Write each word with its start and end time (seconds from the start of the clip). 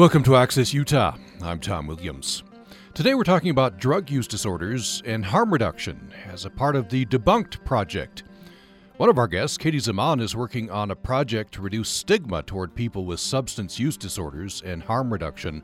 Welcome 0.00 0.22
to 0.22 0.36
Access 0.36 0.72
Utah. 0.72 1.14
I'm 1.42 1.60
Tom 1.60 1.86
Williams. 1.86 2.42
Today 2.94 3.14
we're 3.14 3.22
talking 3.22 3.50
about 3.50 3.76
drug 3.76 4.10
use 4.10 4.26
disorders 4.26 5.02
and 5.04 5.22
harm 5.22 5.52
reduction 5.52 6.10
as 6.26 6.46
a 6.46 6.50
part 6.50 6.74
of 6.74 6.88
the 6.88 7.04
Debunked 7.04 7.62
Project. 7.66 8.22
One 8.96 9.10
of 9.10 9.18
our 9.18 9.28
guests, 9.28 9.58
Katie 9.58 9.78
Zaman, 9.78 10.20
is 10.20 10.34
working 10.34 10.70
on 10.70 10.90
a 10.90 10.96
project 10.96 11.52
to 11.52 11.60
reduce 11.60 11.90
stigma 11.90 12.42
toward 12.42 12.74
people 12.74 13.04
with 13.04 13.20
substance 13.20 13.78
use 13.78 13.98
disorders 13.98 14.62
and 14.64 14.82
harm 14.82 15.12
reduction. 15.12 15.62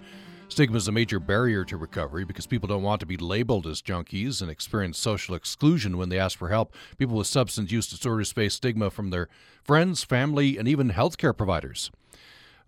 Stigma 0.49 0.77
is 0.77 0.87
a 0.87 0.93
major 0.93 1.19
barrier 1.19 1.65
to 1.65 1.79
recovery 1.79 2.27
because 2.27 2.47
people 2.47 2.69
don't 2.69 2.83
want 2.83 3.01
to 3.01 3.07
be 3.07 3.17
labeled 3.17 3.67
as 3.67 3.81
junkies 3.81 4.43
and 4.43 4.51
experience 4.51 4.99
social 4.99 5.35
exclusion 5.35 5.97
when 5.97 6.11
they 6.11 6.19
ask 6.19 6.37
for 6.37 6.51
help. 6.51 6.75
People 6.99 7.17
with 7.17 7.27
substance 7.27 7.73
use 7.73 7.89
disorders 7.89 8.33
face 8.33 8.53
stigma 8.53 8.91
from 8.91 9.09
their 9.09 9.31
friends, 9.65 10.05
family, 10.05 10.59
and 10.59 10.69
even 10.69 10.91
healthcare 10.91 11.35
providers. 11.35 11.91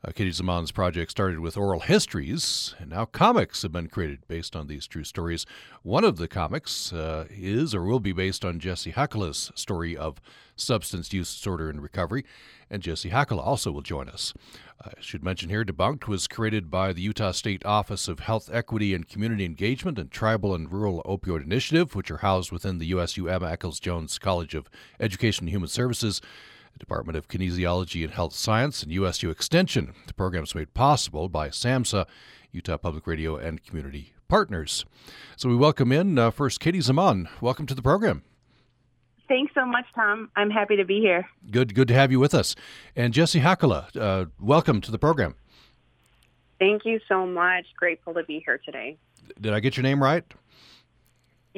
Uh, 0.05 0.12
Katie 0.12 0.30
Zaman's 0.30 0.70
project 0.70 1.11
started 1.11 1.41
with 1.41 1.57
oral 1.57 1.80
histories, 1.80 2.73
and 2.79 2.91
now 2.91 3.05
comics 3.05 3.62
have 3.62 3.73
been 3.73 3.89
created 3.89 4.20
based 4.29 4.55
on 4.55 4.69
these 4.69 4.87
true 4.87 5.02
stories. 5.02 5.45
One 5.83 6.05
of 6.05 6.19
the 6.19 6.29
comics 6.29 6.93
uh, 6.93 7.27
is 7.30 7.75
or 7.75 7.83
will 7.83 7.98
be 7.98 8.12
based 8.12 8.45
on 8.45 8.61
Jesse 8.61 8.92
Hakala's 8.92 9.51
story 9.56 9.97
of 9.97 10.20
substance 10.55 11.12
use 11.12 11.34
disorder 11.34 11.69
and 11.69 11.83
recovery, 11.83 12.25
and 12.70 12.80
Jesse 12.80 13.11
Hakala 13.11 13.45
also 13.45 13.73
will 13.73 13.83
join 13.83 14.09
us. 14.09 14.34
I 14.80 14.92
should 15.01 15.25
mention 15.25 15.48
here, 15.48 15.65
Debunked 15.65 16.06
was 16.06 16.28
created 16.28 16.70
by 16.70 16.92
the 16.92 17.03
Utah 17.03 17.33
State 17.33 17.67
Office 17.67 18.06
of 18.06 18.20
Health 18.20 18.48
Equity 18.53 18.95
and 18.95 19.09
Community 19.09 19.45
Engagement 19.45 19.98
and 19.98 20.12
Tribal 20.12 20.55
and 20.55 20.70
Rural 20.70 21.03
Opioid 21.06 21.42
Initiative, 21.42 21.97
which 21.97 22.12
are 22.12 22.19
housed 22.19 22.53
within 22.53 22.78
the 22.78 22.87
USU 22.87 23.28
Emma 23.28 23.51
Eccles 23.51 23.80
Jones 23.80 24.17
College 24.20 24.55
of 24.55 24.70
Education 25.01 25.47
and 25.47 25.51
Human 25.51 25.69
Services. 25.69 26.20
Department 26.78 27.16
of 27.16 27.28
Kinesiology 27.28 28.02
and 28.04 28.12
Health 28.12 28.34
Science, 28.34 28.82
and 28.82 28.92
USU 28.92 29.30
Extension. 29.30 29.94
The 30.06 30.14
program 30.14 30.44
is 30.44 30.55
made 30.55 30.75
possible 30.75 31.28
by 31.28 31.48
SAMHSA, 31.48 32.06
Utah 32.52 32.77
Public 32.77 33.06
Radio, 33.06 33.36
and 33.36 33.64
community 33.64 34.14
partners. 34.28 34.84
So 35.36 35.48
we 35.48 35.56
welcome 35.56 35.92
in 35.92 36.19
uh, 36.19 36.30
first 36.30 36.60
Katie 36.60 36.80
Zaman. 36.80 37.28
Welcome 37.41 37.66
to 37.66 37.75
the 37.75 37.83
program. 37.83 38.22
Thanks 39.28 39.52
so 39.55 39.66
much, 39.66 39.84
Tom. 39.94 40.30
I'm 40.36 40.50
happy 40.50 40.77
to 40.77 40.84
be 40.84 41.00
here. 41.00 41.28
Good, 41.50 41.75
good 41.75 41.88
to 41.88 41.94
have 41.94 42.10
you 42.10 42.19
with 42.19 42.34
us. 42.34 42.56
And 42.97 43.12
Jesse 43.12 43.41
Hakala, 43.41 43.94
uh, 43.97 44.27
welcome 44.41 44.80
to 44.80 44.91
the 44.91 44.98
program. 44.98 45.34
Thank 46.58 46.84
you 46.84 46.98
so 47.08 47.27
much. 47.27 47.66
Grateful 47.77 48.14
to 48.14 48.25
be 48.25 48.42
here 48.44 48.58
today. 48.64 48.97
Did 49.41 49.53
I 49.53 49.60
get 49.60 49.77
your 49.77 49.82
name 49.82 50.03
right? 50.03 50.25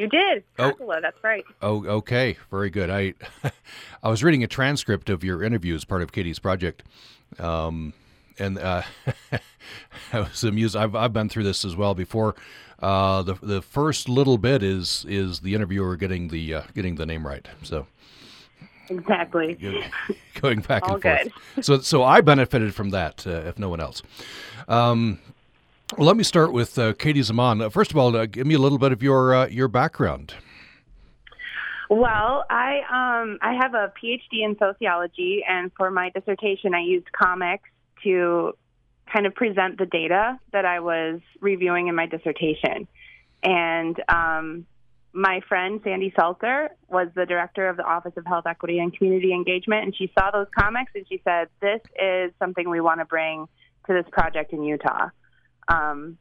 You 0.00 0.08
did. 0.08 0.44
Hakala, 0.58 0.96
oh, 0.96 1.00
that's 1.02 1.22
right. 1.22 1.44
Oh, 1.60 1.84
okay. 1.84 2.38
Very 2.50 2.70
good. 2.70 2.88
I 2.88 3.12
I 4.02 4.08
was 4.08 4.24
reading 4.24 4.42
a 4.42 4.46
transcript 4.46 5.10
of 5.10 5.22
your 5.22 5.42
interview 5.42 5.74
as 5.74 5.84
part 5.84 6.00
of 6.00 6.10
Katie's 6.10 6.38
project. 6.38 6.82
Um, 7.38 7.92
and 8.38 8.58
uh, 8.58 8.80
I 10.14 10.20
was 10.20 10.42
amused. 10.42 10.74
I've, 10.74 10.94
I've 10.94 11.12
been 11.12 11.28
through 11.28 11.44
this 11.44 11.66
as 11.66 11.76
well 11.76 11.94
before. 11.94 12.34
Uh, 12.78 13.20
the 13.20 13.34
the 13.42 13.60
first 13.60 14.08
little 14.08 14.38
bit 14.38 14.62
is 14.62 15.04
is 15.06 15.40
the 15.40 15.54
interviewer 15.54 15.96
getting 15.96 16.28
the 16.28 16.54
uh, 16.54 16.62
getting 16.74 16.94
the 16.94 17.04
name 17.04 17.26
right. 17.26 17.46
So 17.62 17.86
exactly 18.88 19.58
going 20.40 20.60
back 20.60 20.88
and 20.88 21.02
forth. 21.02 21.30
Good. 21.56 21.62
So 21.62 21.80
so 21.80 22.04
I 22.04 22.22
benefited 22.22 22.74
from 22.74 22.88
that, 22.88 23.26
uh, 23.26 23.42
if 23.42 23.58
no 23.58 23.68
one 23.68 23.80
else. 23.80 24.00
Um, 24.66 25.18
well, 25.96 26.06
let 26.06 26.16
me 26.16 26.24
start 26.24 26.52
with 26.52 26.78
uh, 26.78 26.92
Katie 26.94 27.22
Zaman. 27.22 27.60
Uh, 27.60 27.68
first 27.68 27.90
of 27.90 27.96
all, 27.96 28.16
uh, 28.16 28.26
give 28.26 28.46
me 28.46 28.54
a 28.54 28.58
little 28.58 28.78
bit 28.78 28.92
of 28.92 29.02
your 29.02 29.34
uh, 29.34 29.46
your 29.48 29.68
background. 29.68 30.34
Well, 31.88 32.44
I 32.48 32.82
um, 32.88 33.38
I 33.42 33.54
have 33.54 33.74
a 33.74 33.92
PhD 34.00 34.44
in 34.44 34.56
sociology, 34.58 35.42
and 35.48 35.72
for 35.76 35.90
my 35.90 36.10
dissertation, 36.10 36.74
I 36.74 36.82
used 36.82 37.10
comics 37.12 37.68
to 38.04 38.52
kind 39.12 39.26
of 39.26 39.34
present 39.34 39.78
the 39.78 39.86
data 39.86 40.38
that 40.52 40.64
I 40.64 40.80
was 40.80 41.20
reviewing 41.40 41.88
in 41.88 41.96
my 41.96 42.06
dissertation. 42.06 42.86
And 43.42 44.00
um, 44.08 44.66
my 45.12 45.40
friend 45.48 45.80
Sandy 45.82 46.12
Sulzer 46.16 46.70
was 46.88 47.08
the 47.16 47.26
director 47.26 47.68
of 47.68 47.76
the 47.76 47.82
Office 47.82 48.12
of 48.16 48.24
Health 48.24 48.46
Equity 48.46 48.78
and 48.78 48.96
Community 48.96 49.32
Engagement, 49.32 49.84
and 49.84 49.96
she 49.96 50.12
saw 50.16 50.30
those 50.30 50.46
comics 50.56 50.92
and 50.94 51.04
she 51.08 51.20
said, 51.24 51.48
"This 51.60 51.80
is 52.00 52.32
something 52.38 52.70
we 52.70 52.80
want 52.80 53.00
to 53.00 53.04
bring 53.04 53.48
to 53.88 53.92
this 53.92 54.06
project 54.12 54.52
in 54.52 54.62
Utah." 54.62 55.08
Um, 55.68 56.18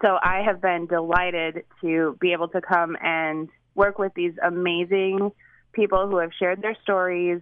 so 0.00 0.18
I 0.22 0.42
have 0.44 0.60
been 0.60 0.86
delighted 0.86 1.64
to 1.82 2.16
be 2.20 2.32
able 2.32 2.48
to 2.48 2.60
come 2.60 2.96
and 3.02 3.48
work 3.74 3.98
with 3.98 4.12
these 4.14 4.32
amazing 4.42 5.30
people 5.72 6.08
who 6.08 6.18
have 6.18 6.30
shared 6.38 6.62
their 6.62 6.76
stories 6.82 7.40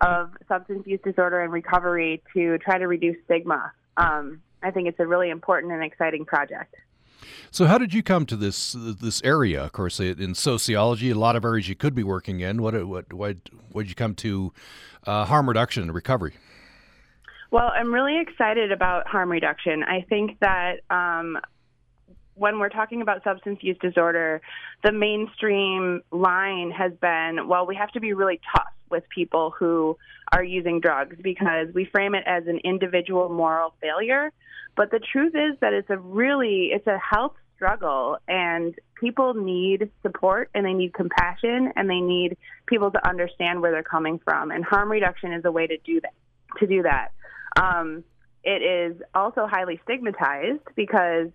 of 0.00 0.30
substance 0.48 0.86
use 0.86 1.00
disorder 1.04 1.40
and 1.40 1.52
recovery 1.52 2.22
to 2.34 2.58
try 2.58 2.78
to 2.78 2.86
reduce 2.86 3.16
stigma. 3.24 3.72
Um, 3.96 4.42
I 4.62 4.70
think 4.70 4.88
it's 4.88 4.98
a 4.98 5.06
really 5.06 5.30
important 5.30 5.72
and 5.72 5.84
exciting 5.84 6.24
project. 6.24 6.74
So, 7.50 7.66
how 7.66 7.78
did 7.78 7.94
you 7.94 8.02
come 8.02 8.26
to 8.26 8.36
this 8.36 8.72
this 8.72 9.22
area? 9.22 9.64
Of 9.64 9.72
course, 9.72 10.00
in 10.00 10.34
sociology, 10.34 11.10
a 11.10 11.14
lot 11.14 11.36
of 11.36 11.44
areas 11.44 11.68
you 11.68 11.74
could 11.74 11.94
be 11.94 12.02
working 12.02 12.40
in. 12.40 12.60
What 12.60 12.86
what 12.86 13.12
why 13.12 13.34
did 13.74 13.88
you 13.88 13.94
come 13.94 14.14
to 14.16 14.52
uh, 15.06 15.24
harm 15.24 15.48
reduction 15.48 15.84
and 15.84 15.94
recovery? 15.94 16.34
Well, 17.54 17.70
I'm 17.72 17.94
really 17.94 18.20
excited 18.20 18.72
about 18.72 19.06
harm 19.06 19.30
reduction. 19.30 19.84
I 19.84 20.04
think 20.08 20.40
that 20.40 20.80
um, 20.90 21.38
when 22.34 22.58
we're 22.58 22.68
talking 22.68 23.00
about 23.00 23.22
substance 23.22 23.60
use 23.62 23.76
disorder, 23.80 24.40
the 24.82 24.90
mainstream 24.90 26.02
line 26.10 26.72
has 26.72 26.90
been, 27.00 27.46
well, 27.46 27.64
we 27.64 27.76
have 27.76 27.92
to 27.92 28.00
be 28.00 28.12
really 28.12 28.40
tough 28.56 28.72
with 28.90 29.04
people 29.08 29.54
who 29.56 29.96
are 30.32 30.42
using 30.42 30.80
drugs 30.80 31.14
because 31.22 31.68
we 31.72 31.84
frame 31.84 32.16
it 32.16 32.24
as 32.26 32.48
an 32.48 32.58
individual 32.64 33.28
moral 33.28 33.72
failure. 33.80 34.32
But 34.76 34.90
the 34.90 34.98
truth 34.98 35.36
is 35.36 35.56
that 35.60 35.72
it's 35.72 35.90
a 35.90 35.98
really, 35.98 36.70
it's 36.72 36.88
a 36.88 36.98
health 36.98 37.36
struggle 37.54 38.18
and 38.26 38.74
people 38.98 39.34
need 39.34 39.92
support 40.02 40.50
and 40.56 40.66
they 40.66 40.72
need 40.72 40.92
compassion 40.92 41.72
and 41.76 41.88
they 41.88 42.00
need 42.00 42.36
people 42.66 42.90
to 42.90 43.08
understand 43.08 43.62
where 43.62 43.70
they're 43.70 43.84
coming 43.84 44.18
from. 44.24 44.50
And 44.50 44.64
harm 44.64 44.90
reduction 44.90 45.32
is 45.32 45.44
a 45.44 45.52
way 45.52 45.68
to 45.68 45.76
do 45.84 46.00
that, 46.00 46.14
to 46.58 46.66
do 46.66 46.82
that. 46.82 47.12
Um, 47.56 48.04
it 48.42 48.62
is 48.62 49.00
also 49.14 49.46
highly 49.46 49.80
stigmatized 49.84 50.64
because, 50.76 51.28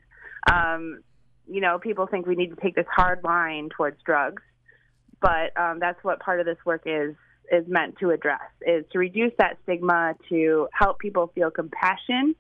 um, 0.51 1.01
you 1.47 1.61
know, 1.61 1.79
people 1.79 2.07
think 2.07 2.27
we 2.27 2.35
need 2.35 2.51
to 2.51 2.61
take 2.61 2.75
this 2.75 2.85
hard 2.89 3.23
line 3.23 3.69
towards 3.75 3.97
drugs, 4.03 4.43
but 5.21 5.57
um, 5.59 5.79
that's 5.79 6.03
what 6.03 6.19
part 6.19 6.39
of 6.39 6.45
this 6.45 6.57
work 6.65 6.83
is 6.85 7.15
is 7.51 7.67
meant 7.67 7.97
to 7.97 8.11
address 8.11 8.41
is 8.61 8.85
to 8.91 8.99
reduce 8.99 9.31
that 9.39 9.57
stigma 9.63 10.13
to 10.29 10.67
help 10.71 10.99
people 10.99 11.31
feel 11.33 11.49
compassion 11.49 12.35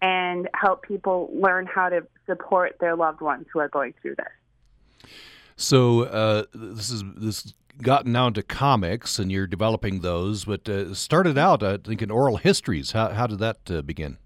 and 0.00 0.48
help 0.54 0.82
people 0.82 1.30
learn 1.34 1.66
how 1.66 1.88
to 1.88 2.06
support 2.26 2.76
their 2.80 2.96
loved 2.96 3.20
ones 3.20 3.46
who 3.52 3.58
are 3.58 3.68
going 3.68 3.92
through 4.00 4.14
this. 4.14 5.10
So 5.56 6.04
uh, 6.04 6.44
this 6.54 6.90
is 6.90 7.04
this 7.16 7.52
gotten 7.82 8.12
now 8.12 8.28
into 8.28 8.42
comics 8.42 9.18
and 9.18 9.30
you're 9.30 9.46
developing 9.46 10.00
those, 10.00 10.44
but 10.44 10.68
uh, 10.68 10.94
started 10.94 11.38
out, 11.38 11.62
I 11.62 11.78
think, 11.78 12.02
in 12.02 12.10
oral 12.10 12.36
histories. 12.36 12.92
How, 12.92 13.10
how 13.10 13.26
did 13.26 13.38
that 13.38 13.70
uh, 13.70 13.82
begin? 13.82 14.18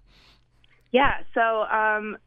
Yeah, 0.91 1.13
so 1.33 1.41
um, 1.63 2.17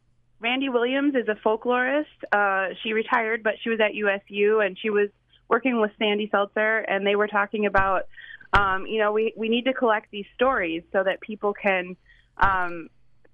Randy 0.41 0.69
Williams 0.69 1.15
is 1.15 1.29
a 1.29 1.37
folklorist. 1.47 2.05
Uh, 2.33 2.75
she 2.83 2.93
retired, 2.93 3.43
but 3.43 3.55
she 3.63 3.71
was 3.71 3.81
at 3.81 3.95
USU 3.95 4.61
and 4.61 4.77
she 4.79 4.91
was 4.91 5.09
working 5.49 5.81
with 5.81 5.93
Sandy 5.99 6.29
Sulzer, 6.33 6.79
and 6.79 7.07
they 7.07 7.15
were 7.15 7.29
talking 7.29 7.67
about, 7.67 8.09
um, 8.53 8.87
you 8.87 8.99
know, 8.99 9.13
we, 9.13 9.33
we 9.37 9.49
need 9.49 9.65
to 9.67 9.73
collect 9.73 10.11
these 10.11 10.27
stories 10.35 10.83
so 10.93 11.05
that 11.05 11.21
people 11.21 11.55
can 11.55 11.97
um, 12.39 12.89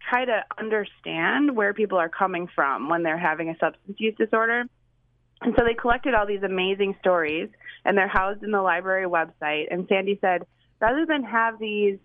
try 0.09 0.25
to 0.25 0.45
understand 0.59 1.57
where 1.57 1.73
people 1.73 1.99
are 1.99 2.09
coming 2.09 2.49
from 2.55 2.89
when 2.89 3.03
they're 3.03 3.19
having 3.19 3.49
a 3.49 3.57
substance 3.59 3.97
use 3.99 4.15
disorder. 4.19 4.65
And 5.41 5.55
so 5.59 5.65
they 5.65 5.75
collected 5.75 6.15
all 6.15 6.27
these 6.27 6.43
amazing 6.43 6.97
stories, 7.01 7.49
and 7.85 7.97
they're 7.97 8.09
housed 8.09 8.43
in 8.43 8.51
the 8.51 8.63
library 8.63 9.07
website. 9.07 9.67
And 9.71 9.87
Sandy 9.89 10.19
said, 10.21 10.47
rather 10.81 11.07
than 11.07 11.25
have 11.25 11.59
these, 11.59 11.99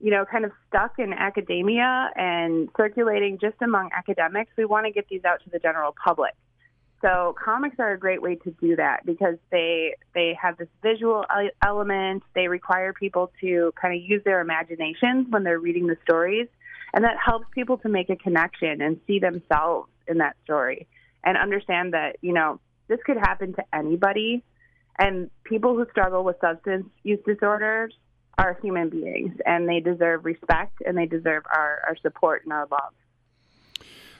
you 0.00 0.10
know, 0.10 0.24
kind 0.24 0.44
of 0.44 0.52
stuck 0.68 0.98
in 0.98 1.12
academia 1.12 2.10
and 2.14 2.68
circulating 2.76 3.38
just 3.40 3.56
among 3.60 3.90
academics, 3.96 4.52
we 4.56 4.64
want 4.64 4.86
to 4.86 4.92
get 4.92 5.08
these 5.08 5.24
out 5.24 5.42
to 5.44 5.50
the 5.50 5.58
general 5.58 5.94
public. 6.04 6.34
So 7.00 7.34
comics 7.42 7.76
are 7.78 7.92
a 7.92 7.98
great 7.98 8.20
way 8.22 8.34
to 8.36 8.50
do 8.60 8.74
that 8.76 9.06
because 9.06 9.36
they 9.50 9.94
they 10.14 10.36
have 10.40 10.56
this 10.56 10.68
visual 10.82 11.24
element. 11.64 12.24
They 12.34 12.48
require 12.48 12.92
people 12.92 13.30
to 13.40 13.72
kind 13.80 13.94
of 13.94 14.02
use 14.02 14.22
their 14.24 14.40
imaginations 14.40 15.26
when 15.30 15.44
they're 15.44 15.60
reading 15.60 15.86
the 15.86 15.96
stories, 16.02 16.48
and 16.92 17.04
that 17.04 17.16
helps 17.24 17.46
people 17.54 17.78
to 17.78 17.88
make 17.88 18.10
a 18.10 18.16
connection 18.16 18.80
and 18.82 19.00
see 19.06 19.20
themselves 19.20 19.88
in 20.08 20.18
that 20.18 20.36
story 20.42 20.88
and 21.22 21.36
understand 21.36 21.94
that 21.94 22.16
you 22.20 22.32
know 22.32 22.58
this 22.88 22.98
could 23.04 23.16
happen 23.16 23.52
to 23.54 23.64
anybody. 23.72 24.42
And 24.98 25.30
people 25.44 25.76
who 25.76 25.86
struggle 25.90 26.24
with 26.24 26.36
substance 26.40 26.86
use 27.04 27.20
disorders 27.24 27.94
are 28.36 28.58
human 28.62 28.88
beings 28.88 29.36
and 29.46 29.68
they 29.68 29.80
deserve 29.80 30.24
respect 30.24 30.74
and 30.86 30.96
they 30.96 31.06
deserve 31.06 31.44
our, 31.54 31.80
our 31.88 31.96
support 32.02 32.42
and 32.44 32.52
our 32.52 32.66
love. 32.70 32.92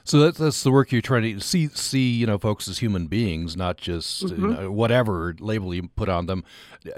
So 0.05 0.21
that's, 0.21 0.39
that's 0.39 0.63
the 0.63 0.71
work 0.71 0.91
you're 0.91 1.03
trying 1.03 1.23
to 1.23 1.41
see 1.41 1.69
see 1.69 2.09
you 2.09 2.27
know 2.27 2.39
folks 2.39 2.67
as 2.67 2.79
human 2.79 3.09
beings, 3.09 3.59
not 3.59 3.77
just 3.77 4.25
mm-hmm. 4.25 4.43
you 4.43 4.55
know, 4.55 4.71
whatever 4.71 5.37
label 5.39 5.75
you 5.75 5.89
put 5.89 6.09
on 6.09 6.25
them. 6.25 6.45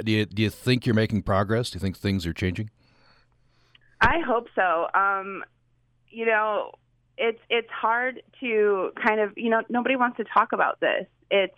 Do 0.05 0.13
you 0.13 0.27
do 0.27 0.43
you 0.43 0.51
think 0.51 0.87
you're 0.87 0.95
making 0.95 1.23
progress? 1.23 1.71
Do 1.71 1.77
you 1.77 1.81
think 1.81 1.99
things 1.99 2.25
are 2.25 2.33
changing? 2.33 2.71
I 4.01 4.21
hope 4.25 4.47
so. 4.55 4.87
Um, 4.95 5.43
you 6.09 6.25
know, 6.25 6.71
it's 7.19 7.41
it's 7.51 7.71
hard 7.71 8.23
to 8.39 8.93
kind 9.05 9.21
of 9.21 9.33
you 9.37 9.51
know 9.51 9.63
nobody 9.69 9.97
wants 9.97 10.17
to 10.19 10.25
talk 10.25 10.53
about 10.53 10.79
this. 10.79 11.07
It's 11.33 11.53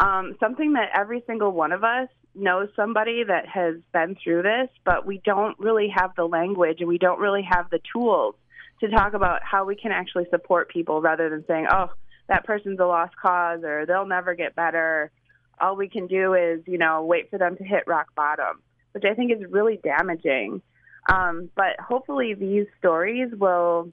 um, 0.00 0.36
something 0.40 0.72
that 0.74 0.90
every 0.94 1.22
single 1.26 1.52
one 1.52 1.72
of 1.72 1.84
us 1.84 2.08
knows 2.34 2.68
somebody 2.74 3.22
that 3.24 3.46
has 3.46 3.76
been 3.92 4.16
through 4.22 4.42
this, 4.42 4.68
but 4.84 5.06
we 5.06 5.20
don't 5.24 5.58
really 5.58 5.88
have 5.94 6.14
the 6.16 6.24
language 6.24 6.78
and 6.80 6.88
we 6.88 6.98
don't 6.98 7.20
really 7.20 7.46
have 7.48 7.70
the 7.70 7.80
tools 7.92 8.34
to 8.80 8.88
talk 8.88 9.14
about 9.14 9.40
how 9.42 9.64
we 9.64 9.76
can 9.76 9.92
actually 9.92 10.26
support 10.30 10.68
people 10.68 11.00
rather 11.00 11.30
than 11.30 11.44
saying, 11.46 11.66
oh, 11.70 11.90
that 12.28 12.44
person's 12.44 12.80
a 12.80 12.84
lost 12.84 13.14
cause 13.16 13.62
or 13.62 13.86
they'll 13.86 14.06
never 14.06 14.34
get 14.34 14.56
better. 14.56 15.12
All 15.60 15.76
we 15.76 15.88
can 15.88 16.08
do 16.08 16.34
is, 16.34 16.60
you 16.66 16.78
know, 16.78 17.04
wait 17.04 17.30
for 17.30 17.38
them 17.38 17.56
to 17.56 17.64
hit 17.64 17.84
rock 17.86 18.08
bottom, 18.16 18.62
which 18.92 19.04
I 19.08 19.14
think 19.14 19.30
is 19.30 19.50
really 19.50 19.78
damaging. 19.82 20.60
Um, 21.08 21.50
but 21.54 21.78
hopefully 21.78 22.34
these 22.34 22.66
stories 22.78 23.28
will 23.32 23.92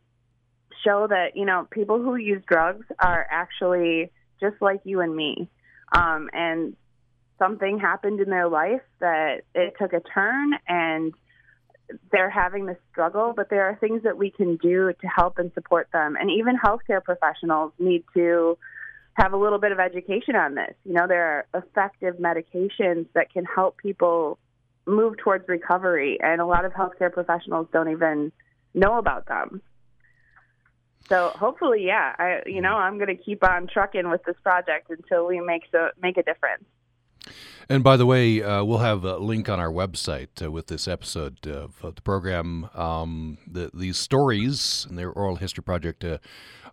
show 0.84 1.08
that, 1.08 1.36
you 1.36 1.46
know, 1.46 1.68
people 1.70 2.02
who 2.02 2.16
use 2.16 2.42
drugs 2.48 2.86
are 2.98 3.28
actually 3.30 4.12
just 4.40 4.56
like 4.62 4.82
you 4.84 5.02
and 5.02 5.16
me. 5.16 5.48
Um, 5.92 6.30
and 6.34 6.76
something 7.40 7.80
happened 7.80 8.20
in 8.20 8.30
their 8.30 8.48
life 8.48 8.82
that 9.00 9.42
it 9.54 9.74
took 9.80 9.94
a 9.94 10.00
turn 10.00 10.54
and 10.68 11.14
they're 12.12 12.30
having 12.30 12.66
this 12.66 12.78
struggle, 12.92 13.34
but 13.36 13.50
there 13.50 13.66
are 13.66 13.76
things 13.76 14.04
that 14.04 14.18
we 14.18 14.32
can 14.32 14.58
do 14.58 14.94
to 15.02 15.08
help 15.08 15.38
and 15.38 15.52
support 15.54 15.90
them. 15.92 16.16
And 16.20 16.30
even 16.32 16.56
healthcare 16.58 17.04
professionals 17.04 17.74
need 17.80 18.04
to 18.14 18.58
have 19.14 19.34
a 19.34 19.38
little 19.38 19.60
bit 19.60 19.72
of 19.72 19.80
education 19.80 20.36
on 20.36 20.56
this. 20.56 20.74
You 20.86 20.94
know, 20.94 21.08
there 21.08 21.46
are 21.54 21.62
effective 21.62 22.16
medications 22.16 23.08
that 23.14 23.32
can 23.34 23.44
help 23.44 23.78
people 23.78 24.40
move 24.86 25.18
towards 25.18 25.48
recovery, 25.48 26.18
and 26.22 26.42
a 26.42 26.46
lot 26.46 26.66
of 26.66 26.72
healthcare 26.74 27.12
professionals 27.12 27.68
don't 27.74 27.90
even 27.90 28.32
know 28.74 28.98
about 28.98 29.28
them. 29.28 29.62
So 31.08 31.30
hopefully, 31.36 31.86
yeah, 31.86 32.16
I 32.18 32.42
you 32.46 32.62
know 32.62 32.76
I'm 32.76 32.98
going 32.98 33.16
to 33.16 33.22
keep 33.22 33.44
on 33.44 33.68
trucking 33.68 34.10
with 34.10 34.24
this 34.24 34.38
project 34.44 34.90
until 34.90 35.28
we 35.28 35.40
make 35.40 35.64
so 35.72 35.90
make 36.02 36.18
a 36.18 36.24
difference. 36.24 36.64
And 37.70 37.84
by 37.84 37.96
the 37.96 38.06
way, 38.06 38.42
uh, 38.42 38.64
we'll 38.64 38.80
have 38.80 39.06
a 39.06 39.18
link 39.18 39.48
on 39.48 39.60
our 39.60 39.72
website 39.72 40.44
uh, 40.44 40.52
with 40.52 40.68
this 40.68 40.88
episode 40.88 41.48
of, 41.48 41.80
the 41.82 42.02
program. 42.02 42.70
Um, 42.74 43.38
the, 43.48 43.72
these 43.74 43.98
stories 43.98 44.86
and 44.90 44.98
their 44.98 45.10
oral 45.10 45.38
history 45.38 45.64
project 45.64 46.04
uh, 46.04 46.18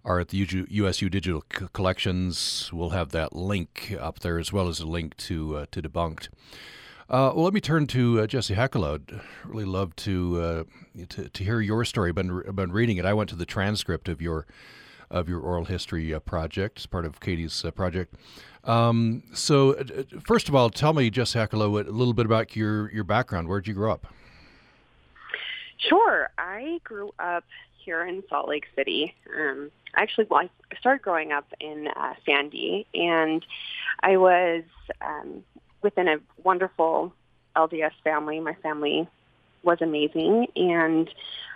are 0.05 0.19
at 0.19 0.29
the 0.29 0.67
USU 0.71 1.09
Digital 1.09 1.45
C- 1.57 1.67
Collections. 1.73 2.71
We'll 2.73 2.91
have 2.91 3.11
that 3.11 3.33
link 3.33 3.97
up 4.01 4.21
there 4.21 4.39
as 4.39 4.53
well 4.53 4.69
as 4.69 4.81
a 4.81 4.87
link 4.87 5.17
to 5.19 5.59
uh, 5.59 5.67
to 5.71 5.83
Debunked. 5.83 6.29
Uh, 7.11 7.33
well, 7.35 7.45
let 7.45 7.55
me 7.55 7.61
turn 7.61 7.87
to 7.87 8.21
uh, 8.21 8.27
Jesse. 8.27 8.55
I'd 8.55 8.75
really 9.47 9.65
love 9.65 9.97
to, 9.97 10.67
to, 11.09 11.29
to 11.29 11.45
hear 11.45 11.61
your 11.61 11.85
story. 11.85 12.11
I've 12.11 12.15
been, 12.15 12.43
been 12.55 12.73
reading 12.73 12.99
it. 12.99 13.07
I 13.07 13.15
went 13.15 13.31
to 13.31 13.37
the 13.37 13.47
transcript 13.47 14.09
of 14.09 14.21
your 14.21 14.47
of 15.11 15.27
your 15.27 15.41
oral 15.41 15.65
history 15.65 16.15
project 16.21 16.79
as 16.79 16.87
part 16.87 17.07
of 17.07 17.19
Katie's 17.21 17.65
project. 17.75 18.15
Um, 18.65 19.23
so, 19.33 19.71
uh, 19.71 19.85
uh, 19.99 20.21
first 20.21 20.49
of 20.49 20.55
all, 20.55 20.69
tell 20.71 20.93
me, 20.93 21.09
Jesse 21.11 21.39
Hakala, 21.39 21.65
a 21.65 21.91
little 21.91 22.13
bit 22.13 22.27
about 22.27 22.55
your, 22.55 22.93
your 22.93 23.05
background. 23.05 23.49
Where 23.49 23.61
did 23.61 23.69
you 23.69 23.75
grow 23.75 23.93
up? 23.93 24.07
Sure. 25.79 26.29
I 26.37 26.81
grew 26.85 27.15
up 27.19 27.45
here 27.79 28.05
in 28.05 28.23
Salt 28.29 28.49
Lake 28.49 28.67
City. 28.77 29.15
Um, 29.35 29.71
actually, 29.95 30.27
well, 30.29 30.41
I 30.41 30.77
started 30.79 31.03
growing 31.03 31.33
up 31.33 31.47
in 31.61 31.89
uh, 31.97 32.15
Sandy, 32.27 32.87
and 32.93 33.45
I 34.03 34.19
was 34.19 34.65
um, 35.01 35.43
within 35.83 36.09
a 36.09 36.17
wonderful 36.43 37.13
LDS 37.57 37.93
family. 38.05 38.41
My 38.41 38.55
family 38.55 39.09
was 39.63 39.79
amazing, 39.81 40.49
and 40.57 41.11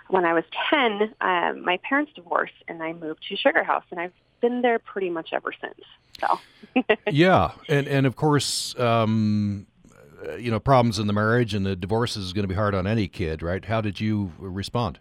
when 0.09 0.25
I 0.25 0.33
was 0.33 0.43
10, 0.69 1.13
uh, 1.21 1.53
my 1.53 1.77
parents 1.77 2.11
divorced, 2.13 2.53
and 2.67 2.83
I 2.83 2.93
moved 2.93 3.23
to 3.29 3.35
Sugar 3.35 3.63
House, 3.63 3.85
and 3.91 3.99
I've 3.99 4.13
been 4.41 4.61
there 4.61 4.79
pretty 4.79 5.09
much 5.09 5.29
ever 5.31 5.53
since. 5.59 5.79
So. 6.19 6.39
yeah, 7.11 7.51
and 7.67 7.87
and 7.87 8.05
of 8.05 8.15
course, 8.15 8.77
um, 8.77 9.67
you 10.37 10.51
know, 10.51 10.59
problems 10.59 10.99
in 10.99 11.07
the 11.07 11.13
marriage 11.13 11.53
and 11.53 11.65
the 11.65 11.75
divorce 11.75 12.15
is 12.15 12.33
going 12.33 12.43
to 12.43 12.47
be 12.47 12.55
hard 12.55 12.75
on 12.75 12.87
any 12.87 13.07
kid, 13.07 13.41
right? 13.41 13.63
How 13.63 13.81
did 13.81 13.99
you 13.99 14.33
respond? 14.37 14.99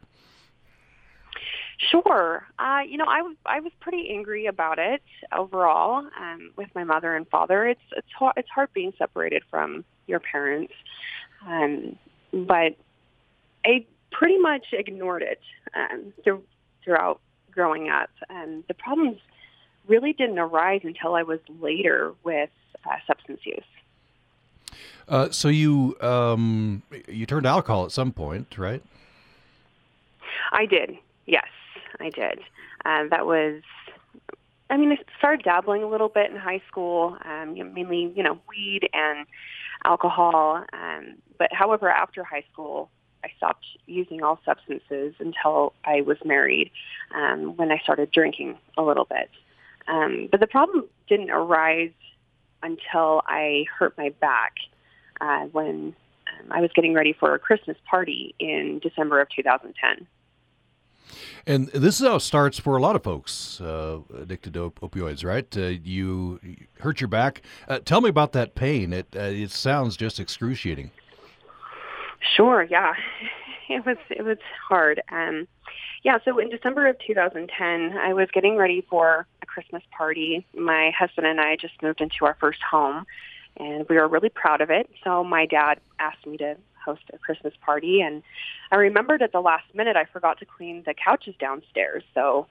Sure. 1.91 2.47
Uh, 2.59 2.81
you 2.87 2.97
know, 2.97 3.07
I 3.09 3.23
was 3.23 3.37
I 3.45 3.61
was 3.61 3.73
pretty 3.81 4.11
angry 4.11 4.47
about 4.47 4.79
it 4.79 5.03
overall 5.37 6.07
um, 6.19 6.51
with 6.57 6.69
my 6.75 6.85
mother 6.85 7.17
and 7.17 7.29
father. 7.29 7.67
It's 7.67 7.81
it's 7.97 8.13
hard, 8.17 8.35
it's 8.37 8.49
hard 8.49 8.73
being 8.73 8.93
separated 8.99 9.43
from 9.51 9.85
your 10.07 10.21
parents, 10.21 10.73
um, 11.47 11.99
but 12.33 12.77
I 13.65 13.85
pretty 14.11 14.39
much 14.39 14.67
ignored 14.73 15.23
it 15.23 15.41
um, 15.75 16.13
through, 16.23 16.43
throughout 16.85 17.21
growing 17.51 17.89
up. 17.89 18.11
And 18.29 18.65
the 18.69 18.75
problems 18.75 19.19
really 19.89 20.13
didn't 20.13 20.39
arise 20.39 20.83
until 20.85 21.15
I 21.15 21.23
was 21.23 21.41
later 21.61 22.13
with 22.23 22.51
uh, 22.85 22.97
substance 23.07 23.41
use. 23.45 23.65
Uh, 25.09 25.31
so 25.31 25.49
you 25.49 25.97
um, 26.01 26.83
you 27.09 27.27
turned 27.27 27.47
alcohol 27.47 27.85
at 27.85 27.93
some 27.93 28.13
point, 28.13 28.57
right? 28.57 28.83
I 30.53 30.67
did. 30.67 30.97
Yes, 31.27 31.47
I 32.03 32.11
did. 32.11 32.41
Uh, 32.85 33.05
that 33.11 33.27
was. 33.27 33.63
I 34.71 34.77
mean, 34.79 34.91
I 34.93 34.97
started 35.19 35.45
dabbling 35.45 35.83
a 35.83 35.89
little 35.89 36.09
bit 36.09 36.31
in 36.31 36.37
high 36.37 36.63
school, 36.67 37.17
um, 37.25 37.55
mainly 37.75 38.13
you 38.15 38.23
know 38.23 38.39
weed 38.49 38.89
and 38.93 39.27
alcohol. 39.85 40.65
Um, 40.73 41.17
but 41.39 41.53
however, 41.53 41.91
after 41.91 42.25
high 42.25 42.45
school, 42.53 42.91
I 43.25 43.29
stopped 43.37 43.67
using 43.87 44.23
all 44.23 44.41
substances 44.45 45.15
until 45.19 45.75
I 45.85 46.01
was 46.01 46.17
married, 46.25 46.71
um, 47.15 47.57
when 47.57 47.71
I 47.71 47.79
started 47.79 48.11
drinking 48.11 48.59
a 48.77 48.83
little 48.83 49.05
bit. 49.05 49.31
Um, 49.89 50.29
but 50.31 50.41
the 50.41 50.47
problem 50.47 50.85
didn't 51.09 51.31
arise 51.31 51.91
until 52.63 53.23
I 53.27 53.65
hurt 53.79 53.97
my 53.99 54.11
back 54.21 54.55
uh, 55.21 55.47
when 55.47 55.95
um, 56.29 56.53
I 56.53 56.61
was 56.61 56.71
getting 56.75 56.95
ready 56.95 57.13
for 57.13 57.35
a 57.35 57.39
Christmas 57.39 57.77
party 57.89 58.35
in 58.39 58.81
December 58.83 59.21
of 59.21 59.29
2010. 59.31 60.07
And 61.47 61.69
this 61.69 62.01
is 62.01 62.07
how 62.07 62.17
it 62.17 62.21
starts 62.21 62.59
for 62.59 62.77
a 62.77 62.81
lot 62.81 62.97
of 62.97 63.03
folks 63.03 63.61
uh, 63.61 63.99
addicted 64.17 64.55
to 64.55 64.65
op- 64.65 64.81
opioids, 64.81 65.25
right? 65.25 65.57
Uh, 65.57 65.79
you, 65.83 66.41
hurt 66.81 67.01
your 67.01 67.09
back. 67.09 67.43
Uh, 67.69 67.81
tell 67.81 68.01
me 68.01 68.09
about 68.09 68.33
that 68.33 68.55
pain. 68.55 68.93
It 68.93 69.09
uh, 69.17 69.21
it 69.21 69.51
sounds 69.51 69.97
just 69.97 70.21
excruciating. 70.21 70.91
Sure. 72.37 72.63
Yeah, 72.63 72.95
it 73.69 73.85
was 73.85 73.97
it 74.11 74.25
was 74.25 74.39
hard. 74.69 75.03
Um, 75.11 75.49
yeah. 76.05 76.19
So 76.25 76.39
in 76.39 76.49
December 76.49 76.87
of 76.87 76.97
2010, 77.07 77.99
I 77.99 78.13
was 78.13 78.29
getting 78.33 78.57
ready 78.57 78.85
for 78.89 79.27
a 79.43 79.47
Christmas 79.47 79.83
party. 79.97 80.47
My 80.55 80.93
husband 80.97 81.27
and 81.27 81.41
I 81.41 81.57
just 81.57 81.75
moved 81.83 82.01
into 82.01 82.25
our 82.25 82.37
first 82.41 82.61
home, 82.63 83.05
and 83.59 83.87
we 83.89 83.97
were 83.97 84.09
really 84.09 84.29
proud 84.29 84.61
of 84.61 84.71
it. 84.71 84.89
So 85.05 85.25
my 85.25 85.47
dad 85.47 85.81
asked 85.99 86.27
me 86.27 86.37
to 86.39 86.57
host 86.85 87.03
a 87.13 87.19
Christmas 87.19 87.55
party, 87.61 88.01
and 88.01 88.23
I 88.71 88.77
remembered 88.77 89.23
at 89.23 89.33
the 89.33 89.41
last 89.41 89.75
minute 89.75 89.97
I 89.97 90.05
forgot 90.05 90.39
to 90.41 90.45
clean 90.45 90.83
the 90.85 90.95
couches 90.95 91.35
downstairs. 91.39 92.03
So 92.15 92.47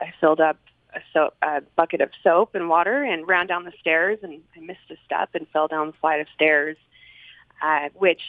I 0.00 0.12
filled 0.20 0.40
up 0.40 0.58
a, 0.94 1.00
soap, 1.12 1.34
a 1.42 1.62
bucket 1.76 2.00
of 2.00 2.10
soap 2.22 2.54
and 2.54 2.68
water 2.68 3.02
and 3.02 3.26
ran 3.26 3.46
down 3.46 3.64
the 3.64 3.72
stairs, 3.80 4.18
and 4.22 4.40
I 4.56 4.60
missed 4.60 4.90
a 4.90 4.96
step 5.04 5.30
and 5.34 5.46
fell 5.48 5.68
down 5.68 5.88
the 5.88 5.92
flight 5.94 6.20
of 6.20 6.26
stairs, 6.34 6.76
uh, 7.62 7.88
which 7.94 8.22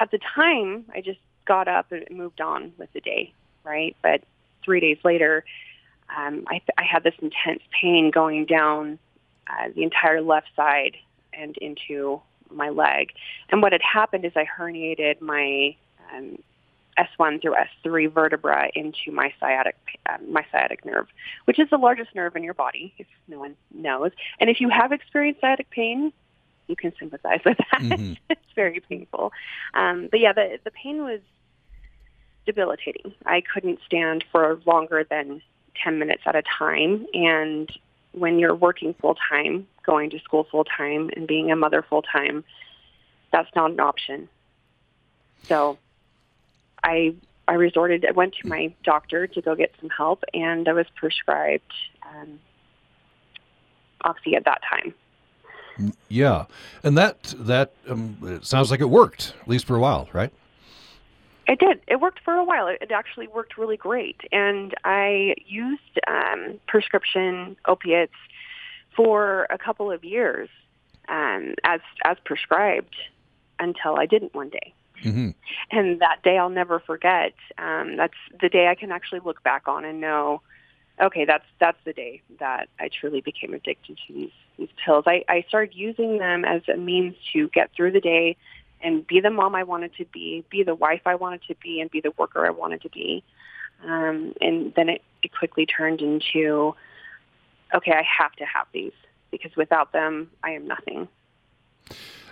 at 0.00 0.10
the 0.10 0.18
time, 0.18 0.84
I 0.94 1.00
just 1.00 1.20
got 1.44 1.68
up 1.68 1.92
and 1.92 2.04
moved 2.10 2.40
on 2.40 2.72
with 2.78 2.92
the 2.92 3.00
day, 3.00 3.32
right? 3.64 3.96
But 4.02 4.22
three 4.64 4.80
days 4.80 4.98
later, 5.04 5.44
um, 6.16 6.44
I, 6.48 6.60
I 6.76 6.82
had 6.82 7.04
this 7.04 7.14
intense 7.20 7.62
pain 7.80 8.10
going 8.10 8.46
down 8.46 8.98
uh, 9.48 9.68
the 9.74 9.82
entire 9.82 10.20
left 10.20 10.48
side 10.56 10.96
and 11.32 11.56
into 11.58 12.20
my 12.54 12.70
leg. 12.70 13.12
And 13.50 13.62
what 13.62 13.72
had 13.72 13.82
happened 13.82 14.24
is 14.24 14.32
I 14.36 14.44
herniated 14.44 15.20
my 15.20 15.76
um, 16.14 16.38
S1 16.98 17.40
through 17.40 17.54
S3 17.84 18.12
vertebra 18.12 18.70
into 18.74 19.12
my 19.12 19.32
sciatic 19.40 19.76
uh, 20.08 20.18
my 20.28 20.44
sciatic 20.50 20.84
nerve, 20.84 21.06
which 21.44 21.58
is 21.58 21.70
the 21.70 21.78
largest 21.78 22.14
nerve 22.14 22.36
in 22.36 22.42
your 22.42 22.54
body, 22.54 22.92
if 22.98 23.06
no 23.28 23.38
one 23.38 23.56
knows. 23.74 24.10
And 24.40 24.50
if 24.50 24.60
you 24.60 24.68
have 24.68 24.92
experienced 24.92 25.40
sciatic 25.40 25.70
pain, 25.70 26.12
you 26.66 26.76
can 26.76 26.92
sympathize 26.98 27.40
with 27.44 27.58
that. 27.58 27.80
Mm-hmm. 27.80 28.14
it's 28.30 28.40
very 28.54 28.80
painful. 28.80 29.32
Um, 29.74 30.08
but 30.10 30.20
yeah, 30.20 30.32
the 30.32 30.58
the 30.64 30.70
pain 30.70 31.04
was 31.04 31.20
debilitating. 32.46 33.14
I 33.24 33.40
couldn't 33.40 33.78
stand 33.86 34.24
for 34.30 34.60
longer 34.66 35.04
than 35.04 35.42
ten 35.82 35.98
minutes 35.98 36.22
at 36.26 36.36
a 36.36 36.42
time, 36.42 37.06
and 37.14 37.70
when 38.12 38.38
you're 38.38 38.54
working 38.54 38.94
full 38.94 39.14
time, 39.14 39.66
going 39.84 40.10
to 40.10 40.18
school 40.20 40.46
full 40.50 40.64
time, 40.64 41.10
and 41.16 41.26
being 41.26 41.50
a 41.50 41.56
mother 41.56 41.84
full 41.88 42.02
time, 42.02 42.44
that's 43.32 43.48
not 43.54 43.70
an 43.70 43.80
option. 43.80 44.28
So, 45.44 45.78
I 46.82 47.14
I 47.48 47.54
resorted. 47.54 48.06
I 48.06 48.12
went 48.12 48.34
to 48.42 48.48
my 48.48 48.72
doctor 48.84 49.26
to 49.26 49.40
go 49.40 49.54
get 49.54 49.72
some 49.80 49.90
help, 49.90 50.22
and 50.32 50.68
I 50.68 50.72
was 50.72 50.86
prescribed 50.94 51.72
um, 52.02 52.38
oxy 54.04 54.34
at 54.36 54.44
that 54.44 54.60
time. 54.68 54.94
Yeah, 56.08 56.46
and 56.82 56.96
that 56.98 57.34
that 57.38 57.72
um, 57.88 58.18
it 58.22 58.46
sounds 58.46 58.70
like 58.70 58.80
it 58.80 58.90
worked 58.90 59.34
at 59.40 59.48
least 59.48 59.66
for 59.66 59.76
a 59.76 59.80
while, 59.80 60.08
right? 60.12 60.32
It 61.48 61.58
did. 61.58 61.80
It 61.88 62.00
worked 62.00 62.20
for 62.24 62.34
a 62.34 62.44
while. 62.44 62.68
It 62.68 62.92
actually 62.92 63.26
worked 63.26 63.58
really 63.58 63.76
great. 63.76 64.20
And 64.30 64.74
I 64.84 65.34
used 65.46 65.98
um, 66.06 66.60
prescription 66.68 67.56
opiates 67.66 68.14
for 68.96 69.46
a 69.50 69.58
couple 69.58 69.90
of 69.90 70.04
years 70.04 70.48
um, 71.08 71.54
as 71.64 71.80
as 72.04 72.16
prescribed 72.24 72.96
until 73.58 73.96
I 73.96 74.06
didn't 74.06 74.34
one 74.34 74.48
day. 74.48 74.74
Mm-hmm. 75.02 75.30
And 75.70 76.00
that 76.00 76.22
day 76.22 76.38
I'll 76.38 76.48
never 76.50 76.78
forget. 76.80 77.34
Um, 77.58 77.96
that's 77.96 78.14
the 78.40 78.48
day 78.48 78.68
I 78.68 78.74
can 78.74 78.92
actually 78.92 79.20
look 79.20 79.42
back 79.42 79.66
on 79.66 79.84
and 79.84 80.00
know, 80.00 80.42
okay, 81.00 81.24
that's 81.24 81.44
that's 81.58 81.78
the 81.84 81.92
day 81.92 82.22
that 82.38 82.68
I 82.78 82.88
truly 82.88 83.20
became 83.20 83.54
addicted 83.54 83.98
to 84.06 84.12
these 84.12 84.30
these 84.58 84.68
pills. 84.84 85.04
I, 85.06 85.24
I 85.28 85.44
started 85.48 85.74
using 85.74 86.18
them 86.18 86.44
as 86.44 86.62
a 86.72 86.76
means 86.76 87.16
to 87.32 87.48
get 87.48 87.70
through 87.74 87.92
the 87.92 88.00
day 88.00 88.36
and 88.80 89.06
be 89.06 89.20
the 89.20 89.30
mom 89.30 89.54
I 89.54 89.62
wanted 89.62 89.94
to 89.96 90.04
be, 90.06 90.44
be 90.50 90.62
the 90.62 90.74
wife 90.74 91.02
I 91.06 91.14
wanted 91.14 91.42
to 91.48 91.54
be, 91.62 91.80
and 91.80 91.90
be 91.90 92.00
the 92.00 92.12
worker 92.18 92.44
I 92.44 92.50
wanted 92.50 92.82
to 92.82 92.88
be. 92.90 93.22
Um, 93.84 94.34
and 94.40 94.72
then 94.74 94.88
it, 94.88 95.02
it 95.22 95.32
quickly 95.32 95.66
turned 95.66 96.00
into, 96.00 96.74
okay, 97.74 97.92
I 97.92 98.02
have 98.02 98.32
to 98.32 98.44
have 98.44 98.66
these 98.72 98.92
because 99.30 99.54
without 99.56 99.92
them, 99.92 100.30
I 100.42 100.50
am 100.50 100.66
nothing. 100.66 101.08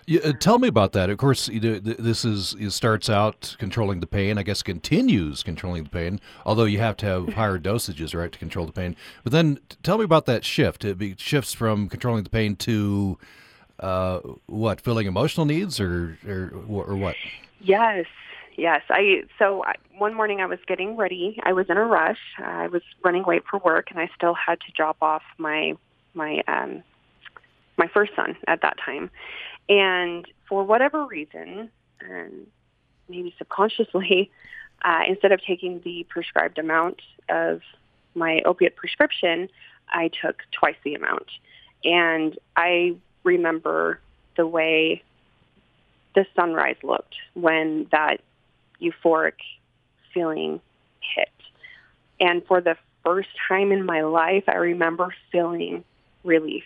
Yeah, 0.07 0.21
uh, 0.25 0.33
tell 0.33 0.59
me 0.59 0.67
about 0.69 0.93
that. 0.93 1.09
Of 1.09 1.19
course, 1.19 1.49
this 1.53 2.25
is 2.25 2.57
starts 2.75 3.09
out 3.09 3.55
controlling 3.59 4.01
the 4.01 4.07
pain. 4.07 4.39
I 4.39 4.43
guess 4.43 4.63
continues 4.63 5.43
controlling 5.43 5.85
the 5.85 5.91
pain, 5.91 6.21
although 6.45 6.65
you 6.65 6.79
have 6.79 6.97
to 6.99 7.07
have 7.07 7.29
higher 7.35 7.59
dosages, 7.59 8.15
right, 8.15 8.33
to 8.33 8.39
control 8.39 8.67
the 8.67 8.73
pain. 8.73 8.97
But 9.23 9.33
then, 9.33 9.61
tell 9.83 9.99
me 9.99 10.05
about 10.05 10.27
that 10.27 10.45
shift. 10.45 10.85
It 10.85 11.21
shifts 11.21 11.53
from 11.53 11.89
controlling 11.89 12.25
the 12.25 12.31
pain 12.31 12.57
to 12.57 13.19
uh, 13.79 14.21
what, 14.47 14.81
filling 14.81 15.07
emotional 15.07 15.47
needs, 15.47 15.79
or 15.79 16.19
or, 16.27 16.53
or 16.69 16.97
what? 16.97 17.17
Yes, 17.61 18.07
yes. 18.61 18.83
I 18.91 19.23
so 19.39 19.65
I, 19.65 19.75
one 19.97 20.15
morning 20.15 20.41
I 20.41 20.47
was 20.47 20.59
getting 20.67 20.97
ready. 20.97 21.41
I 21.43 21.53
was 21.53 21.67
in 21.69 21.77
a 21.77 21.85
rush. 21.85 22.19
I 22.39 22.69
was 22.69 22.83
running 23.03 23.25
late 23.27 23.43
for 23.51 23.59
work, 23.59 23.91
and 23.91 23.99
I 23.99 24.11
still 24.15 24.35
had 24.35 24.61
to 24.61 24.73
drop 24.73 24.99
off 25.01 25.23
my 25.39 25.75
my 26.15 26.43
um, 26.47 26.83
my 27.77 27.89
first 27.89 28.13
son 28.15 28.37
at 28.47 28.63
that 28.63 28.77
time. 28.85 29.11
And 29.69 30.27
for 30.49 30.65
whatever 30.65 31.07
reason, 31.07 31.71
um, 32.09 32.47
maybe 33.09 33.35
subconsciously, 33.39 34.31
uh, 34.85 35.01
instead 35.09 35.33
of 35.33 35.41
taking 35.43 35.81
the 35.81 36.07
prescribed 36.09 36.59
amount 36.59 37.01
of 37.29 37.63
my 38.15 38.43
opiate 38.45 38.77
prescription, 38.77 39.49
I 39.89 40.11
took 40.23 40.43
twice 40.53 40.77
the 40.85 40.95
amount. 40.95 41.27
And 41.85 42.39
I 42.57 42.97
remember 43.25 44.01
the 44.37 44.47
way 44.47 45.03
the 46.15 46.27
sunrise 46.35 46.77
looked 46.83 47.15
when 47.35 47.87
that 47.93 48.21
euphoric 48.81 49.35
feeling 50.13 50.61
hit. 51.01 51.29
And 52.21 52.45
for 52.47 52.61
the 52.61 52.77
first 53.05 53.29
time 53.49 53.73
in 53.73 53.85
my 53.85 54.03
life, 54.03 54.45
I 54.49 54.57
remember 54.57 55.15
feeling 55.33 55.85
relief 56.25 56.65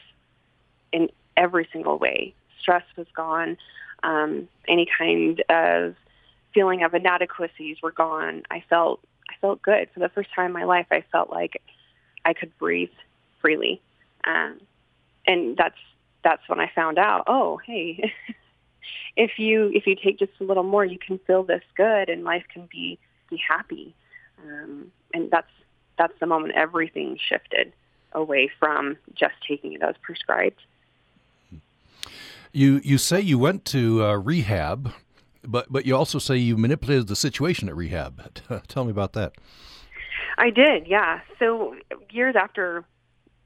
in 0.93 1.11
every 1.37 1.69
single 1.73 1.99
way. 1.99 2.35
Stress 2.61 2.85
was 2.97 3.07
gone. 3.15 3.57
Um, 4.03 4.49
any 4.69 4.87
kind 4.99 5.43
of 5.49 5.95
feeling 6.53 6.83
of 6.83 6.95
inadequacies 6.95 7.79
were 7.83 7.93
gone. 7.93 8.43
I 8.51 8.63
felt 8.69 9.01
I 9.29 9.35
felt 9.41 9.63
good 9.63 9.89
for 9.93 10.01
the 10.01 10.09
first 10.09 10.31
time 10.35 10.47
in 10.47 10.53
my 10.53 10.65
life. 10.65 10.87
I 10.91 11.05
felt 11.13 11.31
like 11.31 11.61
I 12.25 12.33
could 12.33 12.57
breathe 12.59 12.91
freely, 13.41 13.81
um, 14.25 14.61
and 15.27 15.57
that's 15.57 15.79
that's 16.23 16.47
when 16.49 16.61
I 16.61 16.71
found 16.75 16.99
out. 16.99 17.25
Oh, 17.27 17.59
hey, 17.59 18.13
if 19.17 19.39
you 19.39 19.71
if 19.75 19.87
you 19.87 19.97
take 19.97 20.19
just 20.19 20.33
a 20.41 20.45
little 20.45 20.63
more, 20.63 20.85
you 20.85 20.99
can 20.99 21.19
feel 21.27 21.43
this 21.43 21.63
good, 21.77 22.09
and 22.09 22.25
life 22.25 22.45
can 22.53 22.69
be 22.71 22.99
be 23.31 23.41
happy. 23.49 23.95
Um, 24.43 24.91
and 25.13 25.31
that's 25.31 25.51
that's 25.99 26.19
the 26.21 26.27
moment 26.27 26.55
everything 26.55 27.19
shifted 27.21 27.73
away 28.13 28.51
from 28.59 28.97
just 29.15 29.35
taking 29.47 29.73
it 29.75 29.83
as 29.83 29.95
prescribed. 30.03 30.61
You 32.53 32.81
you 32.85 32.99
say 32.99 33.21
you 33.21 33.39
went 33.39 33.65
to 33.67 34.05
uh, 34.05 34.15
rehab, 34.17 34.93
but 35.43 35.73
but 35.73 35.87
you 35.87 35.97
also 35.97 36.19
say 36.19 36.37
you 36.37 36.57
manipulated 36.57 37.09
the 37.09 37.17
situation 37.17 37.69
at 37.69 37.77
rehab. 37.77 38.33
Tell 38.69 38.85
me 38.85 38.91
about 38.91 39.13
that. 39.15 39.35
I 40.39 40.51
did, 40.51 40.87
yeah. 40.87 41.21
So 41.39 41.77
years 42.11 42.35
after 42.37 42.85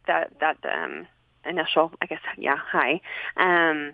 that 0.06 0.32
that 0.40 0.58
um, 0.64 1.06
initial, 1.44 1.92
I 2.02 2.06
guess, 2.06 2.20
yeah, 2.36 2.56
hi. 2.56 3.00
Um, 3.36 3.92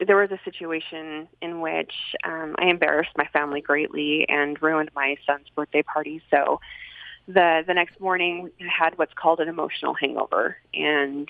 there 0.00 0.16
was 0.16 0.30
a 0.30 0.38
situation 0.44 1.28
in 1.40 1.60
which 1.60 1.92
um, 2.24 2.56
I 2.58 2.66
embarrassed 2.66 3.12
my 3.16 3.26
family 3.26 3.60
greatly 3.60 4.26
and 4.28 4.60
ruined 4.62 4.90
my 4.94 5.16
son's 5.26 5.48
birthday 5.54 5.82
party. 5.82 6.22
So 6.30 6.60
the 7.28 7.62
the 7.66 7.74
next 7.74 8.00
morning 8.00 8.50
I 8.60 8.66
had 8.66 8.98
what's 8.98 9.12
called 9.14 9.40
an 9.40 9.48
emotional 9.48 9.94
hangover 9.94 10.56
and 10.74 11.28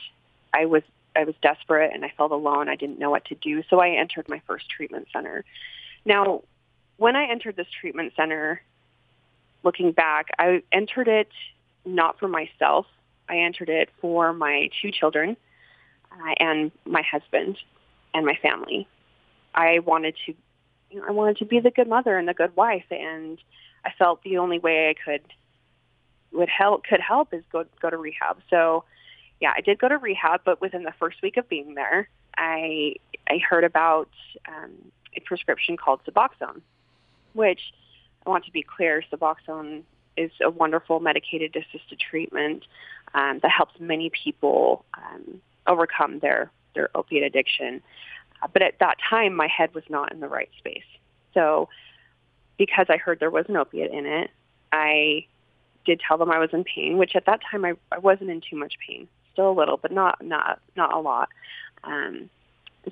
I 0.55 0.67
was 0.67 0.83
I 1.15 1.25
was 1.25 1.35
desperate 1.43 1.93
and 1.93 2.05
I 2.05 2.13
felt 2.17 2.33
alone. 2.33 2.69
I 2.69 2.77
didn't 2.77 2.99
know 2.99 3.11
what 3.11 3.27
to 3.27 3.35
do. 3.35 3.63
So 3.69 3.81
I 3.81 3.91
entered 3.91 4.29
my 4.29 4.41
first 4.47 4.71
treatment 4.71 5.09
center. 5.13 5.45
Now, 6.05 6.43
when 6.97 7.17
I 7.17 7.27
entered 7.31 7.57
this 7.57 7.67
treatment 7.81 8.15
center, 8.17 8.63
looking 9.63 9.93
back, 9.93 10.29
I 10.39 10.63
entered 10.73 11.09
it 11.09 11.29
not 11.85 12.19
for 12.19 12.29
myself. 12.29 12.87
I 13.29 13.39
entered 13.39 13.69
it 13.69 13.91
for 14.01 14.33
my 14.33 14.71
two 14.81 14.91
children 14.91 15.37
uh, 16.13 16.35
and 16.39 16.73
my 16.87 17.03
husband 17.03 17.59
and 18.15 18.27
my 18.27 18.37
family. 18.37 18.87
I 19.55 19.81
wanted 19.81 20.17
to 20.27 20.35
you 20.91 21.01
know, 21.01 21.07
I 21.09 21.13
wanted 21.13 21.39
to 21.39 21.45
be 21.47 21.61
the 21.61 21.71
good 21.71 21.89
mother 21.89 22.19
and 22.19 22.29
the 22.29 22.35
good 22.35 22.55
wife 22.57 22.85
and 22.91 23.39
I 23.85 23.91
felt 23.99 24.23
the 24.23 24.39
only 24.39 24.59
way 24.59 24.91
I 24.91 24.95
could 24.95 25.23
would 26.33 26.49
help 26.49 26.85
could 26.85 27.01
help 27.01 27.35
is 27.35 27.43
go 27.53 27.65
go 27.81 27.91
to 27.91 27.97
rehab. 27.97 28.39
So 28.51 28.85
yeah, 29.41 29.53
I 29.57 29.61
did 29.61 29.79
go 29.79 29.89
to 29.89 29.99
rehab, 29.99 30.43
but 30.45 30.61
within 30.61 30.85
the 30.85 30.93
first 30.99 31.23
week 31.23 31.37
of 31.37 31.49
being 31.49 31.75
there, 31.75 32.09
I 32.37 32.97
I 33.29 33.39
heard 33.39 33.65
about 33.65 34.11
um, 34.49 34.73
a 35.17 35.21
prescription 35.21 35.77
called 35.77 36.01
Suboxone, 36.07 36.61
which 37.33 37.73
I 38.27 38.31
want 38.31 38.45
to 38.45 38.53
be 38.53 38.63
clear, 38.63 39.03
Suboxone 39.13 39.83
is 40.17 40.31
a 40.43 40.51
wonderful 40.51 41.01
medicated 41.01 41.57
assisted 41.57 41.99
treatment 41.99 42.65
um, 43.15 43.41
that 43.43 43.51
helps 43.51 43.79
many 43.81 44.11
people 44.11 44.85
um, 44.97 45.41
overcome 45.67 46.19
their 46.19 46.51
their 46.75 46.89
opiate 46.95 47.23
addiction. 47.23 47.83
Uh, 48.43 48.49
but 48.53 48.63
at 48.63 48.79
that 48.81 48.97
time, 49.09 49.35
my 49.35 49.49
head 49.49 49.75
was 49.75 49.85
not 49.89 50.13
in 50.13 50.21
the 50.21 50.29
right 50.29 50.51
space. 50.59 50.85
So 51.35 51.69
because 52.59 52.87
I 52.89 52.97
heard 52.97 53.21
there 53.21 53.31
was 53.31 53.47
an 53.49 53.57
opiate 53.57 53.93
in 53.93 54.07
it, 54.07 54.31
I 54.73 55.27
did 55.85 56.01
tell 56.07 56.19
them 56.19 56.31
I 56.31 56.39
was 56.39 56.51
in 56.53 56.65
pain, 56.65 56.99
which 56.99 57.17
at 57.17 57.27
that 57.27 57.41
time 57.51 57.65
I, 57.65 57.75
I 57.91 57.99
wasn't 57.99 58.31
in 58.31 58.41
too 58.41 58.57
much 58.57 58.75
pain, 58.87 59.09
still 59.33 59.51
a 59.51 59.53
little, 59.53 59.77
but 59.77 59.93
not 59.93 60.25
not 60.25 60.61
not 60.77 60.95
a 60.95 60.99
lot. 60.99 61.29
Um, 61.85 62.31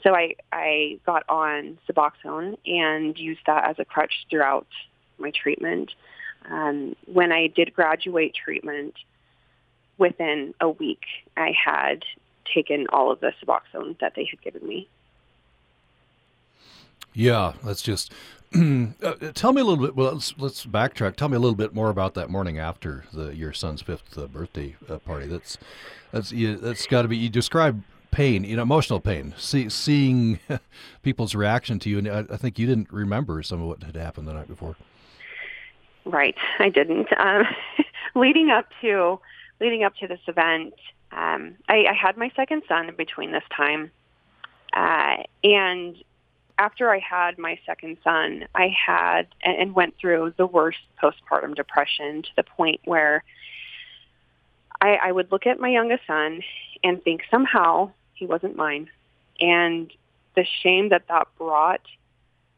so 0.02 0.14
I 0.14 0.34
I 0.52 0.98
got 1.06 1.24
on 1.28 1.78
Suboxone 1.88 2.56
and 2.66 3.18
used 3.18 3.40
that 3.46 3.68
as 3.68 3.78
a 3.78 3.84
crutch 3.84 4.26
throughout 4.28 4.66
my 5.18 5.30
treatment. 5.30 5.92
Um, 6.50 6.96
when 7.06 7.32
I 7.32 7.48
did 7.48 7.74
graduate 7.74 8.34
treatment, 8.34 8.94
within 9.98 10.54
a 10.60 10.68
week, 10.68 11.02
I 11.36 11.52
had 11.52 12.02
taken 12.54 12.86
all 12.92 13.10
of 13.10 13.20
the 13.20 13.32
Suboxone 13.42 13.98
that 14.00 14.14
they 14.16 14.24
had 14.24 14.40
given 14.42 14.66
me. 14.66 14.88
Yeah, 17.12 17.54
that's 17.64 17.82
just 17.82 18.12
uh, 18.54 19.14
tell 19.34 19.52
me 19.52 19.60
a 19.60 19.64
little 19.64 19.84
bit. 19.84 19.94
Well, 19.94 20.12
let's 20.12 20.34
let's 20.38 20.66
backtrack. 20.66 21.16
Tell 21.16 21.28
me 21.28 21.36
a 21.36 21.40
little 21.40 21.56
bit 21.56 21.74
more 21.74 21.90
about 21.90 22.14
that 22.14 22.30
morning 22.30 22.58
after 22.58 23.04
the 23.12 23.34
your 23.34 23.52
son's 23.52 23.82
fifth 23.82 24.16
uh, 24.18 24.26
birthday 24.26 24.76
uh, 24.88 24.98
party. 24.98 25.26
That's 25.26 25.58
that's 26.12 26.32
you, 26.32 26.56
that's 26.56 26.86
got 26.86 27.02
to 27.02 27.08
be. 27.08 27.16
You 27.16 27.28
describe 27.28 27.82
pain, 28.10 28.44
you 28.44 28.56
know, 28.56 28.62
emotional 28.62 29.00
pain. 29.00 29.34
See, 29.38 29.68
seeing 29.68 30.40
people's 31.02 31.34
reaction 31.34 31.78
to 31.80 31.90
you, 31.90 31.98
and 31.98 32.08
I, 32.08 32.24
I, 32.30 32.36
think 32.36 32.58
you 32.58 32.66
didn't 32.66 32.92
remember 32.92 33.42
some 33.42 33.62
of 33.62 33.68
what 33.68 33.82
had 33.82 33.96
happened 33.96 34.26
the 34.26 34.32
night 34.32 34.48
before. 34.48 34.76
Right, 36.04 36.36
I 36.58 36.70
didn't. 36.70 37.08
Um, 37.18 37.44
leading 38.14 38.50
up 38.50 38.66
to 38.80 39.20
leading 39.60 39.84
up 39.84 39.94
to 39.96 40.08
this 40.08 40.20
event, 40.26 40.74
um, 41.12 41.56
I, 41.68 41.86
I 41.90 41.94
had 41.94 42.16
my 42.16 42.30
second 42.36 42.62
son 42.68 42.88
in 42.88 42.96
between 42.96 43.32
this 43.32 43.44
time, 43.54 43.90
uh, 44.72 45.16
and 45.42 45.96
after 46.58 46.90
I 46.90 46.98
had 46.98 47.38
my 47.38 47.58
second 47.64 47.96
son, 48.04 48.46
I 48.54 48.68
had 48.68 49.28
and 49.42 49.74
went 49.74 49.94
through 49.98 50.34
the 50.36 50.46
worst 50.46 50.78
postpartum 51.02 51.54
depression 51.54 52.22
to 52.22 52.28
the 52.36 52.42
point 52.42 52.80
where 52.84 53.24
I, 54.80 54.96
I 55.04 55.12
would 55.12 55.32
look 55.32 55.46
at 55.46 55.58
my 55.58 55.70
youngest 55.70 56.06
son 56.06 56.42
and 56.84 57.02
think 57.02 57.22
somehow 57.30 57.92
he 58.12 58.26
wasn't 58.26 58.56
mine. 58.56 58.90
And 59.40 59.90
the 60.36 60.44
shame 60.62 60.90
that 60.90 61.08
that 61.08 61.28
brought 61.38 61.80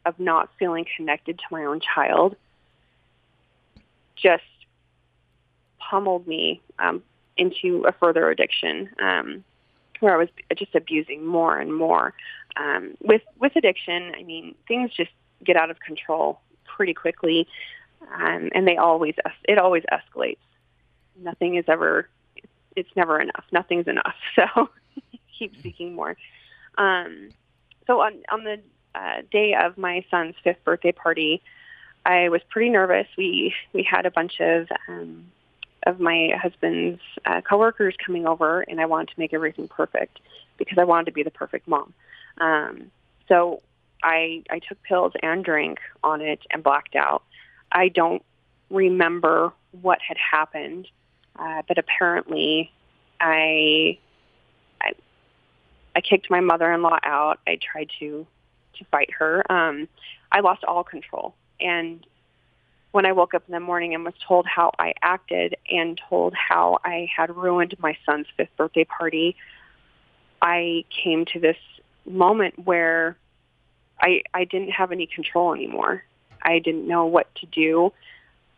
of 0.05 0.19
not 0.19 0.51
feeling 0.59 0.85
connected 0.97 1.39
to 1.39 1.45
my 1.53 1.65
own 1.65 1.81
child 1.81 2.35
just 4.17 4.43
pummeled 5.79 6.27
me 6.27 6.61
um, 6.79 7.03
into 7.37 7.85
a 7.87 7.93
further 7.93 8.31
addiction. 8.31 8.91
Um, 9.01 9.45
where 10.03 10.15
I 10.15 10.17
was 10.17 10.29
just 10.57 10.75
abusing 10.75 11.25
more 11.25 11.57
and 11.59 11.73
more. 11.73 12.13
Um, 12.57 12.95
with 13.01 13.23
with 13.39 13.55
addiction, 13.57 14.13
I 14.19 14.25
mean, 14.25 14.55
things 14.67 14.91
just 14.93 15.13
get 15.45 15.57
out 15.57 15.71
of 15.71 15.79
control 15.81 16.41
pretty 16.65 16.93
quickly, 16.93 17.47
um, 18.13 18.51
and 18.55 18.67
they 18.67 18.77
always 18.77 19.15
it 19.45 19.59
always 19.59 19.85
escalates. 19.93 20.39
Nothing 21.17 21.55
is 21.55 21.65
ever 21.69 22.09
it's 22.75 22.91
never 22.97 23.21
enough. 23.21 23.45
Nothing's 23.53 23.87
enough. 23.87 24.15
So 24.35 24.71
keep 25.39 25.55
seeking 25.63 25.95
more. 25.95 26.17
Um, 26.79 27.31
so 27.87 28.01
on 28.01 28.15
on 28.31 28.45
the 28.45 28.61
uh, 28.95 29.23
day 29.31 29.55
of 29.55 29.79
my 29.79 30.05
son's 30.11 30.35
fifth 30.43 30.65
birthday 30.65 30.93
party, 30.93 31.43
I 32.05 32.29
was 32.29 32.41
pretty 32.51 32.71
nervous. 32.71 33.07
We 33.17 33.55
we 33.73 33.83
had 33.83 34.05
a 34.05 34.11
bunch 34.11 34.41
of 34.41 34.69
um, 34.89 35.27
of 35.85 36.01
my 36.01 36.31
husband's 36.41 37.01
uh, 37.27 37.41
coworkers 37.41 37.95
coming 38.05 38.27
over, 38.27 38.61
and 38.63 38.81
I 38.81 38.87
wanted 38.87 39.09
to 39.15 39.21
make 39.21 39.35
everything 39.35 39.69
perfect 39.69 40.21
because 40.59 40.79
I 40.79 40.85
wanted 40.85 41.07
to 41.07 41.13
be 41.13 41.23
the 41.23 41.31
perfect 41.31 41.67
mom. 41.67 41.93
Um, 42.39 42.91
so 43.29 43.63
I 44.03 44.43
I 44.51 44.59
took 44.61 44.83
pills 44.83 45.13
and 45.23 45.45
drank 45.45 45.79
on 46.03 46.21
it 46.21 46.41
and 46.51 46.63
blacked 46.63 46.97
out. 46.97 47.23
I 47.71 47.89
don't 47.89 48.23
remember 48.71 49.53
what 49.81 49.99
had 50.07 50.17
happened, 50.17 50.89
uh, 51.39 51.63
but 51.67 51.79
apparently 51.79 52.71
I, 53.21 53.99
I 54.81 54.93
I 55.95 56.01
kicked 56.01 56.31
my 56.31 56.41
mother-in-law 56.41 56.99
out. 57.03 57.41
I 57.47 57.59
tried 57.61 57.91
to 58.01 58.27
to 58.79 58.85
fight 58.87 59.11
her. 59.19 59.51
Um, 59.51 59.89
I 60.31 60.41
lost 60.41 60.65
all 60.65 60.85
control, 60.85 61.35
and 61.61 62.05
when 62.93 63.07
I 63.07 63.13
woke 63.13 63.35
up 63.35 63.43
in 63.49 63.53
the 63.53 63.61
morning 63.61 63.95
and 63.95 64.05
was 64.05 64.15
told 64.27 64.47
how 64.47 64.71
I 64.79 64.95
acted 65.03 65.57
and 65.71 66.01
told 66.09 66.35
how 66.35 66.79
I 66.85 67.09
had 67.15 67.35
ruined 67.35 67.75
my 67.79 67.97
son's 68.07 68.27
fifth 68.37 68.55
birthday 68.57 68.85
party, 68.85 69.35
I 70.41 70.85
came 71.03 71.25
to 71.33 71.41
this 71.41 71.57
moment 72.07 72.59
where 72.65 73.17
I 74.01 74.23
I 74.35 74.45
didn't 74.45 74.71
have 74.71 74.93
any 74.93 75.07
control 75.07 75.55
anymore. 75.55 76.05
I 76.43 76.59
didn't 76.59 76.87
know 76.87 77.07
what 77.07 77.35
to 77.37 77.47
do. 77.47 77.93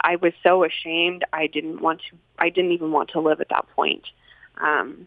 I 0.00 0.16
was 0.16 0.32
so 0.42 0.64
ashamed. 0.64 1.24
I 1.32 1.46
didn't 1.46 1.80
want 1.80 2.00
to. 2.10 2.16
I 2.38 2.50
didn't 2.50 2.72
even 2.72 2.90
want 2.90 3.10
to 3.10 3.20
live 3.20 3.40
at 3.40 3.50
that 3.50 3.66
point 3.76 4.04
um, 4.58 5.06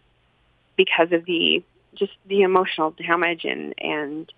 because 0.77 1.11
of 1.11 1.25
the 1.25 1.63
just 1.95 2.13
the 2.27 2.43
emotional 2.43 2.91
damage 2.91 3.43
and 3.43 3.73
and 3.79 4.31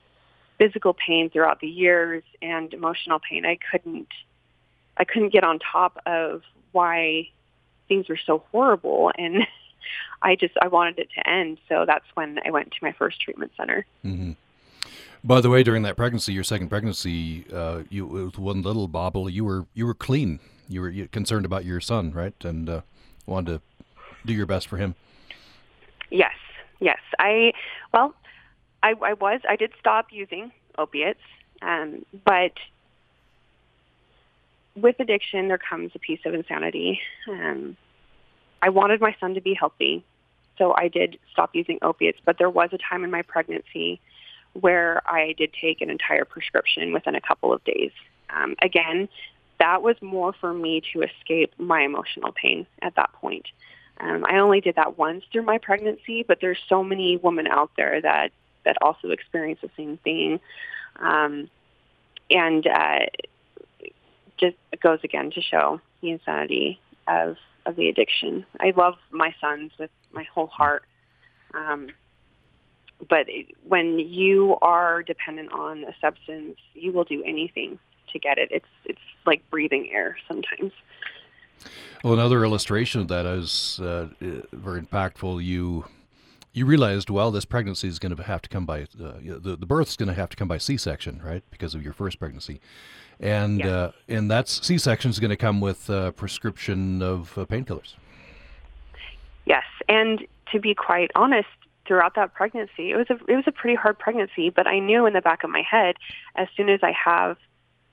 physical 0.57 0.93
pain 0.93 1.29
throughout 1.29 1.59
the 1.59 1.67
years 1.67 2.23
and 2.41 2.73
emotional 2.73 3.19
pain. 3.19 3.45
I 3.45 3.57
couldn't 3.71 4.07
I 4.99 5.05
couldn't 5.05 5.33
get 5.33 5.43
on 5.43 5.59
top 5.59 5.97
of 6.05 6.41
why 6.71 7.29
things 7.87 8.07
were 8.07 8.19
so 8.23 8.43
horrible 8.51 9.11
and 9.17 9.47
I 10.21 10.35
just 10.35 10.53
I 10.61 10.67
wanted 10.67 10.99
it 10.99 11.09
to 11.15 11.29
end. 11.29 11.59
So 11.67 11.85
that's 11.87 12.05
when 12.13 12.39
I 12.45 12.51
went 12.51 12.71
to 12.71 12.77
my 12.81 12.91
first 12.91 13.21
treatment 13.21 13.51
center. 13.57 13.85
Mm-hmm. 14.05 14.31
By 15.23 15.41
the 15.41 15.49
way, 15.49 15.63
during 15.63 15.83
that 15.83 15.97
pregnancy, 15.97 16.33
your 16.33 16.43
second 16.43 16.69
pregnancy, 16.69 17.45
uh, 17.53 17.83
you 17.89 18.05
with 18.05 18.37
one 18.37 18.61
little 18.61 18.87
bobble, 18.87 19.29
you 19.29 19.43
were 19.45 19.65
you 19.73 19.85
were 19.85 19.93
clean. 19.93 20.39
You 20.67 20.81
were 20.81 20.91
concerned 21.11 21.45
about 21.45 21.65
your 21.65 21.79
son, 21.81 22.11
right? 22.11 22.33
And 22.43 22.69
uh, 22.69 22.81
wanted 23.25 23.59
to 23.59 23.61
do 24.25 24.33
your 24.33 24.45
best 24.45 24.67
for 24.67 24.77
him. 24.77 24.95
Yes, 26.09 26.35
yes. 26.79 26.99
I 27.17 27.53
well, 27.93 28.13
I, 28.83 28.93
I 29.01 29.13
was. 29.13 29.41
I 29.47 29.55
did 29.55 29.71
stop 29.79 30.07
using 30.11 30.51
opiates, 30.77 31.19
um, 31.61 32.05
but 32.25 32.53
with 34.81 34.99
addiction, 34.99 35.47
there 35.47 35.57
comes 35.57 35.91
a 35.95 35.99
piece 35.99 36.19
of 36.25 36.33
insanity. 36.33 36.99
Um, 37.27 37.77
I 38.61 38.69
wanted 38.69 39.01
my 39.01 39.15
son 39.19 39.35
to 39.35 39.41
be 39.41 39.53
healthy, 39.53 40.03
so 40.57 40.73
I 40.75 40.87
did 40.87 41.17
stop 41.31 41.51
using 41.53 41.79
opiates. 41.81 42.19
But 42.23 42.37
there 42.37 42.49
was 42.49 42.69
a 42.73 42.77
time 42.77 43.03
in 43.03 43.11
my 43.11 43.21
pregnancy 43.21 43.99
where 44.53 45.01
I 45.05 45.33
did 45.37 45.53
take 45.53 45.81
an 45.81 45.89
entire 45.89 46.25
prescription 46.25 46.93
within 46.93 47.15
a 47.15 47.21
couple 47.21 47.53
of 47.53 47.63
days. 47.63 47.91
Um, 48.29 48.55
again, 48.61 49.07
that 49.59 49.81
was 49.81 49.95
more 50.01 50.33
for 50.33 50.53
me 50.53 50.81
to 50.93 51.01
escape 51.03 51.53
my 51.57 51.81
emotional 51.81 52.31
pain 52.31 52.65
at 52.81 52.95
that 52.95 53.13
point. 53.13 53.45
Um, 53.99 54.25
I 54.25 54.39
only 54.39 54.61
did 54.61 54.75
that 54.75 54.97
once 54.97 55.23
through 55.31 55.43
my 55.43 55.57
pregnancy, 55.57 56.23
but 56.23 56.39
there's 56.41 56.59
so 56.69 56.83
many 56.83 57.17
women 57.17 57.47
out 57.47 57.71
there 57.75 58.01
that 58.01 58.31
that 58.65 58.77
also 58.81 59.09
experience 59.09 59.59
the 59.61 59.69
same 59.77 59.97
thing, 59.97 60.39
um, 60.97 61.49
and 62.29 62.67
uh, 62.67 63.05
just 64.39 64.55
goes 64.81 64.99
again 65.03 65.31
to 65.31 65.41
show 65.41 65.81
the 66.01 66.11
insanity 66.11 66.79
of 67.07 67.37
of 67.65 67.75
the 67.75 67.89
addiction. 67.89 68.45
I 68.59 68.73
love 68.75 68.95
my 69.11 69.33
sons 69.41 69.71
with 69.79 69.91
my 70.11 70.23
whole 70.33 70.47
heart. 70.47 70.83
Um, 71.53 71.89
but 73.09 73.27
when 73.67 73.99
you 73.99 74.57
are 74.61 75.03
dependent 75.03 75.51
on 75.51 75.83
a 75.83 75.93
substance, 76.01 76.57
you 76.73 76.91
will 76.91 77.05
do 77.05 77.23
anything 77.23 77.79
to 78.11 78.19
get 78.19 78.37
it. 78.37 78.49
It's 78.51 78.65
it's 78.85 78.99
like 79.25 79.47
breathing 79.49 79.89
air 79.93 80.17
sometimes. 80.27 80.71
Well, 82.03 82.13
another 82.13 82.43
illustration 82.43 83.01
of 83.01 83.07
that 83.09 83.25
is 83.25 83.79
uh, 83.81 84.07
very 84.51 84.81
impactful. 84.81 85.43
You 85.43 85.85
you 86.53 86.65
realized, 86.65 87.09
well, 87.09 87.31
this 87.31 87.45
pregnancy 87.45 87.87
is 87.87 87.99
going 87.99 88.15
to 88.15 88.23
have 88.23 88.41
to 88.41 88.49
come 88.49 88.65
by 88.65 88.83
uh, 88.83 89.13
the 89.21 89.57
the 89.59 89.65
birth 89.65 89.89
is 89.89 89.95
going 89.95 90.07
to 90.07 90.15
have 90.15 90.29
to 90.29 90.37
come 90.37 90.47
by 90.47 90.57
C-section, 90.57 91.21
right? 91.23 91.43
Because 91.51 91.75
of 91.75 91.83
your 91.83 91.93
first 91.93 92.19
pregnancy, 92.19 92.59
and 93.19 93.65
uh, 93.65 93.91
and 94.07 94.29
that's 94.29 94.65
C-section 94.65 95.09
is 95.09 95.19
going 95.19 95.29
to 95.29 95.37
come 95.37 95.59
with 95.61 95.89
a 95.89 96.11
prescription 96.13 97.01
of 97.01 97.37
uh, 97.37 97.45
painkillers. 97.45 97.95
Yes, 99.45 99.65
and 99.87 100.25
to 100.51 100.59
be 100.59 100.73
quite 100.73 101.11
honest, 101.15 101.47
throughout 101.87 102.15
that 102.15 102.33
pregnancy, 102.33 102.91
it 102.91 102.95
was 102.95 103.07
a 103.09 103.19
it 103.27 103.35
was 103.35 103.45
a 103.47 103.51
pretty 103.51 103.75
hard 103.75 103.99
pregnancy. 103.99 104.49
But 104.49 104.67
I 104.67 104.79
knew 104.79 105.05
in 105.05 105.13
the 105.13 105.21
back 105.21 105.43
of 105.43 105.49
my 105.49 105.61
head, 105.61 105.95
as 106.35 106.47
soon 106.55 106.69
as 106.69 106.79
I 106.83 106.91
have 106.91 107.37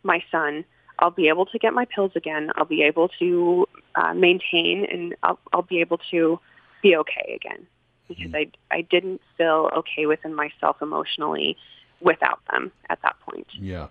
my 0.03 0.23
son, 0.31 0.65
I'll 0.99 1.11
be 1.11 1.29
able 1.29 1.47
to 1.47 1.59
get 1.59 1.73
my 1.73 1.87
pills 1.87 2.13
again. 2.15 2.51
I'll 2.55 2.65
be 2.65 2.83
able 2.83 3.09
to 3.19 3.67
uh, 3.95 4.15
maintain, 4.15 4.87
and 4.91 5.17
I'll, 5.23 5.39
I'll 5.53 5.63
be 5.63 5.81
able 5.81 5.99
to 6.11 6.39
be 6.83 6.97
okay 6.97 7.33
again 7.35 7.67
because 8.07 8.27
mm-hmm. 8.27 8.37
I 8.37 8.77
I 8.77 8.83
didn't 8.83 9.21
feel 9.37 9.71
okay 9.79 10.07
within 10.07 10.35
myself 10.35 10.81
emotionally 10.81 11.57
without 12.01 12.41
them 12.51 12.71
at 12.91 13.01
that 13.03 13.19
point. 13.21 13.47
Yeah. 13.59 13.89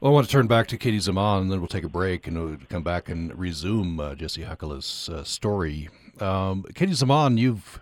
Well, 0.00 0.10
I 0.10 0.14
want 0.14 0.26
to 0.26 0.32
turn 0.32 0.48
back 0.48 0.66
to 0.68 0.76
Katie 0.76 0.98
Zaman, 0.98 1.42
and 1.42 1.52
then 1.52 1.60
we'll 1.60 1.68
take 1.68 1.84
a 1.84 1.88
break 1.88 2.26
and 2.26 2.36
we'll 2.36 2.58
come 2.68 2.82
back 2.82 3.08
and 3.08 3.36
resume 3.38 4.00
uh, 4.00 4.14
Jesse 4.16 4.42
Hakala's 4.42 5.08
uh, 5.08 5.22
story. 5.22 5.88
Um, 6.20 6.64
Katie 6.74 6.94
Zaman, 6.94 7.38
you've 7.38 7.80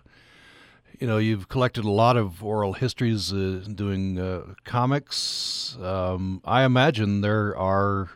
you 1.01 1.07
know 1.07 1.17
you've 1.17 1.49
collected 1.49 1.85
a 1.85 1.91
lot 1.91 2.19
of 2.19 2.45
oral 2.45 2.75
histories 2.75 3.33
uh, 3.33 3.65
doing 3.75 4.21
uh, 4.21 4.55
comics. 4.65 5.77
Um, 5.83 6.43
I 6.45 6.65
imagine 6.65 7.23
there 7.23 7.57
are 7.57 8.11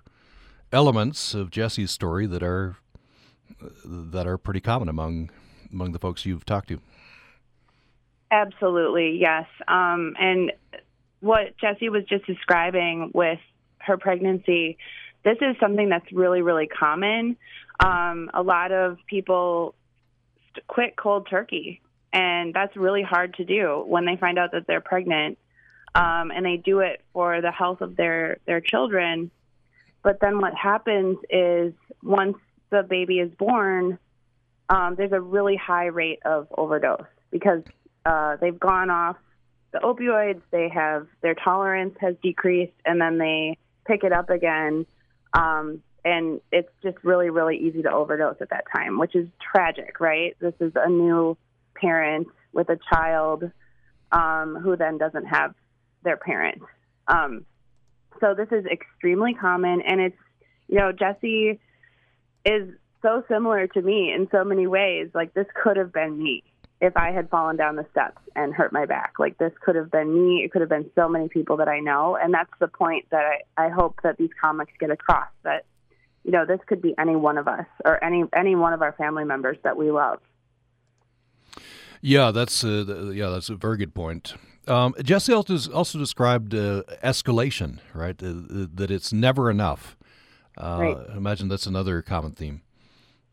elements 0.72 1.32
of 1.32 1.50
Jesse's 1.50 1.90
story 1.90 2.26
that 2.26 2.42
are 2.42 2.76
that 3.84 4.26
are 4.26 4.36
pretty 4.36 4.60
common 4.60 4.88
among 4.90 5.30
among 5.72 5.92
the 5.92 5.98
folks 5.98 6.26
you've 6.26 6.44
talked 6.44 6.68
to. 6.68 6.80
Absolutely, 8.30 9.16
yes. 9.18 9.46
Um, 9.66 10.14
and 10.20 10.52
what 11.20 11.56
Jesse 11.56 11.88
was 11.88 12.04
just 12.04 12.26
describing 12.26 13.10
with 13.14 13.40
her 13.86 13.96
pregnancy, 13.96 14.78
this 15.24 15.38
is 15.40 15.56
something 15.58 15.88
that's 15.88 16.10
really, 16.12 16.42
really 16.42 16.66
common. 16.66 17.36
Um, 17.84 18.30
a 18.32 18.42
lot 18.42 18.72
of 18.72 18.98
people 19.08 19.74
quit 20.68 20.96
cold 20.96 21.26
turkey, 21.28 21.82
and 22.12 22.54
that's 22.54 22.76
really 22.76 23.02
hard 23.02 23.34
to 23.34 23.44
do 23.44 23.82
when 23.86 24.06
they 24.06 24.16
find 24.16 24.38
out 24.38 24.52
that 24.52 24.66
they're 24.66 24.80
pregnant. 24.80 25.38
Um, 25.94 26.30
and 26.30 26.44
they 26.44 26.58
do 26.58 26.80
it 26.80 27.02
for 27.14 27.40
the 27.40 27.50
health 27.50 27.80
of 27.80 27.96
their 27.96 28.36
their 28.46 28.60
children. 28.60 29.30
But 30.02 30.20
then 30.20 30.40
what 30.40 30.54
happens 30.54 31.18
is 31.30 31.72
once 32.02 32.36
the 32.70 32.82
baby 32.82 33.18
is 33.18 33.32
born, 33.32 33.98
um, 34.68 34.94
there's 34.96 35.12
a 35.12 35.20
really 35.20 35.56
high 35.56 35.86
rate 35.86 36.20
of 36.24 36.48
overdose 36.56 37.06
because 37.30 37.62
uh, 38.04 38.36
they've 38.40 38.58
gone 38.58 38.90
off 38.90 39.16
the 39.72 39.78
opioids. 39.78 40.42
They 40.50 40.68
have 40.68 41.06
their 41.22 41.34
tolerance 41.34 41.96
has 42.00 42.14
decreased, 42.22 42.74
and 42.84 43.00
then 43.00 43.18
they 43.18 43.58
pick 43.86 44.04
it 44.04 44.12
up 44.12 44.30
again. 44.30 44.86
Um, 45.32 45.82
and 46.04 46.40
it's 46.52 46.70
just 46.82 46.96
really, 47.02 47.30
really 47.30 47.56
easy 47.56 47.82
to 47.82 47.90
overdose 47.90 48.36
at 48.40 48.50
that 48.50 48.64
time, 48.74 48.98
which 48.98 49.16
is 49.16 49.26
tragic, 49.52 49.98
right? 49.98 50.36
This 50.40 50.54
is 50.60 50.72
a 50.76 50.88
new 50.88 51.36
parent 51.74 52.28
with 52.52 52.68
a 52.68 52.78
child 52.92 53.50
um, 54.12 54.56
who 54.62 54.76
then 54.76 54.98
doesn't 54.98 55.26
have 55.26 55.54
their 56.04 56.16
parent. 56.16 56.62
Um, 57.08 57.44
so 58.20 58.34
this 58.34 58.48
is 58.52 58.64
extremely 58.66 59.34
common, 59.34 59.82
and 59.82 60.00
it's 60.00 60.16
you 60.68 60.78
know 60.78 60.92
Jesse 60.92 61.60
is 62.44 62.68
so 63.02 63.24
similar 63.28 63.66
to 63.66 63.82
me 63.82 64.12
in 64.12 64.28
so 64.30 64.44
many 64.44 64.66
ways. 64.66 65.08
Like 65.14 65.34
this 65.34 65.46
could 65.60 65.76
have 65.76 65.92
been 65.92 66.22
me 66.22 66.42
if 66.80 66.96
I 66.96 67.10
had 67.10 67.30
fallen 67.30 67.56
down 67.56 67.76
the 67.76 67.86
steps 67.90 68.18
and 68.34 68.52
hurt 68.52 68.72
my 68.72 68.86
back. 68.86 69.14
Like 69.18 69.38
this 69.38 69.52
could 69.64 69.76
have 69.76 69.90
been 69.90 70.12
me. 70.12 70.42
It 70.44 70.52
could 70.52 70.60
have 70.60 70.68
been 70.68 70.90
so 70.94 71.08
many 71.08 71.28
people 71.28 71.56
that 71.58 71.68
I 71.68 71.80
know, 71.80 72.16
and 72.20 72.32
that's 72.32 72.52
the 72.58 72.68
point 72.68 73.06
that 73.10 73.24
I 73.24 73.66
I 73.66 73.68
hope 73.68 74.00
that 74.02 74.18
these 74.18 74.30
comics 74.40 74.72
get 74.78 74.90
across 74.90 75.28
that 75.42 75.64
you 76.24 76.32
know 76.32 76.44
this 76.44 76.60
could 76.66 76.82
be 76.82 76.94
any 76.98 77.16
one 77.16 77.38
of 77.38 77.48
us 77.48 77.66
or 77.84 78.02
any 78.04 78.24
any 78.34 78.54
one 78.54 78.72
of 78.72 78.82
our 78.82 78.92
family 78.92 79.24
members 79.24 79.56
that 79.64 79.76
we 79.76 79.90
love. 79.90 80.20
Yeah, 82.02 82.30
that's 82.30 82.62
uh, 82.62 83.10
yeah, 83.14 83.30
that's 83.30 83.48
a 83.48 83.56
very 83.56 83.78
good 83.78 83.94
point. 83.94 84.34
Um, 84.68 84.94
Jesse 85.02 85.32
also 85.32 85.98
described 85.98 86.52
uh, 86.54 86.82
escalation, 87.02 87.78
right? 87.94 88.20
Uh, 88.20 88.26
uh, 88.26 88.66
that 88.74 88.90
it's 88.90 89.12
never 89.12 89.50
enough. 89.50 89.96
Uh, 90.58 90.78
right. 90.80 90.96
I 91.12 91.16
imagine 91.16 91.48
that's 91.48 91.66
another 91.66 92.02
common 92.02 92.32
theme. 92.32 92.62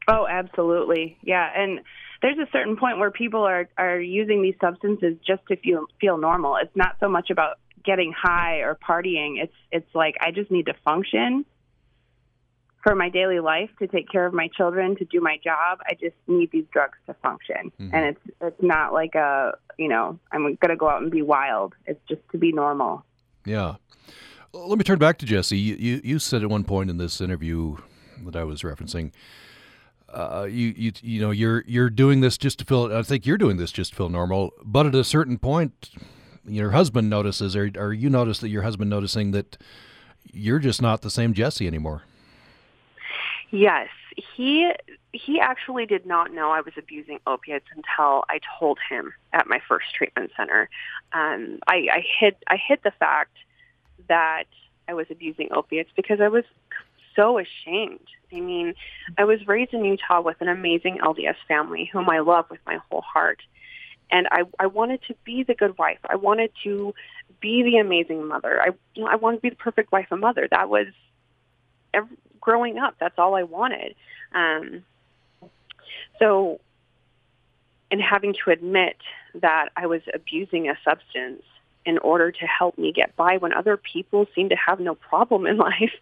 Oh, 0.08 0.28
absolutely. 0.30 1.18
Yeah, 1.22 1.50
and 1.56 1.80
there's 2.24 2.40
a 2.40 2.50
certain 2.54 2.78
point 2.78 2.98
where 2.98 3.12
people 3.12 3.44
are 3.44 3.70
are 3.78 4.00
using 4.00 4.42
these 4.42 4.56
substances 4.60 5.18
just 5.28 5.46
to 5.50 5.58
feel 5.58 5.86
feel 6.00 6.18
normal. 6.18 6.56
It's 6.56 6.76
not 6.76 6.96
so 7.00 7.10
much 7.10 7.30
about 7.30 7.60
getting 7.84 8.14
high 8.14 8.60
or 8.60 8.76
partying. 8.76 9.44
It's 9.44 9.54
it's 9.72 9.94
like 9.94 10.16
I 10.22 10.32
just 10.32 10.50
need 10.50 10.68
to 10.68 10.74
function 10.86 11.46
for 12.82 12.96
my 12.96 13.10
daily 13.10 13.40
life 13.40 13.70
to 13.80 13.88
take 13.88 14.10
care 14.10 14.26
of 14.26 14.34
my 14.34 14.48
children 14.56 14.96
to 14.98 15.06
do 15.06 15.22
my 15.22 15.38
job 15.42 15.80
i 15.88 15.94
just 15.94 16.16
need 16.28 16.52
these 16.52 16.66
drugs 16.74 16.98
to 17.08 17.14
function 17.16 17.72
mm-hmm. 17.80 17.96
and 17.96 18.06
it's 18.06 18.36
it's 18.42 18.62
not 18.62 18.92
like 18.92 19.16
a 19.16 19.58
you 19.78 19.88
know 19.88 20.20
i'm 20.34 20.42
going 20.42 20.58
to 20.68 20.76
go 20.76 20.90
out 20.90 21.02
and 21.02 21.10
be 21.10 21.22
wild 21.22 21.74
it's 21.86 22.02
just 22.10 22.20
to 22.30 22.38
be 22.38 22.52
normal 22.52 23.06
yeah 23.46 23.76
let 24.52 24.78
me 24.78 24.84
turn 24.84 25.00
back 25.00 25.18
to 25.18 25.26
jesse 25.26 25.58
you, 25.58 25.76
you, 25.76 26.02
you 26.04 26.20
said 26.20 26.44
at 26.44 26.50
one 26.50 26.66
point 26.66 26.90
in 26.90 26.98
this 26.98 27.22
interview 27.22 27.78
that 28.26 28.36
i 28.36 28.44
was 28.44 28.64
referencing 28.64 29.14
uh, 30.14 30.48
you, 30.50 30.74
you 30.76 30.92
you 31.02 31.22
know 31.22 31.32
you're 31.32 31.64
you're 31.68 31.90
doing 31.90 32.22
this 32.22 32.38
just 32.38 32.60
to 32.60 32.66
feel 32.66 32.96
I 32.96 33.02
think 33.04 33.26
you're 33.26 33.38
doing 33.38 33.58
this 33.58 33.72
just 33.72 33.92
to 33.92 33.98
feel 33.98 34.10
normal 34.10 34.52
but 34.64 34.86
at 34.86 34.96
a 34.96 35.04
certain 35.04 35.38
point 35.38 35.90
your 36.46 36.72
husband 36.72 37.10
notices 37.10 37.56
or, 37.56 37.72
or 37.78 37.94
you 37.94 38.10
notice 38.10 38.40
that 38.40 38.50
your 38.50 38.64
husband 38.64 38.90
noticing 38.90 39.32
that 39.32 39.58
you're 40.32 40.60
just 40.60 40.82
not 40.82 41.02
the 41.02 41.10
same 41.10 41.34
Jesse 41.34 41.68
anymore 41.68 42.04
Yes, 43.54 43.90
he 44.36 44.72
he 45.12 45.40
actually 45.40 45.86
did 45.86 46.08
not 46.08 46.34
know 46.34 46.50
I 46.50 46.62
was 46.62 46.74
abusing 46.76 47.20
opiates 47.28 47.68
until 47.76 48.24
I 48.28 48.40
told 48.58 48.80
him 48.90 49.14
at 49.32 49.46
my 49.46 49.62
first 49.68 49.94
treatment 49.94 50.32
center. 50.36 50.72
Um, 51.14 51.60
I, 51.68 51.88
I 51.92 52.04
hid 52.20 52.36
I 52.48 52.58
hid 52.58 52.80
the 52.84 52.90
fact 52.90 53.38
that 54.10 54.46
I 54.88 54.96
was 54.96 55.06
abusing 55.12 55.50
opiates 55.52 55.92
because 55.96 56.20
I 56.20 56.30
was 56.30 56.46
so 57.16 57.40
ashamed. 57.40 58.08
I 58.32 58.40
mean, 58.40 58.74
I 59.18 59.26
was 59.26 59.48
raised 59.48 59.74
in 59.74 59.86
Utah 59.86 60.22
with 60.22 60.42
an 60.42 60.48
amazing 60.48 61.00
LDS 61.00 61.36
family 61.48 61.90
whom 61.92 62.10
I 62.10 62.20
love 62.20 62.46
with 62.50 62.60
my 62.66 62.80
whole 62.90 63.02
heart. 63.02 63.42
And 64.12 64.28
I, 64.32 64.44
I 64.60 64.68
wanted 64.68 65.02
to 65.08 65.16
be 65.24 65.44
the 65.44 65.56
good 65.56 65.78
wife. 65.78 66.00
I 66.08 66.16
wanted 66.16 66.52
to 66.64 66.94
be 67.40 67.64
the 67.64 67.78
amazing 67.78 68.28
mother. 68.28 68.62
I, 68.62 68.70
you 68.96 69.04
know, 69.04 69.10
I 69.10 69.16
wanted 69.16 69.38
to 69.38 69.42
be 69.42 69.50
the 69.50 69.56
perfect 69.56 69.92
wife 69.92 70.08
and 70.12 70.22
mother. 70.22 70.48
That 70.50 70.70
was 70.70 70.88
every, 71.94 72.16
growing 72.40 72.78
up. 72.78 72.96
That's 73.00 73.18
all 73.18 73.36
I 73.36 73.44
wanted. 73.44 73.96
Um, 74.34 74.84
so, 76.20 76.60
and 77.92 78.02
having 78.02 78.36
to 78.44 78.52
admit 78.52 78.98
that 79.36 79.70
I 79.76 79.88
was 79.88 80.02
abusing 80.14 80.70
a 80.70 80.78
substance 80.84 81.44
in 81.86 81.98
order 82.00 82.32
to 82.32 82.46
help 82.46 82.78
me 82.78 82.92
get 82.92 83.16
by 83.16 83.38
when 83.38 83.54
other 83.54 83.78
people 83.78 84.26
seem 84.36 84.50
to 84.50 84.56
have 84.56 84.80
no 84.80 84.96
problem 84.96 85.46
in 85.46 85.58
life, 85.70 85.94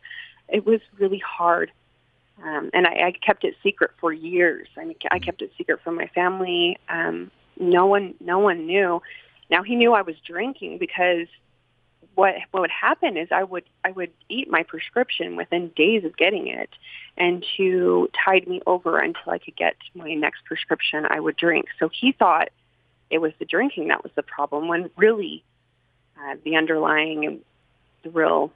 it 0.52 0.66
was 0.66 0.82
really 0.98 1.20
hard. 1.20 1.72
Um, 2.44 2.70
and 2.74 2.88
I, 2.88 3.08
I 3.08 3.12
kept 3.12 3.44
it 3.44 3.56
secret 3.62 3.92
for 4.00 4.12
years. 4.12 4.68
I 4.78 4.86
mean, 4.86 4.98
I 5.12 5.20
kept 5.20 5.42
it 5.42 5.52
secret 5.58 5.82
from 5.84 5.96
my 5.96 6.08
family. 6.08 6.78
Um, 6.90 7.32
no 7.60 7.86
one, 7.86 8.16
no 8.20 8.40
one 8.40 8.66
knew. 8.66 9.02
Now 9.50 9.64
he 9.64 9.76
knew 9.76 9.94
I 9.94 10.02
was 10.02 10.16
drinking 10.26 10.78
because 10.78 11.28
what 12.16 12.36
what 12.52 12.62
would 12.62 12.72
happen 12.72 13.16
is 13.16 13.30
I 13.32 13.44
would 13.44 13.64
I 13.84 13.92
would 13.92 14.12
eat 14.30 14.50
my 14.50 14.64
prescription 14.64 15.36
within 15.36 15.70
days 15.76 16.04
of 16.04 16.18
getting 16.18 16.48
it, 16.48 16.70
and 17.18 17.46
to 17.58 18.10
tide 18.26 18.48
me 18.48 18.62
over 18.66 18.98
until 18.98 19.32
I 19.32 19.38
could 19.38 19.56
get 19.56 19.76
my 19.94 20.14
next 20.14 20.46
prescription, 20.46 21.06
I 21.10 21.20
would 21.20 21.38
drink. 21.38 21.68
So 21.80 21.90
he 21.90 22.12
thought 22.12 22.50
it 23.10 23.20
was 23.20 23.34
the 23.40 23.46
drinking 23.46 23.90
that 23.90 24.04
was 24.04 24.12
the 24.16 24.24
problem, 24.24 24.68
when 24.68 24.90
really 24.98 25.44
uh, 26.18 26.36
the 26.44 26.56
underlying 26.56 27.42
the 28.04 28.10
real, 28.10 28.52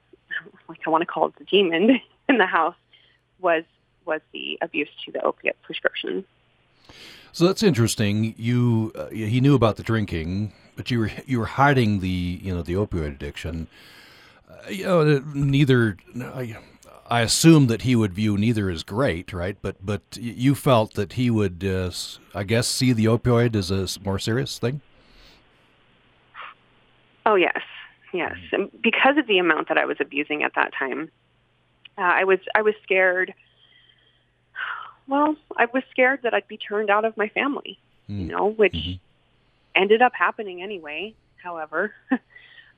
like 0.68 0.80
I 0.86 0.90
want 0.90 1.02
to 1.02 1.06
call 1.06 1.26
it 1.26 1.36
the 1.38 1.44
demon 1.44 2.00
in 2.28 2.38
the 2.38 2.46
house, 2.46 2.76
was 3.40 3.64
was 4.04 4.20
the 4.32 4.58
abuse 4.62 4.88
to 5.04 5.12
the 5.12 5.20
opiate 5.22 5.60
prescription. 5.62 6.24
So 7.32 7.46
that's 7.46 7.62
interesting. 7.62 8.34
You 8.36 8.92
uh, 8.94 9.08
he 9.08 9.40
knew 9.40 9.54
about 9.54 9.76
the 9.76 9.82
drinking 9.82 10.52
but 10.76 10.90
you 10.90 11.00
were 11.00 11.10
you 11.26 11.40
were 11.40 11.46
hiding 11.46 12.00
the 12.00 12.38
you 12.42 12.54
know 12.54 12.62
the 12.62 12.74
opioid 12.74 13.14
addiction. 13.14 13.66
Uh, 14.48 14.68
you 14.68 14.84
know, 14.84 15.18
neither. 15.34 15.96
I, 16.16 16.58
I 17.08 17.20
assume 17.20 17.68
that 17.68 17.82
he 17.82 17.94
would 17.94 18.12
view 18.12 18.36
neither 18.36 18.68
as 18.68 18.82
great, 18.82 19.32
right? 19.32 19.56
But 19.60 19.84
but 19.84 20.02
you 20.20 20.54
felt 20.54 20.94
that 20.94 21.14
he 21.14 21.30
would, 21.30 21.64
uh, 21.64 21.90
I 22.34 22.42
guess, 22.44 22.68
see 22.68 22.92
the 22.92 23.06
opioid 23.06 23.56
as 23.56 23.70
a 23.70 23.86
more 24.04 24.18
serious 24.18 24.58
thing. 24.58 24.80
Oh 27.24 27.36
yes, 27.36 27.60
yes. 28.12 28.36
And 28.52 28.70
because 28.82 29.18
of 29.18 29.26
the 29.26 29.38
amount 29.38 29.68
that 29.68 29.78
I 29.78 29.84
was 29.84 29.96
abusing 30.00 30.42
at 30.42 30.54
that 30.54 30.72
time, 30.78 31.10
uh, 31.98 32.02
I 32.02 32.24
was 32.24 32.38
I 32.54 32.62
was 32.62 32.74
scared. 32.82 33.34
Well, 35.08 35.36
I 35.56 35.66
was 35.66 35.84
scared 35.92 36.22
that 36.24 36.34
I'd 36.34 36.48
be 36.48 36.56
turned 36.56 36.90
out 36.90 37.04
of 37.04 37.16
my 37.16 37.28
family. 37.28 37.78
Mm. 38.10 38.22
You 38.22 38.26
know, 38.26 38.46
which 38.48 38.72
mm-hmm 38.72 38.96
ended 39.76 40.02
up 40.02 40.12
happening 40.14 40.62
anyway. 40.62 41.14
However, 41.36 41.94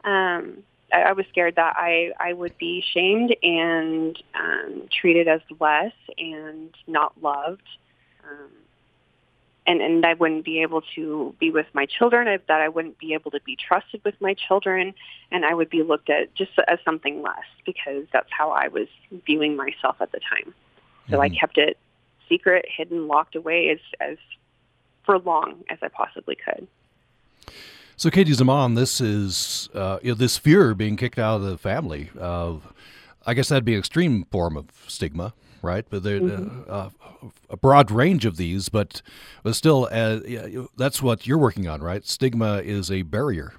um, 0.04 0.58
I, 0.92 1.02
I 1.06 1.12
was 1.12 1.24
scared 1.30 1.54
that 1.56 1.76
I 1.76 2.12
I 2.18 2.32
would 2.32 2.58
be 2.58 2.84
shamed 2.92 3.34
and 3.42 4.20
um, 4.34 4.88
treated 4.90 5.28
as 5.28 5.40
less 5.60 5.92
and 6.18 6.74
not 6.86 7.12
loved. 7.22 7.62
Um, 8.28 8.50
and, 9.68 9.82
and 9.82 10.06
I 10.06 10.14
wouldn't 10.14 10.44
be 10.44 10.62
able 10.62 10.82
to 10.94 11.34
be 11.38 11.50
with 11.50 11.66
my 11.74 11.84
children, 11.86 12.26
I, 12.26 12.38
that 12.48 12.60
I 12.60 12.68
wouldn't 12.68 12.98
be 12.98 13.12
able 13.12 13.30
to 13.32 13.40
be 13.44 13.54
trusted 13.54 14.00
with 14.04 14.14
my 14.20 14.34
children, 14.34 14.94
and 15.30 15.44
I 15.44 15.52
would 15.52 15.68
be 15.68 15.82
looked 15.82 16.08
at 16.08 16.34
just 16.34 16.52
as 16.66 16.78
something 16.84 17.20
less 17.22 17.44
because 17.66 18.06
that's 18.12 18.30
how 18.30 18.50
I 18.50 18.68
was 18.68 18.88
viewing 19.26 19.56
myself 19.56 19.96
at 20.00 20.10
the 20.10 20.20
time. 20.20 20.54
So 21.10 21.18
mm-hmm. 21.18 21.20
I 21.20 21.28
kept 21.28 21.58
it 21.58 21.76
secret, 22.28 22.64
hidden, 22.74 23.08
locked 23.08 23.36
away 23.36 23.68
as, 23.68 23.78
as 24.00 24.16
for 25.04 25.18
long 25.18 25.64
as 25.68 25.78
I 25.82 25.88
possibly 25.88 26.36
could. 26.36 26.66
So, 27.96 28.10
Katie 28.10 28.32
Zaman, 28.32 28.74
this 28.74 29.00
is 29.00 29.68
uh, 29.74 29.98
you 30.02 30.12
know, 30.12 30.14
this 30.14 30.38
fear 30.38 30.70
of 30.70 30.78
being 30.78 30.96
kicked 30.96 31.18
out 31.18 31.36
of 31.36 31.42
the 31.42 31.58
family. 31.58 32.10
Uh, 32.18 32.56
I 33.26 33.34
guess 33.34 33.48
that'd 33.48 33.64
be 33.64 33.74
an 33.74 33.80
extreme 33.80 34.24
form 34.30 34.56
of 34.56 34.66
stigma, 34.86 35.34
right? 35.62 35.84
But 35.88 36.02
there's 36.02 36.22
mm-hmm. 36.22 36.70
uh, 36.70 36.90
a 37.50 37.56
broad 37.56 37.90
range 37.90 38.24
of 38.24 38.36
these, 38.36 38.68
but 38.68 39.02
but 39.42 39.54
still, 39.54 39.88
uh, 39.90 40.20
that's 40.76 41.02
what 41.02 41.26
you're 41.26 41.38
working 41.38 41.68
on, 41.68 41.82
right? 41.82 42.06
Stigma 42.06 42.58
is 42.58 42.90
a 42.90 43.02
barrier. 43.02 43.54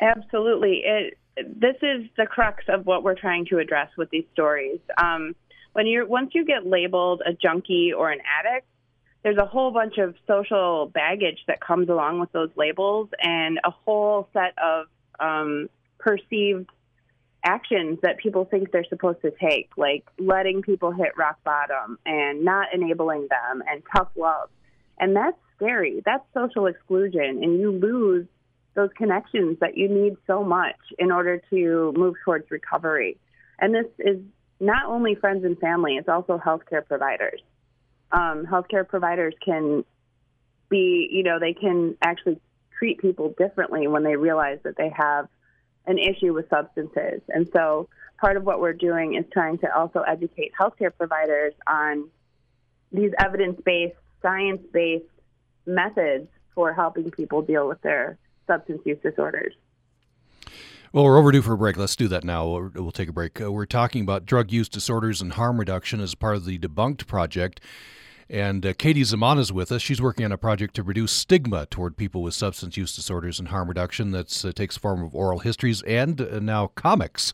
Absolutely, 0.00 0.82
it. 0.84 1.18
This 1.36 1.76
is 1.82 2.06
the 2.16 2.26
crux 2.26 2.64
of 2.68 2.84
what 2.84 3.04
we're 3.04 3.14
trying 3.14 3.46
to 3.46 3.58
address 3.58 3.90
with 3.96 4.10
these 4.10 4.24
stories. 4.32 4.80
Um, 5.00 5.36
when 5.72 5.86
you're 5.86 6.06
once 6.06 6.30
you 6.34 6.44
get 6.44 6.66
labeled 6.66 7.22
a 7.24 7.32
junkie 7.32 7.92
or 7.92 8.10
an 8.10 8.20
addict, 8.38 8.66
there's 9.22 9.36
a 9.36 9.46
whole 9.46 9.70
bunch 9.70 9.98
of 9.98 10.14
social 10.26 10.86
baggage 10.86 11.38
that 11.46 11.60
comes 11.60 11.88
along 11.88 12.20
with 12.20 12.32
those 12.32 12.50
labels 12.56 13.08
and 13.22 13.60
a 13.64 13.70
whole 13.70 14.28
set 14.32 14.54
of 14.58 14.86
um, 15.20 15.68
perceived 15.98 16.70
actions 17.48 17.98
that 18.02 18.18
people 18.18 18.44
think 18.44 18.70
they're 18.70 18.84
supposed 18.88 19.20
to 19.22 19.30
take, 19.30 19.70
like 19.76 20.04
letting 20.18 20.62
people 20.62 20.92
hit 20.92 21.16
rock 21.16 21.38
bottom 21.44 21.98
and 22.04 22.44
not 22.44 22.68
enabling 22.74 23.28
them 23.28 23.62
and 23.68 23.82
tough 23.96 24.08
love. 24.16 24.48
And 24.98 25.16
that's 25.16 25.36
scary. 25.56 26.02
That's 26.04 26.24
social 26.34 26.66
exclusion. 26.66 27.42
And 27.42 27.60
you 27.60 27.72
lose 27.72 28.26
those 28.74 28.90
connections 28.96 29.58
that 29.60 29.76
you 29.76 29.88
need 29.88 30.16
so 30.26 30.44
much 30.44 30.76
in 30.98 31.10
order 31.10 31.42
to 31.50 31.92
move 31.96 32.14
towards 32.24 32.50
recovery. 32.50 33.18
And 33.58 33.74
this 33.74 33.86
is 33.98 34.18
not 34.60 34.86
only 34.86 35.14
friends 35.14 35.44
and 35.44 35.58
family, 35.58 35.96
it's 35.96 36.08
also 36.08 36.38
healthcare 36.38 36.86
providers 36.86 37.40
um, 38.12 38.46
healthcare 38.46 38.86
providers 38.86 39.34
can 39.44 39.84
be, 40.68 41.08
you 41.10 41.22
know, 41.22 41.38
they 41.38 41.52
can 41.54 41.96
actually 42.02 42.40
treat 42.78 42.98
people 42.98 43.34
differently 43.36 43.86
when 43.86 44.04
they 44.04 44.16
realize 44.16 44.58
that 44.64 44.76
they 44.76 44.90
have 44.96 45.28
an 45.88 45.98
issue 45.98 46.32
with 46.34 46.48
substances. 46.50 47.20
And 47.28 47.48
so 47.52 47.88
part 48.20 48.36
of 48.36 48.44
what 48.44 48.60
we're 48.60 48.74
doing 48.74 49.14
is 49.14 49.24
trying 49.32 49.58
to 49.58 49.74
also 49.74 50.00
educate 50.00 50.52
healthcare 50.58 50.92
providers 50.96 51.54
on 51.66 52.08
these 52.92 53.10
evidence 53.18 53.60
based, 53.64 53.96
science 54.22 54.60
based 54.72 55.04
methods 55.66 56.28
for 56.54 56.72
helping 56.72 57.10
people 57.10 57.42
deal 57.42 57.66
with 57.66 57.80
their 57.82 58.18
substance 58.46 58.82
use 58.84 58.98
disorders. 59.02 59.54
Well, 60.92 61.04
we're 61.04 61.18
overdue 61.18 61.42
for 61.42 61.52
a 61.52 61.58
break. 61.58 61.76
Let's 61.76 61.96
do 61.96 62.08
that 62.08 62.24
now. 62.24 62.70
We'll, 62.74 62.92
take 62.92 63.10
a 63.10 63.12
break. 63.12 63.40
Uh, 63.40 63.52
we're 63.52 63.66
talking 63.66 64.02
about 64.02 64.24
drug 64.24 64.50
use 64.50 64.70
disorders 64.70 65.20
and 65.20 65.34
harm 65.34 65.58
reduction 65.58 66.00
as 66.00 66.14
part 66.14 66.36
of 66.36 66.46
the 66.46 66.58
Debunked 66.58 67.06
Project. 67.06 67.60
And 68.30 68.66
uh, 68.66 68.74
Katie 68.74 69.04
Zaman 69.04 69.38
is 69.38 69.52
with 69.52 69.72
us. 69.72 69.80
She's 69.80 70.02
working 70.02 70.24
on 70.26 70.32
a 70.32 70.38
project 70.38 70.74
to 70.74 70.82
reduce 70.82 71.12
stigma 71.12 71.64
toward 71.66 71.96
people 71.96 72.22
with 72.22 72.34
substance 72.34 72.76
use 72.76 72.94
disorders 72.94 73.38
and 73.38 73.48
harm 73.48 73.68
reduction 73.68 74.10
that 74.10 74.44
uh, 74.44 74.52
takes 74.52 74.76
form 74.76 75.02
of 75.02 75.14
oral 75.14 75.38
histories 75.38 75.82
and 75.82 76.20
uh, 76.20 76.38
now 76.38 76.66
comics. 76.68 77.32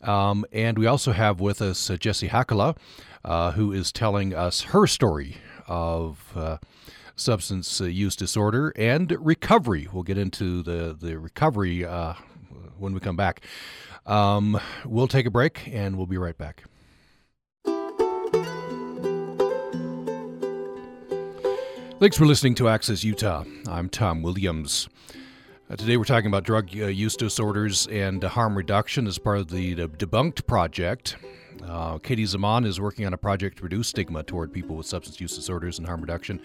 Um, 0.00 0.46
and 0.52 0.78
we 0.78 0.86
also 0.86 1.12
have 1.12 1.40
with 1.40 1.60
us 1.60 1.90
uh, 1.90 1.96
Jessie 1.96 2.28
Hakala, 2.28 2.78
uh, 3.24 3.52
who 3.52 3.72
is 3.72 3.92
telling 3.92 4.34
us 4.34 4.62
her 4.62 4.86
story 4.86 5.36
of 5.68 6.32
uh, 6.34 6.58
substance 7.14 7.80
use 7.80 8.16
disorder 8.16 8.72
and 8.76 9.14
recovery. 9.20 9.86
We'll 9.92 10.02
get 10.02 10.18
into 10.18 10.62
the 10.62 10.96
the 10.98 11.18
recovery 11.18 11.82
when 12.78 12.94
we 12.94 13.00
come 13.00 13.16
back. 13.16 13.42
Um, 14.06 14.60
we'll 14.84 15.08
take 15.08 15.26
a 15.26 15.30
break 15.30 15.68
and 15.68 15.96
we'll 15.96 16.06
be 16.06 16.18
right 16.18 16.36
back. 16.38 16.64
Thanks 21.98 22.18
for 22.18 22.26
listening 22.26 22.54
to 22.56 22.68
Access 22.68 23.02
Utah. 23.04 23.42
I'm 23.66 23.88
Tom 23.88 24.20
Williams. 24.20 24.86
Uh, 25.70 25.76
today 25.76 25.96
we're 25.96 26.04
talking 26.04 26.26
about 26.26 26.44
drug 26.44 26.68
uh, 26.76 26.88
use 26.88 27.16
disorders 27.16 27.86
and 27.86 28.22
harm 28.22 28.54
reduction 28.54 29.06
as 29.06 29.16
part 29.16 29.38
of 29.38 29.48
the, 29.48 29.72
the 29.72 29.88
Debunked 29.88 30.46
Project. 30.46 31.16
Uh, 31.64 31.96
Katie 31.96 32.26
Zaman 32.26 32.66
is 32.66 32.78
working 32.78 33.06
on 33.06 33.14
a 33.14 33.16
project 33.16 33.56
to 33.58 33.64
reduce 33.64 33.88
stigma 33.88 34.22
toward 34.22 34.52
people 34.52 34.76
with 34.76 34.84
substance 34.84 35.22
use 35.22 35.34
disorders 35.34 35.78
and 35.78 35.86
harm 35.86 36.02
reduction. 36.02 36.38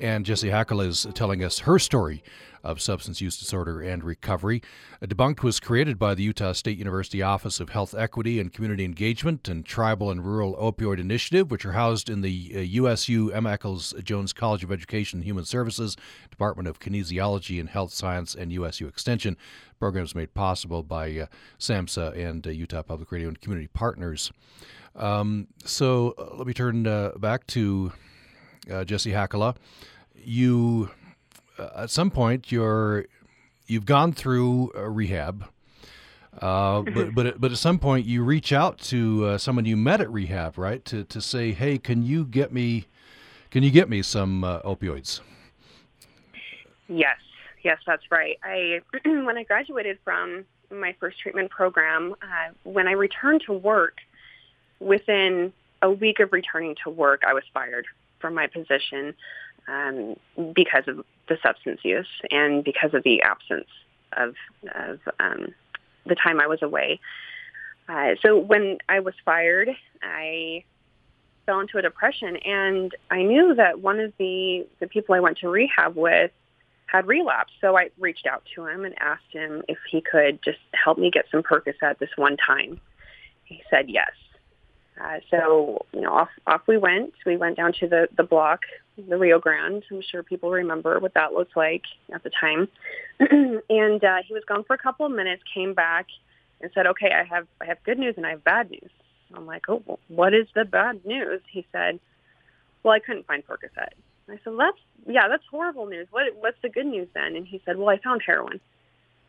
And 0.00 0.24
Jessie 0.24 0.48
Hakala 0.48 0.86
is 0.86 1.06
telling 1.12 1.44
us 1.44 1.60
her 1.60 1.78
story 1.78 2.22
of 2.64 2.80
substance 2.80 3.20
use 3.20 3.38
disorder 3.38 3.82
and 3.82 4.02
recovery. 4.02 4.62
Debunked 5.02 5.42
was 5.42 5.60
created 5.60 5.98
by 5.98 6.14
the 6.14 6.22
Utah 6.22 6.52
State 6.52 6.78
University 6.78 7.20
Office 7.20 7.60
of 7.60 7.68
Health 7.68 7.94
Equity 7.94 8.40
and 8.40 8.50
Community 8.50 8.84
Engagement 8.84 9.46
and 9.46 9.64
Tribal 9.64 10.10
and 10.10 10.24
Rural 10.24 10.56
Opioid 10.56 10.98
Initiative, 10.98 11.50
which 11.50 11.66
are 11.66 11.72
housed 11.72 12.08
in 12.08 12.22
the 12.22 12.30
USU 12.30 13.30
uh, 13.30 13.36
Emma 13.36 13.50
Eccles 13.50 13.94
Jones 14.02 14.32
College 14.32 14.64
of 14.64 14.72
Education 14.72 15.18
and 15.18 15.24
Human 15.24 15.44
Services, 15.44 15.98
Department 16.30 16.66
of 16.66 16.80
Kinesiology 16.80 17.60
and 17.60 17.68
Health 17.68 17.92
Science, 17.92 18.34
and 18.34 18.50
USU 18.52 18.86
Extension. 18.88 19.36
Programs 19.78 20.14
made 20.14 20.32
possible 20.32 20.82
by 20.82 21.18
uh, 21.18 21.26
SAMHSA 21.58 22.16
and 22.16 22.46
uh, 22.46 22.50
Utah 22.50 22.82
Public 22.82 23.12
Radio 23.12 23.28
and 23.28 23.38
community 23.38 23.68
partners. 23.68 24.32
Um, 24.96 25.48
so 25.64 26.14
uh, 26.18 26.36
let 26.36 26.46
me 26.46 26.54
turn 26.54 26.86
uh, 26.86 27.12
back 27.18 27.46
to 27.48 27.92
uh, 28.70 28.84
Jessie 28.84 29.12
Hakala 29.12 29.56
you 30.24 30.90
uh, 31.58 31.68
at 31.76 31.90
some 31.90 32.10
point 32.10 32.50
you're 32.52 33.06
you've 33.66 33.86
gone 33.86 34.12
through 34.12 34.72
rehab. 34.74 35.46
Uh, 36.40 36.82
but 36.82 37.14
but 37.14 37.40
but 37.40 37.52
at 37.52 37.58
some 37.58 37.78
point 37.78 38.06
you 38.06 38.22
reach 38.22 38.52
out 38.52 38.78
to 38.78 39.26
uh, 39.26 39.38
someone 39.38 39.64
you 39.64 39.76
met 39.76 40.00
at 40.00 40.10
rehab, 40.10 40.56
right? 40.58 40.84
To 40.86 41.04
to 41.04 41.20
say, 41.20 41.52
hey, 41.52 41.78
can 41.78 42.04
you 42.04 42.24
get 42.24 42.52
me, 42.52 42.86
can 43.50 43.62
you 43.62 43.70
get 43.70 43.88
me 43.88 44.02
some 44.02 44.44
uh, 44.44 44.60
opioids? 44.60 45.20
Yes, 46.88 47.18
yes, 47.62 47.78
that's 47.86 48.10
right. 48.10 48.38
I 48.44 48.80
when 49.04 49.36
I 49.36 49.42
graduated 49.42 49.98
from 50.04 50.44
my 50.70 50.94
first 51.00 51.18
treatment 51.18 51.50
program, 51.50 52.14
uh, 52.22 52.52
when 52.62 52.86
I 52.86 52.92
returned 52.92 53.42
to 53.46 53.52
work, 53.52 53.98
within 54.78 55.52
a 55.82 55.90
week 55.90 56.20
of 56.20 56.32
returning 56.32 56.76
to 56.84 56.90
work, 56.90 57.22
I 57.26 57.34
was 57.34 57.42
fired 57.52 57.86
from 58.20 58.34
my 58.34 58.46
position 58.46 59.14
um, 59.68 60.16
because 60.54 60.84
of 60.86 61.04
the 61.28 61.38
substance 61.42 61.80
use 61.84 62.08
and 62.30 62.64
because 62.64 62.94
of 62.94 63.02
the 63.02 63.22
absence 63.22 63.68
of, 64.12 64.34
of 64.74 65.00
um, 65.18 65.54
the 66.06 66.14
time 66.14 66.40
I 66.40 66.46
was 66.46 66.62
away. 66.62 67.00
Uh, 67.88 68.14
so 68.22 68.38
when 68.38 68.78
I 68.88 69.00
was 69.00 69.14
fired, 69.24 69.70
I 70.02 70.64
fell 71.46 71.60
into 71.60 71.78
a 71.78 71.82
depression, 71.82 72.36
and 72.36 72.94
I 73.10 73.22
knew 73.22 73.54
that 73.56 73.80
one 73.80 73.98
of 73.98 74.12
the 74.18 74.66
the 74.78 74.86
people 74.86 75.14
I 75.14 75.20
went 75.20 75.38
to 75.38 75.48
rehab 75.48 75.96
with 75.96 76.30
had 76.86 77.06
relapsed. 77.06 77.54
So 77.60 77.76
I 77.76 77.90
reached 77.98 78.26
out 78.26 78.44
to 78.54 78.66
him 78.66 78.84
and 78.84 78.94
asked 79.00 79.32
him 79.32 79.62
if 79.68 79.78
he 79.90 80.00
could 80.00 80.40
just 80.42 80.58
help 80.72 80.98
me 80.98 81.10
get 81.10 81.26
some 81.30 81.42
Percocet 81.42 81.98
this 81.98 82.10
one 82.16 82.36
time. 82.36 82.80
He 83.44 83.62
said 83.70 83.88
yes. 83.88 84.12
Uh, 84.98 85.20
so 85.30 85.84
you 85.92 86.00
know, 86.00 86.12
off 86.12 86.28
off 86.46 86.62
we 86.66 86.76
went. 86.76 87.14
We 87.26 87.36
went 87.36 87.56
down 87.56 87.72
to 87.80 87.88
the 87.88 88.08
the 88.16 88.22
block, 88.22 88.60
the 88.96 89.16
Rio 89.16 89.38
Grande. 89.38 89.82
I'm 89.90 90.02
sure 90.02 90.22
people 90.22 90.50
remember 90.50 90.98
what 90.98 91.14
that 91.14 91.32
looked 91.32 91.56
like 91.56 91.84
at 92.12 92.22
the 92.22 92.30
time. 92.30 92.68
and 93.20 94.04
uh, 94.04 94.18
he 94.26 94.34
was 94.34 94.44
gone 94.46 94.64
for 94.64 94.74
a 94.74 94.78
couple 94.78 95.06
of 95.06 95.12
minutes. 95.12 95.42
Came 95.54 95.74
back 95.74 96.06
and 96.60 96.70
said, 96.74 96.86
"Okay, 96.86 97.10
I 97.12 97.24
have 97.24 97.46
I 97.60 97.66
have 97.66 97.82
good 97.84 97.98
news 97.98 98.14
and 98.16 98.26
I 98.26 98.30
have 98.30 98.44
bad 98.44 98.70
news." 98.70 98.90
I'm 99.34 99.46
like, 99.46 99.68
"Oh, 99.68 99.82
well, 99.86 99.98
what 100.08 100.34
is 100.34 100.46
the 100.54 100.64
bad 100.64 101.04
news?" 101.04 101.40
He 101.50 101.66
said, 101.72 102.00
"Well, 102.82 102.92
I 102.92 102.98
couldn't 102.98 103.26
find 103.26 103.46
Percocet." 103.46 103.92
I 104.28 104.38
said, 104.44 104.52
"That's 104.58 104.78
yeah, 105.06 105.28
that's 105.28 105.44
horrible 105.50 105.86
news. 105.86 106.08
What 106.10 106.24
what's 106.40 106.60
the 106.62 106.68
good 106.68 106.86
news 106.86 107.08
then?" 107.14 107.36
And 107.36 107.46
he 107.46 107.62
said, 107.64 107.78
"Well, 107.78 107.88
I 107.88 107.98
found 107.98 108.22
heroin." 108.24 108.60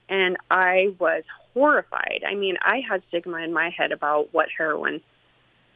And 0.09 0.35
I 0.49 0.93
was 0.99 1.23
horrified. 1.53 2.23
I 2.27 2.35
mean, 2.35 2.57
I 2.61 2.81
had 2.81 3.01
stigma 3.07 3.37
in 3.37 3.53
my 3.53 3.69
head 3.69 3.93
about 3.93 4.33
what 4.33 4.49
heroin 4.55 4.99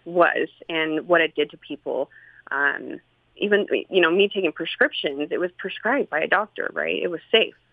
was 0.06 0.48
and 0.70 1.08
what 1.08 1.22
it 1.22 1.36
did 1.36 1.52
to 1.52 1.58
people. 1.58 2.10
Um, 2.52 3.00
even 3.38 3.68
you 3.90 4.02
know 4.02 4.12
me 4.12 4.30
taking 4.30 4.52
prescriptions, 4.52 5.30
it 5.32 5.40
was 5.40 5.52
prescribed 5.58 6.10
by 6.10 6.20
a 6.20 6.28
doctor, 6.28 6.70
right? 6.74 7.02
It 7.02 7.10
was 7.10 7.22
safe. 7.32 7.56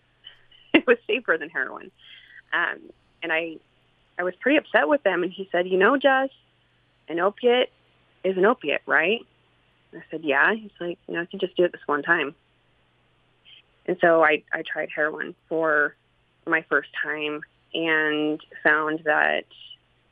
It 0.73 0.87
was 0.87 0.97
safer 1.05 1.37
than 1.39 1.51
heroin, 1.51 1.91
um, 2.51 2.79
and 3.21 3.31
I 3.31 3.57
I 4.17 4.23
was 4.23 4.33
pretty 4.39 4.57
upset 4.57 4.87
with 4.87 5.03
them. 5.03 5.21
And 5.21 5.31
he 5.31 5.47
said, 5.51 5.67
you 5.67 5.77
know, 5.77 5.97
Jess, 5.97 6.29
an 7.07 7.19
opiate 7.19 7.71
is 8.23 8.37
an 8.37 8.45
opiate, 8.45 8.81
right? 8.87 9.21
I 9.93 10.03
said, 10.09 10.23
yeah. 10.23 10.55
He's 10.55 10.71
like, 10.79 10.97
you 11.07 11.13
know, 11.13 11.21
I 11.21 11.25
can 11.25 11.39
just 11.39 11.55
do 11.55 11.63
it 11.63 11.71
this 11.71 11.81
one 11.85 12.01
time. 12.01 12.33
And 13.85 13.97
so 14.01 14.23
I 14.23 14.43
I 14.51 14.63
tried 14.63 14.89
heroin 14.93 15.35
for 15.47 15.95
my 16.47 16.63
first 16.69 16.89
time 17.03 17.41
and 17.73 18.39
found 18.63 19.01
that 19.05 19.45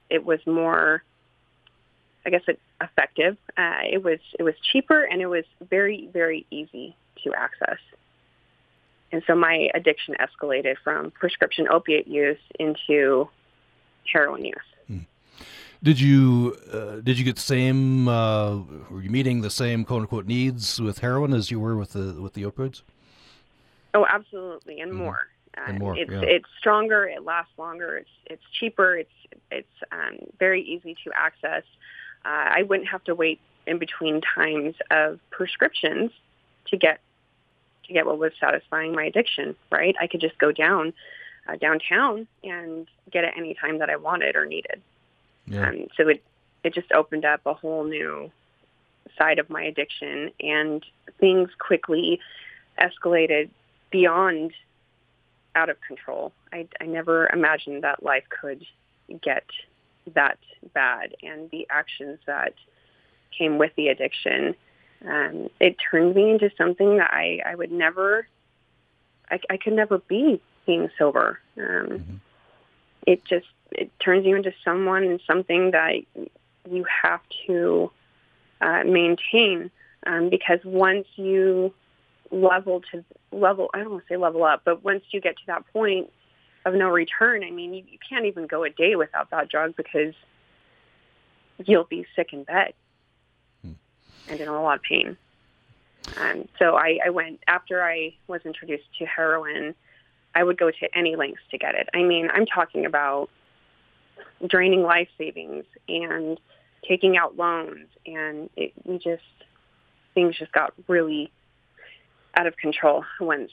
it 0.10 0.25
was 0.25 0.39
more 0.45 1.03
I 2.25 2.29
guess, 2.29 2.41
it 2.47 2.60
effective. 2.81 3.38
Uh, 3.57 3.81
it 3.89 4.03
was 4.03 4.19
it 4.38 4.43
was 4.43 4.55
cheaper 4.71 5.03
and 5.03 5.21
it 5.21 5.27
was 5.27 5.45
very 5.69 6.10
very 6.13 6.45
easy 6.51 6.95
to 7.23 7.34
access. 7.34 7.79
And 9.12 9.21
so 9.27 9.36
my 9.36 9.69
addiction 9.73 10.15
escalated 10.19 10.75
from 10.84 11.12
prescription 11.12 11.67
opiate 11.67 12.07
use 12.07 12.39
into 12.60 13.27
heroin 14.12 14.45
use. 14.45 14.55
Hmm. 14.88 14.99
Did 15.84 15.99
you 15.99 16.55
uh, 16.71 17.01
did 17.01 17.17
you 17.17 17.25
get 17.25 17.36
the 17.36 17.41
same? 17.41 18.07
Uh, 18.07 18.60
were 18.89 19.01
you 19.01 19.10
meeting 19.10 19.41
the 19.41 19.49
same 19.49 19.84
quote 19.84 20.01
unquote 20.01 20.25
needs 20.25 20.79
with 20.79 20.99
heroin 20.99 21.34
as 21.34 21.51
you 21.51 21.60
were 21.60 21.75
with 21.75 21.93
the 21.93 22.21
with 22.21 22.34
the 22.34 22.43
opioids? 22.43 22.84
Oh, 23.93 24.05
absolutely, 24.05 24.79
and 24.79 24.93
mm 24.93 24.97
more. 24.97 25.27
and 25.55 25.79
more. 25.79 25.97
It's 25.97 26.10
yeah. 26.10 26.21
it's 26.21 26.47
stronger. 26.60 27.05
It 27.05 27.23
lasts 27.23 27.51
longer. 27.57 27.97
It's 27.97 28.10
it's 28.27 28.43
cheaper. 28.60 28.95
It's 28.95 29.12
it's 29.51 29.67
um, 29.91 30.17
very 30.39 30.62
easy 30.62 30.95
to 31.03 31.12
access 31.15 31.63
uh, 32.25 32.29
I 32.57 32.63
wouldn't 32.63 32.89
have 32.89 33.03
to 33.05 33.15
wait 33.15 33.39
in 33.67 33.77
between 33.77 34.21
times 34.21 34.75
of 34.89 35.19
prescriptions 35.29 36.12
to 36.67 36.77
get 36.77 36.99
to 37.88 37.93
get 37.93 38.05
what 38.05 38.17
was 38.17 38.31
satisfying 38.39 38.93
my 38.93 39.05
addiction. 39.05 39.55
Right? 39.71 39.95
I 39.99 40.07
could 40.07 40.21
just 40.21 40.38
go 40.38 40.51
down 40.51 40.93
uh, 41.47 41.55
downtown 41.55 42.27
and 42.43 42.88
get 43.12 43.23
it 43.23 43.34
any 43.36 43.53
time 43.53 43.79
that 43.79 43.89
I 43.89 43.95
wanted 43.95 44.36
or 44.36 44.45
needed. 44.45 44.81
Yeah. 45.47 45.69
Um, 45.69 45.88
so 45.97 46.07
it 46.07 46.23
it 46.63 46.73
just 46.73 46.91
opened 46.91 47.25
up 47.25 47.41
a 47.45 47.53
whole 47.53 47.84
new 47.84 48.31
side 49.17 49.39
of 49.39 49.49
my 49.49 49.63
addiction, 49.63 50.31
and 50.39 50.86
things 51.19 51.49
quickly 51.60 52.19
escalated 52.79 53.49
beyond 53.91 54.53
out 55.55 55.69
of 55.69 55.77
control. 55.81 56.31
I, 56.53 56.67
I 56.79 56.86
never 56.86 57.29
imagined 57.31 57.84
that 57.84 58.03
life 58.03 58.23
could 58.29 58.65
get 59.21 59.43
that 60.13 60.37
bad 60.73 61.15
and 61.23 61.49
the 61.51 61.67
actions 61.69 62.19
that 62.25 62.53
came 63.37 63.57
with 63.57 63.71
the 63.75 63.87
addiction, 63.87 64.55
um, 65.07 65.49
it 65.59 65.77
turned 65.79 66.15
me 66.15 66.31
into 66.31 66.51
something 66.57 66.97
that 66.97 67.11
I, 67.11 67.41
I 67.45 67.55
would 67.55 67.71
never, 67.71 68.27
I, 69.29 69.39
I 69.49 69.57
could 69.57 69.73
never 69.73 69.97
be 69.99 70.41
being 70.65 70.89
sober. 70.97 71.39
Um, 71.57 71.63
mm-hmm. 71.63 72.15
It 73.07 73.25
just, 73.25 73.47
it 73.71 73.91
turns 73.99 74.25
you 74.25 74.35
into 74.35 74.53
someone 74.63 75.03
and 75.03 75.19
something 75.25 75.71
that 75.71 75.95
you 76.69 76.85
have 77.03 77.21
to 77.47 77.91
uh, 78.59 78.83
maintain 78.83 79.71
um, 80.05 80.29
because 80.29 80.59
once 80.63 81.07
you 81.15 81.73
level 82.31 82.81
to 82.91 83.03
level, 83.31 83.69
I 83.73 83.79
don't 83.79 83.91
want 83.91 84.07
to 84.07 84.13
say 84.13 84.17
level 84.17 84.43
up, 84.43 84.61
but 84.63 84.83
once 84.83 85.03
you 85.11 85.21
get 85.21 85.37
to 85.37 85.43
that 85.47 85.65
point, 85.73 86.11
of 86.65 86.74
no 86.74 86.89
return. 86.89 87.43
I 87.43 87.52
mean, 87.52 87.74
you, 87.74 87.84
you 87.89 87.97
can't 88.08 88.26
even 88.26 88.47
go 88.47 88.63
a 88.63 88.69
day 88.69 88.95
without 88.95 89.32
that 89.32 89.50
drug 89.50 89.76
because 89.76 90.13
you'll 91.65 91.86
be 91.86 92.06
sick 92.15 92.34
in 92.34 92.43
bed 92.43 92.74
hmm. 93.62 93.74
and 94.30 94.39
in 94.39 94.47
a 94.47 94.62
lot 94.62 94.78
of 94.78 94.84
pain. 94.84 95.17
Um, 96.17 96.47
so 96.58 96.76
I, 96.76 97.00
I 97.06 97.10
went 97.10 97.39
after 97.47 97.84
I 97.84 98.15
was 98.28 98.41
introduced 98.45 98.86
to 99.00 99.06
heroin. 99.06 99.76
I 100.34 100.43
would 100.43 100.58
go 100.58 100.71
to 100.71 100.97
any 100.97 101.15
lengths 101.15 101.41
to 101.52 101.58
get 101.58 101.76
it. 101.76 101.89
I 101.93 102.04
mean, 102.04 102.30
I'm 102.34 102.45
talking 102.45 102.86
about 102.86 103.30
draining 104.47 104.84
life 104.84 105.10
savings 105.17 105.65
and 105.88 106.39
taking 106.88 107.17
out 107.17 107.38
loans, 107.38 107.88
and 108.06 108.50
it, 108.56 108.74
we 108.84 108.97
just 108.97 109.24
things 110.13 110.38
just 110.38 110.52
got 110.52 110.74
really 110.88 111.32
out 112.36 112.47
of 112.47 112.58
control 112.58 113.06
once 113.19 113.52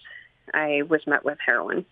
I 0.55 0.83
was 0.89 1.07
met 1.07 1.25
with 1.25 1.39
heroin. 1.45 1.85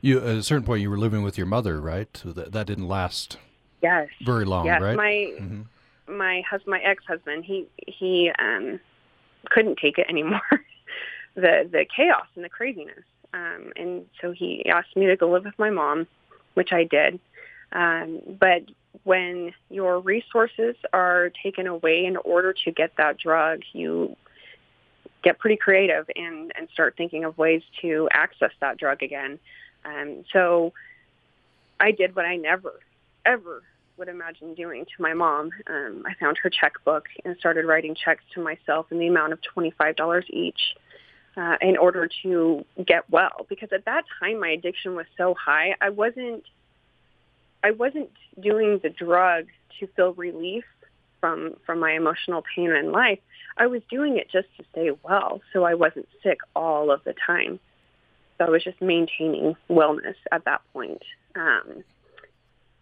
You 0.00 0.18
at 0.18 0.36
a 0.36 0.42
certain 0.42 0.64
point 0.64 0.82
you 0.82 0.90
were 0.90 0.98
living 0.98 1.22
with 1.22 1.36
your 1.36 1.46
mother, 1.46 1.80
right? 1.80 2.08
So 2.16 2.32
that 2.32 2.52
that 2.52 2.66
didn't 2.66 2.88
last. 2.88 3.38
Yes. 3.82 4.08
Very 4.24 4.44
long, 4.44 4.66
yes. 4.66 4.80
right? 4.80 4.96
My 4.96 5.32
mm-hmm. 5.40 6.16
my 6.16 6.42
husband, 6.48 6.70
my 6.70 6.80
ex 6.80 7.04
husband, 7.06 7.44
he 7.44 7.66
he 7.86 8.30
um 8.38 8.80
couldn't 9.50 9.78
take 9.78 9.98
it 9.98 10.06
anymore. 10.08 10.40
the 11.34 11.68
the 11.70 11.86
chaos 11.94 12.26
and 12.34 12.44
the 12.44 12.48
craziness. 12.48 13.04
Um, 13.34 13.72
and 13.76 14.06
so 14.20 14.32
he 14.32 14.66
asked 14.66 14.96
me 14.96 15.06
to 15.06 15.16
go 15.16 15.30
live 15.30 15.44
with 15.44 15.58
my 15.58 15.70
mom, 15.70 16.06
which 16.54 16.72
I 16.72 16.84
did. 16.84 17.20
Um, 17.72 18.20
but 18.40 18.62
when 19.04 19.52
your 19.70 20.00
resources 20.00 20.76
are 20.92 21.30
taken 21.42 21.66
away 21.66 22.06
in 22.06 22.16
order 22.16 22.54
to 22.64 22.70
get 22.70 22.96
that 22.96 23.18
drug, 23.18 23.62
you 23.72 24.16
get 25.26 25.40
pretty 25.40 25.56
creative 25.56 26.08
and, 26.14 26.52
and 26.56 26.68
start 26.72 26.94
thinking 26.96 27.24
of 27.24 27.36
ways 27.36 27.62
to 27.82 28.08
access 28.12 28.52
that 28.60 28.78
drug 28.78 29.02
again. 29.02 29.40
Um, 29.84 30.24
so 30.32 30.72
I 31.80 31.90
did 31.90 32.14
what 32.14 32.24
I 32.24 32.36
never, 32.36 32.74
ever 33.24 33.64
would 33.96 34.06
imagine 34.06 34.54
doing 34.54 34.84
to 34.84 35.02
my 35.02 35.14
mom. 35.14 35.50
Um, 35.66 36.04
I 36.06 36.14
found 36.20 36.38
her 36.44 36.48
checkbook 36.48 37.06
and 37.24 37.36
started 37.38 37.64
writing 37.64 37.96
checks 37.96 38.22
to 38.34 38.40
myself 38.40 38.86
in 38.92 39.00
the 39.00 39.08
amount 39.08 39.32
of 39.32 39.40
$25 39.56 40.30
each 40.30 40.60
uh, 41.36 41.56
in 41.60 41.76
order 41.76 42.08
to 42.22 42.64
get 42.86 43.10
well. 43.10 43.46
Because 43.48 43.70
at 43.72 43.84
that 43.86 44.04
time, 44.20 44.38
my 44.38 44.50
addiction 44.50 44.94
was 44.94 45.06
so 45.16 45.34
high, 45.34 45.74
I 45.80 45.90
wasn't, 45.90 46.44
I 47.64 47.72
wasn't 47.72 48.10
doing 48.38 48.78
the 48.80 48.90
drug 48.90 49.46
to 49.80 49.88
feel 49.88 50.12
relief 50.12 50.64
from 51.20 51.56
from 51.66 51.80
my 51.80 51.92
emotional 51.92 52.44
pain 52.54 52.70
in 52.70 52.92
life. 52.92 53.18
I 53.58 53.66
was 53.66 53.82
doing 53.90 54.18
it 54.18 54.30
just 54.30 54.48
to 54.56 54.64
stay 54.72 54.90
well, 55.02 55.40
so 55.52 55.64
I 55.64 55.74
wasn't 55.74 56.08
sick 56.22 56.38
all 56.54 56.90
of 56.90 57.02
the 57.04 57.14
time. 57.26 57.58
So 58.38 58.44
I 58.44 58.50
was 58.50 58.62
just 58.62 58.80
maintaining 58.82 59.56
wellness 59.70 60.16
at 60.30 60.44
that 60.44 60.60
point. 60.72 61.02
Um, 61.34 61.84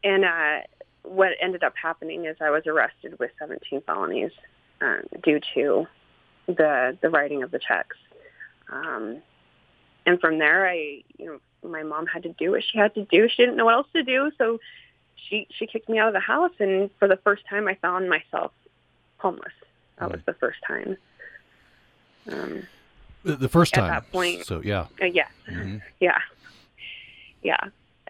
and 0.02 0.24
uh, 0.24 0.60
what 1.04 1.32
ended 1.40 1.62
up 1.62 1.74
happening 1.80 2.24
is 2.24 2.37
I 2.40 2.50
was 2.50 2.66
arrested 2.66 3.18
with 3.18 3.30
17 3.38 3.82
felonies 3.82 4.32
um, 4.80 5.02
due 5.22 5.40
to 5.54 5.87
the 6.46 6.98
the 7.00 7.08
writing 7.08 7.42
of 7.42 7.50
the 7.50 7.58
checks. 7.58 7.96
Um, 8.70 9.22
and 10.06 10.20
from 10.20 10.38
there, 10.38 10.68
I, 10.68 11.02
you 11.16 11.26
know, 11.26 11.68
my 11.68 11.82
mom 11.82 12.06
had 12.06 12.24
to 12.24 12.34
do 12.38 12.50
what 12.50 12.62
she 12.62 12.78
had 12.78 12.94
to 12.94 13.04
do. 13.04 13.28
She 13.28 13.42
didn't 13.42 13.56
know 13.56 13.66
what 13.66 13.74
else 13.74 13.87
to 13.94 14.02
do, 14.02 14.30
so 14.37 14.58
she 15.16 15.46
she 15.50 15.66
kicked 15.66 15.88
me 15.88 15.98
out 15.98 16.08
of 16.08 16.14
the 16.14 16.20
house. 16.20 16.52
And 16.58 16.90
for 16.98 17.08
the 17.08 17.16
first 17.16 17.42
time, 17.48 17.68
I 17.68 17.76
found 17.76 18.10
myself 18.10 18.52
homeless. 19.18 19.52
That 19.98 20.11
was 20.11 20.20
the 20.26 20.35
first 20.35 20.59
time. 20.66 20.96
Um, 22.30 22.62
the, 23.22 23.37
the, 23.37 23.48
first 23.48 23.74
time. 23.74 23.85
At 23.85 24.04
that 24.04 24.12
point. 24.12 24.46
So 24.46 24.61
yeah. 24.64 24.87
Uh, 25.00 25.07
yeah. 25.07 25.28
Mm-hmm. 25.48 25.78
Yeah. 26.00 26.18
Yeah. 27.42 27.61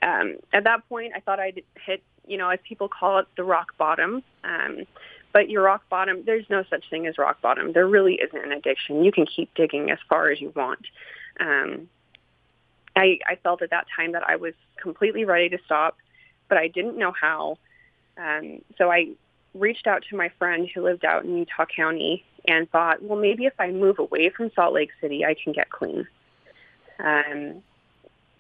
Um, 0.03 0.37
at 0.53 0.65
that 0.65 0.89
point, 0.89 1.13
I 1.17 1.21
thought 1.21 1.41
I'd 1.41 1.63
hit, 1.85 2.03
you 2.27 2.37
know, 2.37 2.49
as 2.51 2.59
people 2.67 2.89
call 2.89 3.19
it, 3.19 3.27
the 3.37 3.45
rock 3.45 3.77
bottom. 3.79 4.23
Um, 4.45 4.87
but 5.33 5.51
your 5.51 5.63
rock 5.63 5.83
bottom, 5.89 6.23
there's 6.25 6.49
no 6.49 6.65
such 6.71 6.89
thing 6.91 7.07
as 7.07 7.19
rock 7.19 7.41
bottom. 7.41 7.73
There 7.73 7.89
really 7.89 8.15
isn't 8.15 8.45
an 8.45 8.53
addiction. 8.53 9.05
You 9.05 9.11
can 9.11 9.27
keep 9.27 9.53
digging 9.55 9.91
as 9.91 9.99
far 10.09 10.31
as 10.31 10.41
you 10.41 10.53
want. 10.55 10.87
Um, 11.41 11.89
I, 12.97 13.19
I 13.27 13.37
felt 13.43 13.61
at 13.63 13.71
that 13.71 13.87
time 13.95 14.13
that 14.13 14.23
I 14.27 14.37
was 14.37 14.55
completely 14.81 15.25
ready 15.25 15.49
to 15.49 15.59
stop, 15.65 15.97
but 16.49 16.57
I 16.57 16.69
didn't 16.69 16.97
know 16.97 17.13
how. 17.13 17.59
Um, 18.17 18.61
so 18.79 18.93
I 18.93 19.11
reached 19.55 19.87
out 19.87 20.05
to 20.11 20.17
my 20.17 20.31
friend 20.39 20.69
who 20.75 20.83
lived 20.83 21.05
out 21.05 21.25
in 21.25 21.39
Utah 21.39 21.67
County 21.67 22.25
and 22.47 22.71
thought, 22.71 23.03
well, 23.03 23.19
maybe 23.19 23.47
if 23.47 23.55
I 23.59 23.71
move 23.71 23.99
away 23.99 24.29
from 24.31 24.51
Salt 24.55 24.75
Lake 24.75 24.91
City, 25.01 25.25
I 25.25 25.35
can 25.35 25.53
get 25.53 25.71
clean. 25.71 26.07
Um, 26.99 27.63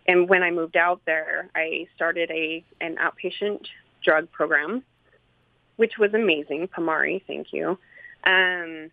and 0.06 0.28
when 0.28 0.42
I 0.42 0.50
moved 0.50 0.76
out 0.76 1.00
there, 1.06 1.48
I 1.54 1.86
started 1.96 2.30
a 2.30 2.62
an 2.80 2.96
outpatient 2.96 3.66
drug 4.04 4.30
program, 4.30 4.84
which 5.76 5.98
was 5.98 6.12
amazing. 6.12 6.68
Pamari, 6.68 7.22
thank 7.26 7.52
you. 7.52 7.78
Um, 8.24 8.90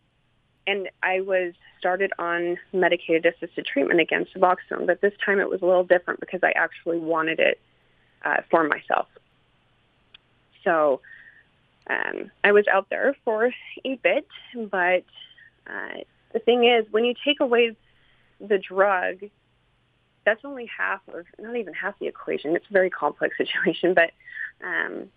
and 0.67 0.89
I 1.03 1.21
was 1.21 1.53
started 1.79 2.13
on 2.19 2.57
medicated 2.71 3.25
assisted 3.25 3.65
treatment 3.65 3.99
against 3.99 4.33
Suboxone, 4.33 4.85
but 4.85 5.01
this 5.01 5.13
time 5.25 5.39
it 5.39 5.49
was 5.49 5.61
a 5.61 5.65
little 5.65 5.83
different 5.83 6.19
because 6.19 6.41
I 6.43 6.51
actually 6.51 6.99
wanted 6.99 7.39
it 7.39 7.59
uh, 8.23 8.37
for 8.49 8.63
myself. 8.67 9.07
So 10.63 11.01
um, 11.87 12.31
I 12.43 12.51
was 12.51 12.67
out 12.67 12.89
there 12.89 13.15
for 13.25 13.51
a 13.85 13.95
bit, 13.95 14.27
but 14.55 15.03
uh, 15.67 15.99
the 16.33 16.39
thing 16.39 16.65
is, 16.65 16.85
when 16.91 17.05
you 17.05 17.13
take 17.25 17.39
away 17.39 17.75
the 18.39 18.57
drug, 18.57 19.19
that's 20.25 20.45
only 20.45 20.65
half, 20.65 21.01
of, 21.13 21.25
not 21.39 21.55
even 21.55 21.73
half 21.73 21.97
the 21.99 22.07
equation. 22.07 22.55
It's 22.55 22.65
a 22.69 22.73
very 22.73 22.89
complex 22.89 23.37
situation, 23.37 23.93
but 23.93 24.11
um, 24.63 25.09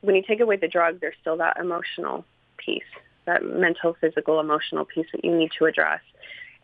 when 0.00 0.14
you 0.14 0.22
take 0.22 0.40
away 0.40 0.56
the 0.56 0.68
drug, 0.68 1.00
there's 1.00 1.16
still 1.20 1.36
that 1.38 1.58
emotional 1.58 2.24
piece, 2.56 2.82
that 3.26 3.44
mental, 3.44 3.94
physical, 4.00 4.40
emotional 4.40 4.84
piece 4.84 5.06
that 5.12 5.24
you 5.24 5.36
need 5.36 5.52
to 5.58 5.66
address. 5.66 6.00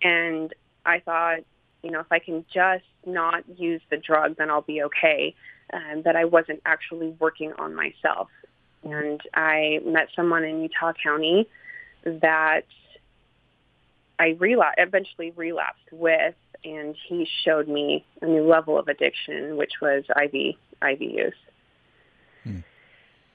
And 0.03 0.55
I 0.85 1.01
thought, 1.01 1.41
you 1.83 1.91
know, 1.91 2.01
if 2.01 2.11
I 2.11 2.19
can 2.19 2.45
just 2.53 2.85
not 3.05 3.45
use 3.59 3.83
the 3.91 3.97
drug, 3.97 4.37
then 4.37 4.51
I'll 4.51 4.63
be 4.63 4.83
okay. 4.85 5.35
Um, 5.73 6.03
that 6.03 6.15
I 6.15 6.27
wasn't 6.27 6.63
actually 6.65 7.09
working 7.19 7.53
on 7.59 7.75
myself. 7.75 8.29
And 8.93 9.21
I 9.35 9.81
met 9.85 10.09
someone 10.15 10.45
in 10.45 10.63
Utah 10.63 10.93
County 11.03 11.49
that 12.05 12.67
I 14.19 14.37
relapsed, 14.39 14.79
eventually 14.79 15.33
relapsed 15.35 15.89
with, 15.91 16.35
and 16.65 16.95
he 17.09 17.29
showed 17.45 17.69
me 17.69 18.05
a 18.23 18.27
new 18.27 18.47
level 18.47 18.79
of 18.79 18.89
addiction, 18.89 19.57
which 19.57 19.73
was 19.83 20.05
IV 20.11 20.57
IV 20.83 21.01
use. 21.01 21.35
Hmm. 22.45 22.59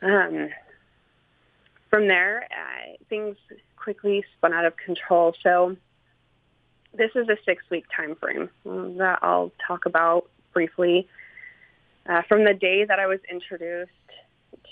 Um, 0.01 0.49
from 1.89 2.07
there, 2.07 2.47
uh, 2.51 2.95
things 3.09 3.35
quickly 3.75 4.23
spun 4.37 4.53
out 4.53 4.65
of 4.65 4.77
control. 4.77 5.35
So 5.43 5.75
this 6.93 7.11
is 7.15 7.27
a 7.29 7.37
six-week 7.45 7.85
time 7.95 8.15
frame 8.15 8.49
that 8.65 9.19
I'll 9.21 9.51
talk 9.67 9.85
about 9.85 10.29
briefly. 10.53 11.07
Uh, 12.07 12.21
from 12.27 12.45
the 12.45 12.53
day 12.53 12.85
that 12.85 12.99
I 12.99 13.07
was 13.07 13.19
introduced 13.29 13.91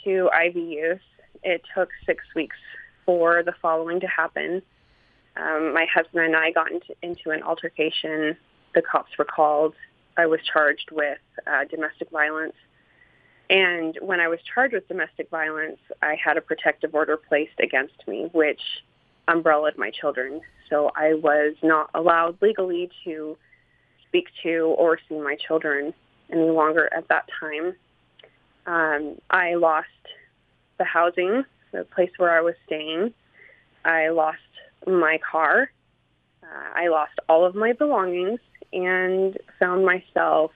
to 0.03 0.29
IV 0.45 0.55
use, 0.55 0.99
it 1.43 1.61
took 1.75 1.89
six 2.05 2.23
weeks 2.35 2.57
for 3.05 3.43
the 3.43 3.53
following 3.61 3.99
to 3.99 4.07
happen. 4.07 4.61
Um, 5.35 5.73
my 5.73 5.85
husband 5.93 6.25
and 6.25 6.35
I 6.35 6.51
got 6.51 6.71
into, 6.71 6.95
into, 7.01 7.31
an 7.31 7.43
altercation. 7.43 8.35
The 8.75 8.81
cops 8.81 9.17
were 9.17 9.25
called. 9.25 9.73
I 10.17 10.25
was 10.25 10.39
charged 10.51 10.89
with 10.91 11.19
uh, 11.47 11.65
domestic 11.69 12.09
violence. 12.11 12.55
And 13.49 13.97
when 14.01 14.19
I 14.19 14.27
was 14.27 14.39
charged 14.53 14.73
with 14.73 14.87
domestic 14.87 15.29
violence, 15.29 15.79
I 16.01 16.15
had 16.23 16.37
a 16.37 16.41
protective 16.41 16.93
order 16.93 17.17
placed 17.17 17.59
against 17.59 18.07
me, 18.07 18.29
which 18.31 18.61
umbrellaed 19.27 19.77
my 19.77 19.91
children. 19.91 20.41
So 20.69 20.91
I 20.95 21.13
was 21.13 21.55
not 21.63 21.89
allowed 21.93 22.37
legally 22.41 22.89
to 23.05 23.37
speak 24.07 24.27
to 24.43 24.75
or 24.77 24.99
see 25.07 25.19
my 25.19 25.35
children 25.35 25.93
any 26.31 26.49
longer 26.49 26.89
at 26.95 27.07
that 27.07 27.27
time. 27.39 27.75
Um, 28.65 29.17
I 29.29 29.55
lost 29.55 29.87
the 30.77 30.83
housing, 30.83 31.43
the 31.71 31.83
place 31.83 32.11
where 32.17 32.31
I 32.31 32.41
was 32.41 32.55
staying. 32.65 33.13
I 33.85 34.09
lost 34.09 34.37
my 34.85 35.19
car. 35.29 35.71
Uh, 36.43 36.69
I 36.75 36.87
lost 36.87 37.13
all 37.27 37.45
of 37.45 37.55
my 37.55 37.73
belongings 37.73 38.39
and 38.71 39.37
found 39.59 39.85
myself 39.85 40.51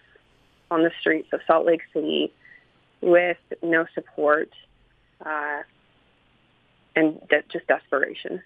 on 0.71 0.83
the 0.83 0.91
streets 0.99 1.29
of 1.33 1.41
Salt 1.45 1.65
Lake 1.65 1.81
City 1.93 2.31
with 3.01 3.37
no 3.61 3.85
support 3.93 4.49
uh, 5.25 5.61
and 6.95 7.19
de- 7.29 7.43
just 7.51 7.67
desperation. 7.67 8.41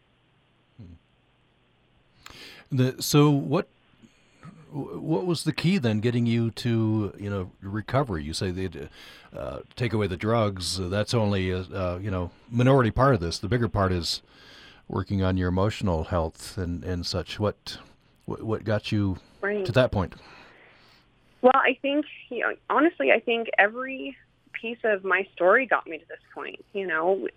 The, 2.71 3.01
so 3.01 3.29
what 3.29 3.69
what 4.71 5.25
was 5.25 5.43
the 5.43 5.53
key 5.53 5.77
then 5.77 5.99
getting 5.99 6.25
you 6.25 6.51
to 6.51 7.13
you 7.17 7.29
know 7.29 7.51
recovery? 7.61 8.23
You 8.23 8.33
say 8.33 8.51
they 8.51 8.69
uh, 9.35 9.59
take 9.75 9.93
away 9.93 10.07
the 10.07 10.17
drugs. 10.17 10.77
That's 10.77 11.13
only 11.13 11.51
a 11.51 11.59
uh, 11.59 11.99
you 12.01 12.11
know 12.11 12.31
minority 12.49 12.91
part 12.91 13.13
of 13.13 13.19
this. 13.19 13.39
The 13.39 13.47
bigger 13.47 13.69
part 13.69 13.91
is 13.91 14.21
working 14.87 15.21
on 15.23 15.37
your 15.37 15.49
emotional 15.49 16.05
health 16.05 16.57
and 16.57 16.83
and 16.83 17.05
such. 17.05 17.39
What 17.39 17.77
what, 18.25 18.43
what 18.43 18.63
got 18.63 18.91
you 18.91 19.17
right. 19.41 19.65
to 19.65 19.71
that 19.71 19.91
point? 19.91 20.15
Well 21.41 21.53
i 21.55 21.77
think 21.81 22.05
you 22.29 22.39
know 22.39 22.55
honestly 22.69 23.11
i 23.11 23.19
think 23.19 23.47
every 23.59 24.17
piece 24.53 24.79
of 24.83 25.03
my 25.03 25.25
story 25.35 25.67
got 25.67 25.85
me 25.85 25.99
to 25.99 26.05
this 26.07 26.19
point 26.33 26.63
you 26.73 26.87
know? 26.87 27.27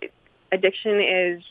Addiction 0.51 0.99
is 0.99 1.43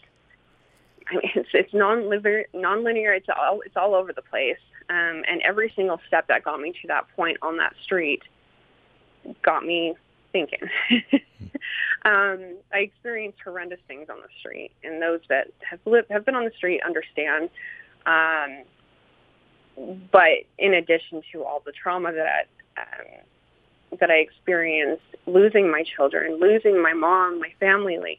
It's 1.11 1.49
it's 1.55 1.75
non-linear, 1.75 2.47
non-linear. 2.55 3.13
It's 3.15 3.29
all 3.29 3.61
it's 3.65 3.77
all 3.77 3.95
over 3.95 4.13
the 4.13 4.23
place. 4.23 4.59
Um, 4.89 5.23
and 5.29 5.41
every 5.43 5.73
single 5.77 6.01
step 6.09 6.27
that 6.29 6.43
got 6.43 6.61
me 6.61 6.73
to 6.83 6.89
that 6.89 7.07
point 7.15 7.39
on 7.43 7.59
that 7.59 7.75
street 7.83 8.23
got 9.43 9.65
me 9.65 9.95
thinking. 10.33 10.61
um, 12.05 12.57
I 12.73 12.79
experienced 12.79 13.39
horrendous 13.45 13.79
things 13.87 14.09
on 14.11 14.17
the 14.17 14.29
street, 14.41 14.73
and 14.83 15.01
those 15.01 15.21
that 15.29 15.49
have 15.69 15.81
lived 15.85 16.11
have 16.11 16.25
been 16.25 16.35
on 16.35 16.45
the 16.45 16.53
street 16.57 16.81
understand. 16.85 17.51
Um, 18.07 18.65
but 20.11 20.45
in 20.59 20.75
addition 20.75 21.23
to 21.33 21.45
all 21.45 21.63
the 21.65 21.73
trauma 21.73 22.13
that 22.13 22.49
um, 22.77 23.99
that 24.01 24.11
I 24.11 24.17
experienced, 24.17 25.03
losing 25.27 25.71
my 25.71 25.85
children, 25.85 26.41
losing 26.41 26.83
my 26.83 26.95
mom, 26.95 27.39
my 27.39 27.53
family, 27.61 27.99
like 27.99 28.19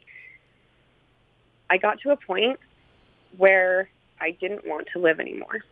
I 1.68 1.76
got 1.76 2.00
to 2.00 2.10
a 2.10 2.16
point 2.16 2.58
where 3.36 3.88
I 4.20 4.32
didn't 4.32 4.66
want 4.66 4.88
to 4.92 5.00
live 5.00 5.20
anymore. 5.20 5.62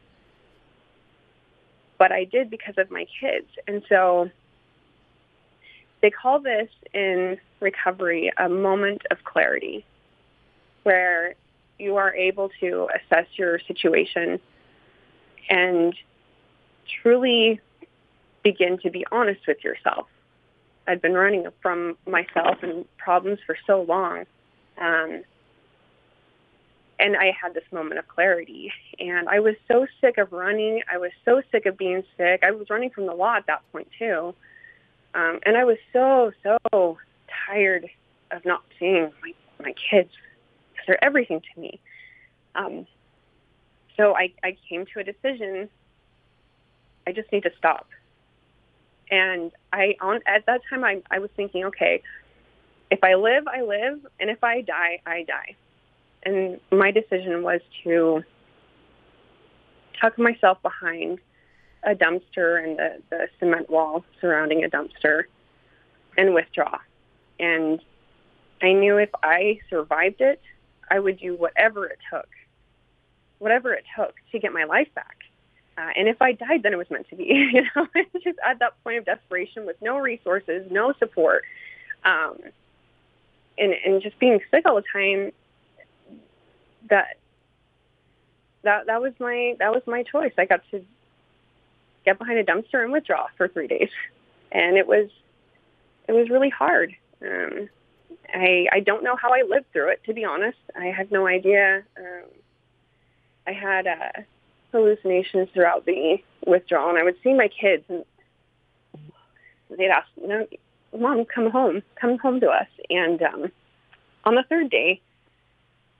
but 2.01 2.11
I 2.11 2.25
did 2.25 2.49
because 2.49 2.77
of 2.79 2.91
my 2.91 3.07
kids. 3.21 3.47
And 3.69 3.83
so 3.87 4.31
they 6.01 6.11
call 6.11 6.41
this 6.41 6.71
in 6.95 7.37
recovery 7.61 8.33
a 8.39 8.49
moment 8.49 9.03
of 9.11 9.23
clarity 9.23 9.85
where 10.83 11.35
you 11.79 11.97
are 11.97 12.15
able 12.15 12.51
to 12.61 12.89
assess 12.95 13.27
your 13.35 13.61
situation 13.69 14.41
and 15.51 15.95
truly 17.03 17.61
begin 18.43 18.79
to 18.79 18.91
be 18.91 19.05
honest 19.13 19.47
with 19.47 19.63
yourself. 19.63 20.07
I'd 20.89 21.03
been 21.03 21.13
running 21.13 21.45
from 21.61 21.99
myself 22.07 22.63
and 22.63 22.87
problems 22.97 23.41
for 23.45 23.59
so 23.67 23.83
long. 23.83 24.25
Um, 24.81 25.23
and 27.01 27.17
I 27.17 27.33
had 27.41 27.55
this 27.55 27.65
moment 27.73 27.99
of 27.99 28.07
clarity. 28.09 28.73
And 28.99 29.29
I 29.29 29.41
was 29.41 29.55
so 29.67 29.87
sick 30.01 30.19
of 30.19 30.33
running. 30.33 30.83
I 30.93 30.99
was 30.99 31.11
so 31.25 31.43
sick 31.51 31.67
of 31.67 31.77
being 31.77 32.03
sick. 32.17 32.43
I 32.43 32.51
was 32.51 32.69
running 32.71 32.91
from 32.91 33.07
the 33.07 33.15
law 33.15 33.37
at 33.37 33.47
that 33.47 33.63
point, 33.73 33.89
too. 33.99 34.35
Um, 35.15 35.41
and 35.45 35.57
I 35.57 35.65
was 35.65 35.79
so, 35.93 36.33
so 36.43 36.99
tired 37.47 37.89
of 38.31 38.45
not 38.45 38.63
seeing 38.79 39.11
my, 39.23 39.35
my 39.65 39.75
kids 39.91 40.11
they're 40.91 41.03
everything 41.05 41.41
to 41.41 41.61
me. 41.61 41.79
Um, 42.57 42.85
so 43.97 44.17
I, 44.17 44.33
I 44.43 44.57
came 44.69 44.87
to 44.87 44.99
a 44.99 45.05
decision. 45.05 45.69
I 47.07 47.13
just 47.13 47.31
need 47.31 47.45
to 47.45 47.53
stop. 47.57 47.87
And 49.09 49.53
I 49.73 49.95
on 50.01 50.21
at 50.27 50.47
that 50.47 50.63
time 50.69 50.83
I, 50.83 51.01
I 51.09 51.21
was 51.21 51.31
thinking, 51.37 51.65
okay, 51.67 52.03
if 52.91 53.05
I 53.05 53.15
live, 53.15 53.47
I 53.47 53.63
live, 53.63 54.05
and 54.19 54.31
if 54.31 54.43
I 54.43 54.63
die, 54.63 55.01
I 55.07 55.23
die. 55.23 55.55
And 56.23 56.61
my 56.71 56.91
decision 56.91 57.43
was 57.43 57.61
to 57.85 58.23
tuck 60.01 60.19
myself 60.19 60.61
behind 60.63 61.19
a 61.83 61.95
dumpster 61.95 62.63
and 62.63 62.79
the, 62.79 63.03
the 63.11 63.29
cement 63.39 63.71
wall 63.71 64.05
surrounding 64.21 64.65
a 64.65 64.69
dumpster 64.69 65.25
and 66.17 66.35
withdraw. 66.35 66.79
And 67.39 67.81
I 68.63 68.73
knew 68.73 68.99
if 68.99 69.11
I 69.23 69.61
survived 69.71 70.21
it, 70.21 70.41
I 70.91 70.99
would 70.99 71.19
do 71.19 71.35
whatever 71.35 71.87
it 71.87 71.99
took, 72.13 72.29
whatever 73.39 73.73
it 73.73 73.85
took 73.97 74.15
to 74.33 74.39
get 74.39 74.53
my 74.53 74.65
life 74.65 74.89
back. 74.95 75.17
Uh, 75.79 75.91
and 75.97 76.09
if 76.09 76.21
I 76.21 76.33
died, 76.33 76.63
then 76.63 76.73
it 76.73 76.77
was 76.77 76.91
meant 76.91 77.09
to 77.09 77.17
be. 77.17 77.25
You 77.53 77.63
know, 77.75 77.87
just 78.23 78.39
at 78.47 78.59
that 78.59 78.83
point 78.85 78.99
of 78.99 79.05
desperation 79.07 79.65
with 79.67 79.77
no 79.81 79.99
resources, 79.99 80.71
no 80.71 80.93
support, 80.99 81.45
um, 82.05 82.39
and 83.57 83.73
and 83.85 84.03
just 84.03 84.19
being 84.19 84.41
sick 84.51 84.67
all 84.67 84.77
the 84.77 84.85
time. 84.93 85.33
That 86.89 87.17
that 88.63 88.87
that 88.87 89.01
was 89.01 89.13
my 89.19 89.57
that 89.59 89.73
was 89.73 89.83
my 89.87 90.03
choice. 90.03 90.33
I 90.39 90.45
got 90.45 90.63
to 90.71 90.85
get 92.05 92.19
behind 92.19 92.39
a 92.39 92.45
dumpster 92.45 92.83
and 92.83 92.93
withdraw 92.93 93.27
for 93.37 93.49
three 93.49 93.67
days, 93.67 93.91
and 94.53 94.77
it 94.77 94.87
was 94.87 95.09
it 96.09 96.13
was 96.13 96.29
really 96.31 96.51
hard. 96.51 96.95
Um, 97.23 97.69
I 98.33 98.67
I 98.73 98.81
don't 98.81 99.05
know 99.05 99.17
how 99.17 99.33
I 99.33 99.43
lived 99.49 99.73
through 99.73 99.91
it. 99.91 100.03
To 100.05 100.15
be 100.15 100.25
honest, 100.25 100.59
I 100.77 100.87
had 100.87 101.11
no 101.11 101.27
idea. 101.27 101.83
Um, 101.97 102.29
I 103.47 103.53
had 103.53 103.87
uh, 103.87 104.23
hallucinations 104.73 105.49
throughout 105.53 105.87
the 105.87 106.19
withdrawal, 106.47 106.91
and 106.91 106.99
I 106.99 107.03
would 107.03 107.17
see 107.23 107.35
my 107.35 107.49
kids, 107.49 107.85
and 107.89 108.05
they'd 109.71 109.89
ask, 109.89 110.09
you 110.21 110.29
know, 110.29 110.47
"Mom, 110.97 111.25
come 111.25 111.51
home, 111.51 111.83
come 112.01 112.19
home 112.19 112.41
to 112.41 112.49
us." 112.49 112.69
And 112.89 113.23
um, 113.23 113.53
on 114.25 114.35
the 114.35 114.45
third 114.49 114.71
day, 114.71 115.01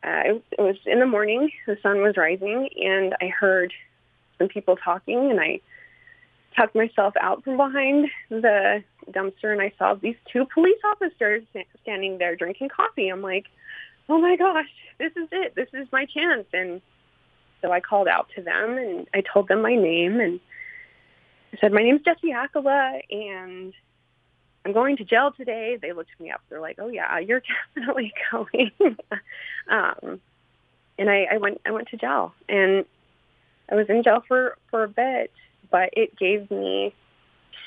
uh, 0.03 0.23
it, 0.25 0.45
it 0.59 0.61
was 0.61 0.77
in 0.87 0.99
the 1.01 1.07
morning. 1.07 1.51
The 1.67 1.77
sun 1.83 2.01
was 2.03 2.17
rising, 2.17 2.69
and 2.83 3.15
I 3.21 3.29
heard 3.29 3.73
some 4.39 4.49
people 4.49 4.77
talking, 4.77 5.31
and 5.31 5.41
I 5.41 5.61
tucked 6.57 6.75
myself 6.75 7.15
out 7.21 7.45
from 7.45 7.57
behind 7.57 8.09
the 8.29 8.83
dumpster 9.11 9.53
and 9.53 9.61
I 9.61 9.73
saw 9.79 9.95
these 9.95 10.17
two 10.33 10.47
police 10.53 10.79
officers 10.85 11.45
standing 11.83 12.19
there 12.19 12.37
drinking 12.37 12.71
coffee. 12.71 13.09
I'm 13.09 13.23
like, 13.23 13.47
oh 14.09 14.21
my 14.21 14.37
gosh, 14.37 14.69
this 14.99 15.13
is 15.17 15.29
it. 15.33 15.55
This 15.55 15.69
is 15.73 15.87
my 15.93 16.07
chance. 16.07 16.47
And 16.53 16.81
so 17.63 17.71
I 17.71 17.81
called 17.81 18.09
out 18.09 18.29
to 18.37 18.43
them 18.43 18.79
and 18.79 19.07
I 19.15 19.23
told 19.33 19.49
them 19.49 19.63
my 19.63 19.75
name 19.75 20.21
and 20.21 20.41
I 21.53 21.59
said, 21.61 21.73
my 21.73 21.83
name's 21.83 22.03
Jessie 22.03 22.33
Hakala 22.33 23.01
and 23.11 23.73
I'm 24.65 24.73
going 24.73 24.97
to 24.99 25.05
jail 25.05 25.33
today. 25.37 25.79
They 25.81 25.93
looked 25.93 26.19
me 26.21 26.31
up. 26.31 26.43
They're 26.49 26.61
like, 26.61 26.79
oh 26.79 26.89
yeah, 26.89 27.19
you're 27.19 27.43
definitely 27.75 28.13
going. 28.31 28.73
um, 29.69 30.21
and 30.99 31.11
I, 31.11 31.29
I 31.33 31.37
went, 31.39 31.61
I 31.65 31.71
went 31.71 31.89
to 31.89 31.97
jail 31.97 32.35
and 32.49 32.85
I 33.71 33.75
was 33.75 33.87
in 33.89 34.03
jail 34.03 34.23
for, 34.27 34.59
for 34.71 34.83
a 34.85 34.89
bit 34.89 35.31
but 35.71 35.91
it 35.93 36.17
gave 36.17 36.51
me 36.51 36.95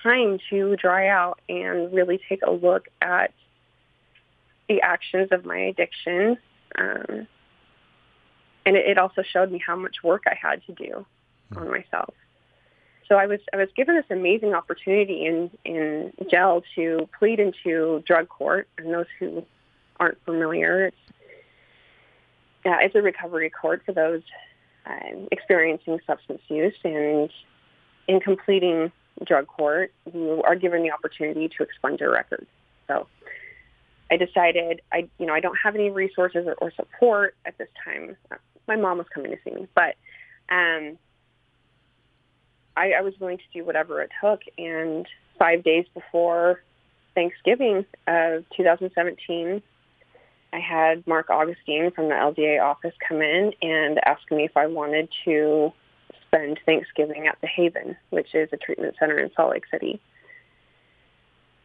time 0.03 0.39
to 0.49 0.75
dry 0.75 1.07
out 1.07 1.39
and 1.47 1.93
really 1.93 2.19
take 2.29 2.41
a 2.43 2.51
look 2.51 2.87
at 3.01 3.33
the 4.67 4.81
actions 4.81 5.29
of 5.31 5.45
my 5.45 5.57
addiction. 5.57 6.37
Um, 6.77 7.27
and 8.65 8.75
it, 8.75 8.87
it, 8.87 8.97
also 8.97 9.21
showed 9.21 9.51
me 9.51 9.61
how 9.65 9.75
much 9.75 10.03
work 10.03 10.23
I 10.25 10.35
had 10.35 10.65
to 10.65 10.73
do 10.73 11.05
hmm. 11.51 11.59
on 11.59 11.71
myself. 11.71 12.13
So 13.07 13.15
I 13.15 13.25
was 13.27 13.39
I 13.53 13.57
was 13.57 13.69
given 13.75 13.95
this 13.95 14.05
amazing 14.09 14.53
opportunity 14.53 15.25
in 15.25 15.51
in 15.65 16.13
jail 16.29 16.63
to 16.75 17.07
plead 17.17 17.39
into 17.39 18.03
drug 18.05 18.29
court. 18.29 18.67
And 18.77 18.93
those 18.93 19.05
who 19.19 19.45
aren't 19.99 20.23
familiar, 20.25 20.87
it's 20.87 20.97
yeah, 22.65 22.79
it's 22.81 22.95
a 22.95 23.01
recovery 23.01 23.49
court 23.49 23.83
for 23.85 23.91
those 23.91 24.21
um, 24.85 25.27
experiencing 25.31 25.99
substance 26.07 26.41
use, 26.47 26.75
and 26.83 27.29
in 28.07 28.19
completing 28.19 28.91
drug 29.25 29.47
court, 29.47 29.93
you 30.13 30.41
are 30.43 30.55
given 30.55 30.83
the 30.83 30.91
opportunity 30.91 31.49
to 31.49 31.63
expunge 31.63 31.99
your 31.99 32.11
record. 32.11 32.45
So 32.87 33.07
I 34.11 34.17
decided 34.17 34.81
I, 34.91 35.09
you 35.19 35.25
know, 35.25 35.33
I 35.33 35.39
don't 35.39 35.57
have 35.63 35.75
any 35.75 35.89
resources 35.89 36.47
or, 36.47 36.53
or 36.55 36.71
support 36.71 37.35
at 37.45 37.57
this 37.57 37.69
time. 37.83 38.15
My 38.67 38.75
mom 38.75 38.97
was 38.97 39.07
coming 39.13 39.31
to 39.31 39.37
see 39.43 39.53
me, 39.53 39.67
but 39.75 39.95
um, 40.49 40.97
I, 42.75 42.93
I 42.93 43.01
was 43.01 43.13
willing 43.19 43.37
to 43.37 43.43
do 43.53 43.65
whatever 43.65 44.01
it 44.01 44.11
took. 44.21 44.41
And 44.57 45.07
five 45.37 45.63
days 45.63 45.85
before 45.93 46.61
Thanksgiving 47.15 47.85
of 48.07 48.45
2017, 48.55 49.61
I 50.53 50.59
had 50.59 51.05
Mark 51.07 51.29
Augustine 51.29 51.91
from 51.91 52.09
the 52.09 52.15
LDA 52.15 52.61
office 52.61 52.93
come 53.07 53.21
in 53.21 53.53
and 53.61 53.99
ask 54.05 54.21
me 54.31 54.45
if 54.45 54.55
I 54.55 54.67
wanted 54.67 55.09
to 55.25 55.73
spend 56.27 56.59
Thanksgiving 56.65 57.27
at 57.27 57.37
the 57.41 57.47
Haven, 57.47 57.97
which 58.11 58.35
is 58.35 58.49
a 58.51 58.57
treatment 58.57 58.95
center 58.99 59.17
in 59.17 59.31
Salt 59.35 59.51
Lake 59.51 59.63
City. 59.71 59.99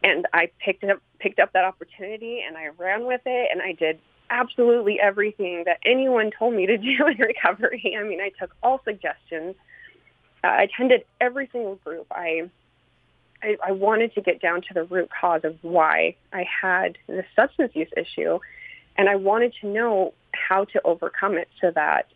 And 0.03 0.25
I 0.33 0.49
picked 0.63 0.83
up 0.83 1.01
picked 1.19 1.39
up 1.39 1.51
that 1.53 1.65
opportunity 1.65 2.41
and 2.47 2.55
I 2.55 2.69
ran 2.77 3.05
with 3.05 3.21
it 3.25 3.49
and 3.51 3.61
I 3.61 3.73
did 3.73 3.99
absolutely 4.29 4.99
everything 4.99 5.63
that 5.65 5.79
anyone 5.85 6.31
told 6.37 6.53
me 6.53 6.65
to 6.65 6.77
do 6.77 7.07
in 7.07 7.17
recovery. 7.17 7.97
I 7.99 8.03
mean, 8.03 8.21
I 8.21 8.31
took 8.39 8.55
all 8.63 8.81
suggestions. 8.83 9.55
I 10.43 10.63
attended 10.63 11.03
every 11.19 11.49
single 11.51 11.75
group. 11.75 12.07
I, 12.11 12.49
I 13.43 13.57
I 13.67 13.71
wanted 13.71 14.13
to 14.15 14.21
get 14.21 14.41
down 14.41 14.61
to 14.61 14.73
the 14.73 14.83
root 14.83 15.09
cause 15.19 15.41
of 15.43 15.57
why 15.61 16.15
I 16.33 16.45
had 16.61 16.97
the 17.07 17.23
substance 17.35 17.73
use 17.75 17.89
issue, 17.95 18.39
and 18.97 19.09
I 19.09 19.15
wanted 19.15 19.53
to 19.61 19.67
know 19.67 20.13
how 20.33 20.65
to 20.65 20.81
overcome 20.85 21.37
it 21.37 21.49
so 21.59 21.71
that 21.71 22.07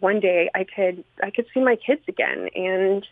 one 0.00 0.20
day 0.20 0.50
I 0.54 0.64
could 0.64 1.04
I 1.22 1.30
could 1.30 1.46
see 1.52 1.60
my 1.60 1.76
kids 1.76 2.02
again 2.08 2.48
and 2.54 3.06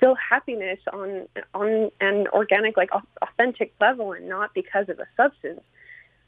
feel 0.00 0.14
happiness 0.14 0.78
on 0.92 1.26
on 1.54 1.90
an 2.00 2.26
organic, 2.28 2.76
like 2.76 2.90
authentic 3.22 3.72
level, 3.80 4.12
and 4.12 4.28
not 4.28 4.52
because 4.54 4.88
of 4.88 4.98
a 4.98 5.06
substance. 5.16 5.62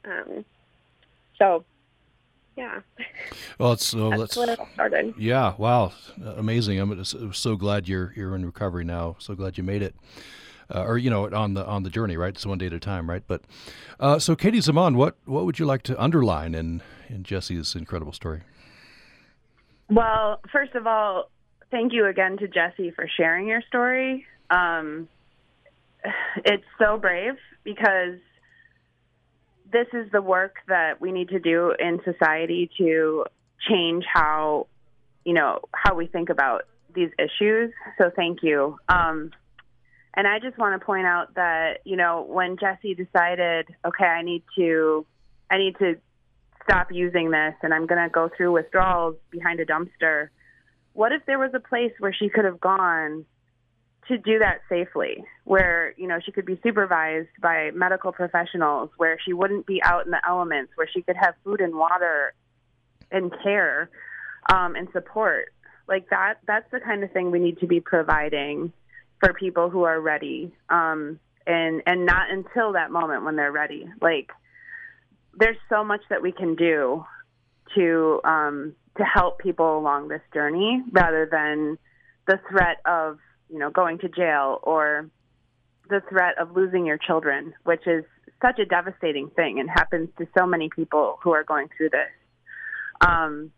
Um, 0.05 0.45
so, 1.37 1.63
yeah. 2.57 2.81
Well, 3.59 3.73
it's 3.73 3.85
so 3.85 4.09
that's 4.09 4.35
when 4.35 4.49
it 4.49 4.59
started. 4.73 5.13
Yeah, 5.17 5.53
wow, 5.57 5.93
amazing! 6.35 6.79
I'm 6.79 7.33
so 7.33 7.55
glad 7.55 7.87
you're 7.87 8.13
you're 8.15 8.35
in 8.35 8.45
recovery 8.45 8.83
now. 8.83 9.15
So 9.19 9.35
glad 9.35 9.57
you 9.57 9.63
made 9.63 9.81
it. 9.81 9.95
Uh, 10.73 10.83
or 10.83 10.97
you 10.97 11.09
know 11.09 11.33
on 11.33 11.53
the 11.53 11.65
on 11.65 11.83
the 11.83 11.89
journey 11.89 12.17
right 12.17 12.35
it's 12.35 12.45
one 12.45 12.57
day 12.57 12.65
at 12.65 12.73
a 12.73 12.79
time 12.79 13.09
right 13.09 13.23
but 13.25 13.41
uh, 14.01 14.19
so 14.19 14.35
katie 14.35 14.59
zaman 14.59 14.97
what 14.97 15.15
what 15.23 15.45
would 15.45 15.57
you 15.59 15.65
like 15.65 15.81
to 15.81 15.97
underline 15.97 16.53
in 16.53 16.81
in 17.07 17.23
jessie's 17.23 17.73
incredible 17.73 18.11
story 18.11 18.41
well, 19.89 20.41
first 20.51 20.75
of 20.75 20.85
all, 20.85 21.29
thank 21.71 21.93
you 21.93 22.05
again 22.05 22.37
to 22.37 22.47
jesse 22.47 22.91
for 22.91 23.07
sharing 23.07 23.47
your 23.47 23.61
story. 23.67 24.25
Um, 24.49 25.07
it's 26.45 26.65
so 26.79 26.97
brave 26.97 27.35
because 27.63 28.19
this 29.71 29.87
is 29.93 30.11
the 30.11 30.21
work 30.21 30.55
that 30.67 31.01
we 31.01 31.11
need 31.11 31.29
to 31.29 31.39
do 31.39 31.73
in 31.77 31.99
society 32.03 32.69
to 32.77 33.25
change 33.69 34.05
how, 34.11 34.67
you 35.25 35.33
know, 35.33 35.59
how 35.73 35.95
we 35.95 36.07
think 36.07 36.29
about 36.29 36.63
these 36.93 37.09
issues. 37.19 37.71
So 37.97 38.11
thank 38.15 38.43
you. 38.43 38.77
Um, 38.87 39.31
and 40.15 40.27
I 40.27 40.39
just 40.39 40.57
want 40.57 40.79
to 40.79 40.85
point 40.85 41.05
out 41.05 41.35
that, 41.35 41.79
you 41.85 41.95
know, 41.95 42.25
when 42.27 42.57
Jesse 42.57 42.95
decided, 42.95 43.67
okay, 43.85 44.05
I 44.05 44.23
need 44.23 44.43
to, 44.57 45.05
I 45.51 45.57
need 45.57 45.77
to 45.77 45.95
stop 46.63 46.91
using 46.91 47.29
this 47.31 47.53
and 47.61 47.73
I'm 47.73 47.85
going 47.85 48.01
to 48.01 48.09
go 48.09 48.29
through 48.35 48.51
withdrawals 48.51 49.15
behind 49.29 49.59
a 49.59 49.65
dumpster. 49.65 50.29
What 50.93 51.11
if 51.11 51.25
there 51.25 51.37
was 51.37 51.51
a 51.53 51.59
place 51.59 51.91
where 51.99 52.13
she 52.13 52.29
could 52.29 52.45
have 52.45 52.59
gone 52.59 53.25
to 54.07 54.17
do 54.17 54.39
that 54.39 54.61
safely, 54.69 55.23
where 55.43 55.93
you 55.97 56.07
know 56.07 56.19
she 56.23 56.31
could 56.31 56.45
be 56.45 56.59
supervised 56.63 57.29
by 57.41 57.71
medical 57.73 58.11
professionals, 58.11 58.89
where 58.97 59.19
she 59.23 59.33
wouldn't 59.33 59.65
be 59.65 59.81
out 59.83 60.05
in 60.05 60.11
the 60.11 60.21
elements, 60.27 60.71
where 60.75 60.87
she 60.93 61.01
could 61.01 61.15
have 61.15 61.35
food 61.43 61.61
and 61.61 61.75
water 61.75 62.33
and 63.11 63.31
care 63.43 63.89
um, 64.53 64.75
and 64.75 64.87
support. 64.93 65.53
Like 65.87 66.09
that, 66.09 66.35
that's 66.45 66.69
the 66.71 66.79
kind 66.79 67.03
of 67.03 67.11
thing 67.11 67.31
we 67.31 67.39
need 67.39 67.59
to 67.59 67.67
be 67.67 67.79
providing 67.79 68.73
for 69.19 69.33
people 69.33 69.69
who 69.69 69.83
are 69.83 69.99
ready, 69.99 70.51
um, 70.69 71.19
and 71.45 71.81
and 71.85 72.05
not 72.05 72.29
until 72.29 72.73
that 72.73 72.91
moment 72.91 73.23
when 73.23 73.35
they're 73.35 73.51
ready. 73.51 73.89
Like 74.01 74.31
there's 75.37 75.57
so 75.69 75.83
much 75.83 76.01
that 76.09 76.21
we 76.21 76.31
can 76.31 76.55
do 76.55 77.05
to 77.75 78.21
um, 78.23 78.75
to 78.97 79.03
help 79.03 79.39
people 79.39 79.77
along 79.77 80.07
this 80.07 80.21
journey, 80.33 80.83
rather 80.91 81.27
than 81.29 81.77
the 82.27 82.39
threat 82.49 82.77
of 82.85 83.19
you 83.49 83.59
know 83.59 83.69
going 83.69 83.99
to 83.99 84.09
jail 84.09 84.59
or 84.63 85.09
the 85.89 86.01
threat 86.09 86.37
of 86.39 86.55
losing 86.55 86.85
your 86.85 86.97
children, 86.97 87.53
which 87.63 87.87
is 87.87 88.03
such 88.41 88.59
a 88.59 88.65
devastating 88.65 89.29
thing 89.29 89.59
and 89.59 89.69
happens 89.69 90.09
to 90.17 90.27
so 90.37 90.45
many 90.45 90.69
people 90.69 91.17
who 91.23 91.31
are 91.31 91.43
going 91.43 91.69
through 91.75 91.89
this. 91.89 92.09
Um, 93.01 93.51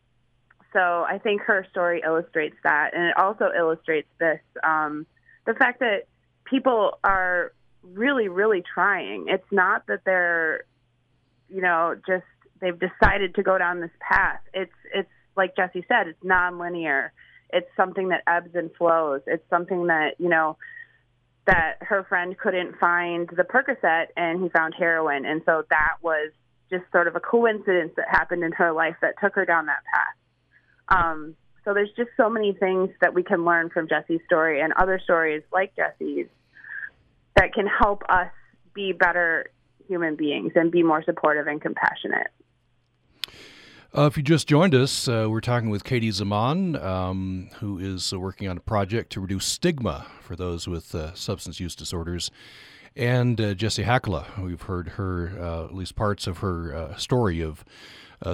so 0.73 0.79
I 0.79 1.19
think 1.21 1.41
her 1.41 1.65
story 1.71 2.01
illustrates 2.05 2.55
that, 2.63 2.91
and 2.93 3.05
it 3.05 3.17
also 3.17 3.49
illustrates 3.57 4.07
this 4.19 4.39
um, 4.63 5.05
the 5.45 5.53
fact 5.53 5.79
that 5.79 6.07
people 6.45 6.99
are 7.03 7.53
really, 7.83 8.27
really 8.27 8.63
trying. 8.73 9.25
It's 9.27 9.51
not 9.51 9.87
that 9.87 10.01
they're, 10.05 10.65
you 11.49 11.61
know, 11.61 11.95
just 12.07 12.25
they've 12.61 12.77
decided 12.77 13.35
to 13.35 13.43
go 13.43 13.57
down 13.57 13.79
this 13.79 13.91
path. 13.99 14.41
It's 14.53 14.71
it's 14.93 15.09
like 15.35 15.55
Jesse 15.55 15.85
said, 15.87 16.07
it's 16.07 16.23
nonlinear. 16.23 17.09
It's 17.51 17.69
something 17.75 18.09
that 18.09 18.23
ebbs 18.27 18.55
and 18.55 18.71
flows. 18.75 19.21
It's 19.27 19.47
something 19.49 19.87
that 19.87 20.15
you 20.19 20.29
know 20.29 20.57
that 21.45 21.77
her 21.81 22.05
friend 22.07 22.37
couldn't 22.37 22.77
find 22.77 23.27
the 23.29 23.43
Percocet 23.43 24.07
and 24.15 24.43
he 24.43 24.49
found 24.49 24.75
heroin, 24.77 25.25
and 25.25 25.41
so 25.45 25.63
that 25.69 25.95
was 26.01 26.31
just 26.69 26.83
sort 26.91 27.07
of 27.07 27.15
a 27.15 27.19
coincidence 27.19 27.91
that 27.97 28.07
happened 28.09 28.43
in 28.43 28.51
her 28.51 28.71
life 28.71 28.95
that 29.01 29.15
took 29.21 29.33
her 29.35 29.45
down 29.45 29.65
that 29.65 29.81
path. 29.91 30.15
Um, 30.89 31.35
so 31.65 31.73
there's 31.73 31.91
just 31.95 32.09
so 32.17 32.29
many 32.29 32.53
things 32.53 32.89
that 33.01 33.13
we 33.13 33.23
can 33.23 33.45
learn 33.45 33.69
from 33.69 33.87
Jesse's 33.87 34.21
story 34.25 34.61
and 34.61 34.73
other 34.73 34.99
stories 35.03 35.43
like 35.51 35.75
Jesse's 35.75 36.27
that 37.35 37.53
can 37.53 37.67
help 37.67 38.03
us 38.09 38.31
be 38.73 38.91
better 38.91 39.51
human 39.87 40.15
beings 40.15 40.53
and 40.55 40.71
be 40.71 40.83
more 40.83 41.03
supportive 41.03 41.47
and 41.47 41.61
compassionate. 41.61 42.27
Uh, 43.97 44.05
if 44.05 44.15
you 44.15 44.21
just 44.21 44.47
joined 44.47 44.75
us, 44.75 45.07
uh, 45.07 45.25
we're 45.27 45.41
talking 45.41 45.71
with 45.71 45.83
Katie 45.83 46.11
Zaman, 46.11 46.75
um, 46.75 47.49
who 47.55 47.79
is 47.79 48.13
uh, 48.13 48.19
working 48.19 48.47
on 48.47 48.55
a 48.55 48.59
project 48.59 49.11
to 49.13 49.19
reduce 49.19 49.45
stigma 49.45 50.05
for 50.21 50.35
those 50.35 50.67
with 50.67 50.93
uh, 50.93 51.11
substance 51.15 51.59
use 51.59 51.75
disorders, 51.75 52.29
and 52.95 53.41
uh, 53.41 53.55
Jesse 53.55 53.85
Hakala. 53.85 54.43
We've 54.43 54.61
heard 54.61 54.89
her, 54.89 55.35
uh, 55.41 55.65
at 55.65 55.73
least 55.73 55.95
parts 55.95 56.27
of 56.27 56.37
her 56.37 56.93
story 56.99 57.41
of 57.41 57.65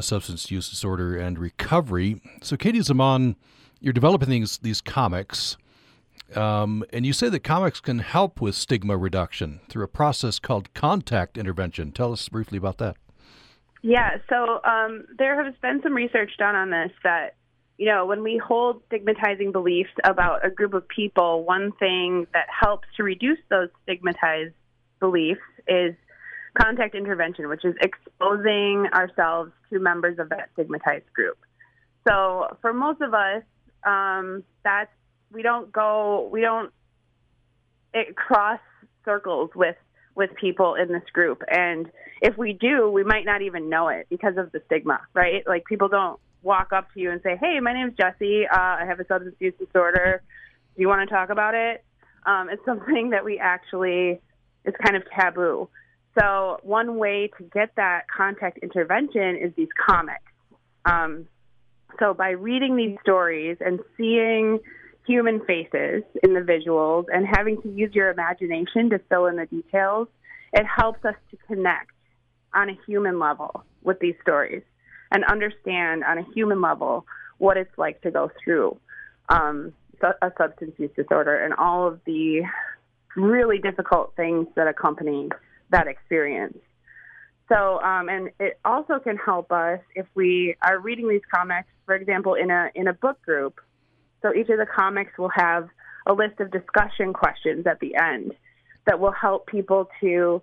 substance 0.01 0.51
use 0.51 0.69
disorder 0.69 1.17
and 1.17 1.39
recovery. 1.39 2.21
So, 2.41 2.57
Katie 2.57 2.81
Zaman, 2.81 3.37
you're 3.79 3.93
developing 3.93 4.29
these 4.29 4.57
these 4.57 4.81
comics, 4.81 5.55
um, 6.35 6.83
and 6.91 7.05
you 7.05 7.13
say 7.13 7.29
that 7.29 7.45
comics 7.45 7.79
can 7.79 7.99
help 7.99 8.41
with 8.41 8.55
stigma 8.55 8.97
reduction 8.97 9.61
through 9.69 9.85
a 9.85 9.87
process 9.87 10.37
called 10.37 10.73
contact 10.73 11.37
intervention. 11.37 11.93
Tell 11.93 12.11
us 12.11 12.27
briefly 12.27 12.57
about 12.57 12.77
that. 12.79 12.97
Yeah, 13.87 14.17
so 14.29 14.63
um, 14.63 15.05
there 15.15 15.43
has 15.43 15.53
been 15.61 15.79
some 15.83 15.93
research 15.93 16.31
done 16.39 16.55
on 16.55 16.71
this 16.71 16.91
that 17.03 17.35
you 17.77 17.85
know, 17.85 18.07
when 18.07 18.23
we 18.23 18.37
hold 18.43 18.81
stigmatizing 18.87 19.51
beliefs 19.51 19.91
about 20.03 20.43
a 20.43 20.49
group 20.49 20.73
of 20.73 20.87
people, 20.87 21.43
one 21.43 21.71
thing 21.73 22.25
that 22.33 22.47
helps 22.49 22.87
to 22.97 23.03
reduce 23.03 23.37
those 23.51 23.69
stigmatized 23.83 24.55
beliefs 24.99 25.41
is 25.67 25.93
contact 26.59 26.95
intervention, 26.95 27.47
which 27.47 27.63
is 27.63 27.75
exposing 27.79 28.87
ourselves 28.91 29.51
to 29.71 29.77
members 29.77 30.17
of 30.17 30.29
that 30.29 30.49
stigmatized 30.53 31.11
group. 31.13 31.37
So 32.07 32.57
for 32.61 32.73
most 32.73 33.01
of 33.01 33.13
us, 33.13 33.43
um, 33.85 34.43
that's 34.63 34.89
we 35.31 35.43
don't 35.43 35.71
go, 35.71 36.27
we 36.31 36.41
don't 36.41 36.71
it 37.93 38.15
cross 38.15 38.61
circles 39.03 39.51
with 39.53 39.75
with 40.15 40.31
people 40.39 40.75
in 40.75 40.87
this 40.87 41.03
group, 41.13 41.41
and 41.49 41.89
if 42.21 42.37
we 42.37 42.53
do, 42.53 42.89
we 42.89 43.03
might 43.03 43.25
not 43.25 43.41
even 43.41 43.69
know 43.69 43.89
it 43.89 44.07
because 44.09 44.37
of 44.37 44.51
the 44.51 44.61
stigma, 44.65 45.01
right? 45.13 45.45
Like 45.45 45.65
people 45.65 45.89
don't 45.89 46.19
walk 46.41 46.71
up 46.73 46.93
to 46.93 46.99
you 46.99 47.11
and 47.11 47.21
say, 47.21 47.37
"Hey, 47.39 47.59
my 47.59 47.73
name 47.73 47.89
is 47.89 47.93
Jesse. 47.95 48.47
Uh, 48.47 48.57
I 48.57 48.85
have 48.87 48.99
a 48.99 49.05
substance 49.05 49.35
use 49.39 49.53
disorder. 49.59 50.21
Do 50.75 50.81
you 50.81 50.87
want 50.87 51.07
to 51.07 51.13
talk 51.13 51.29
about 51.29 51.53
it?" 51.55 51.83
Um, 52.25 52.49
it's 52.49 52.63
something 52.65 53.11
that 53.11 53.25
we 53.25 53.39
actually 53.39 54.21
it's 54.65 54.77
kind 54.83 54.95
of 54.95 55.03
taboo. 55.17 55.69
So 56.19 56.59
one 56.63 56.97
way 56.97 57.29
to 57.37 57.43
get 57.43 57.75
that 57.75 58.03
contact 58.15 58.59
intervention 58.59 59.35
is 59.35 59.53
these 59.55 59.69
comics. 59.87 60.23
Um, 60.85 61.27
so 61.99 62.13
by 62.13 62.29
reading 62.29 62.75
these 62.75 62.97
stories 63.01 63.57
and 63.59 63.79
seeing 63.97 64.59
human 65.05 65.39
faces 65.45 66.03
in 66.23 66.33
the 66.33 66.41
visuals 66.41 67.05
and 67.13 67.25
having 67.25 67.61
to 67.61 67.69
use 67.69 67.93
your 67.93 68.09
imagination 68.09 68.89
to 68.89 68.99
fill 69.09 69.27
in 69.27 69.35
the 69.35 69.45
details, 69.45 70.07
it 70.53 70.65
helps 70.65 71.03
us 71.05 71.15
to 71.31 71.37
connect 71.47 71.91
on 72.53 72.69
a 72.69 72.77
human 72.87 73.19
level 73.19 73.63
with 73.83 73.99
these 73.99 74.15
stories 74.21 74.63
and 75.11 75.23
understand 75.25 76.03
on 76.03 76.17
a 76.17 76.23
human 76.33 76.61
level 76.61 77.05
what 77.37 77.57
it's 77.57 77.77
like 77.77 78.01
to 78.01 78.11
go 78.11 78.31
through 78.43 78.77
um, 79.29 79.73
a 80.01 80.31
substance 80.37 80.73
use 80.77 80.91
disorder 80.95 81.43
and 81.43 81.53
all 81.53 81.87
of 81.87 81.99
the 82.05 82.41
really 83.15 83.57
difficult 83.57 84.13
things 84.15 84.47
that 84.55 84.67
accompany 84.67 85.29
that 85.71 85.87
experience. 85.87 86.57
So, 87.49 87.79
um, 87.81 88.09
and 88.09 88.31
it 88.39 88.59
also 88.65 88.99
can 88.99 89.17
help 89.17 89.51
us 89.51 89.79
if 89.95 90.05
we 90.15 90.55
are 90.61 90.79
reading 90.79 91.07
these 91.07 91.21
comics, 91.33 91.67
for 91.85 91.95
example, 91.95 92.33
in 92.33 92.49
a 92.49 92.69
in 92.73 92.87
a 92.87 92.93
book 92.93 93.21
group. 93.21 93.59
So 94.25 94.33
each 94.33 94.49
of 94.49 94.57
the 94.57 94.65
comics 94.65 95.15
will 95.19 95.31
have 95.35 95.69
a 96.07 96.13
list 96.13 96.39
of 96.39 96.49
discussion 96.49 97.13
questions 97.13 97.67
at 97.67 97.79
the 97.79 97.95
end 97.95 98.33
that 98.87 98.99
will 98.99 99.11
help 99.11 99.45
people 99.45 99.87
to 100.01 100.41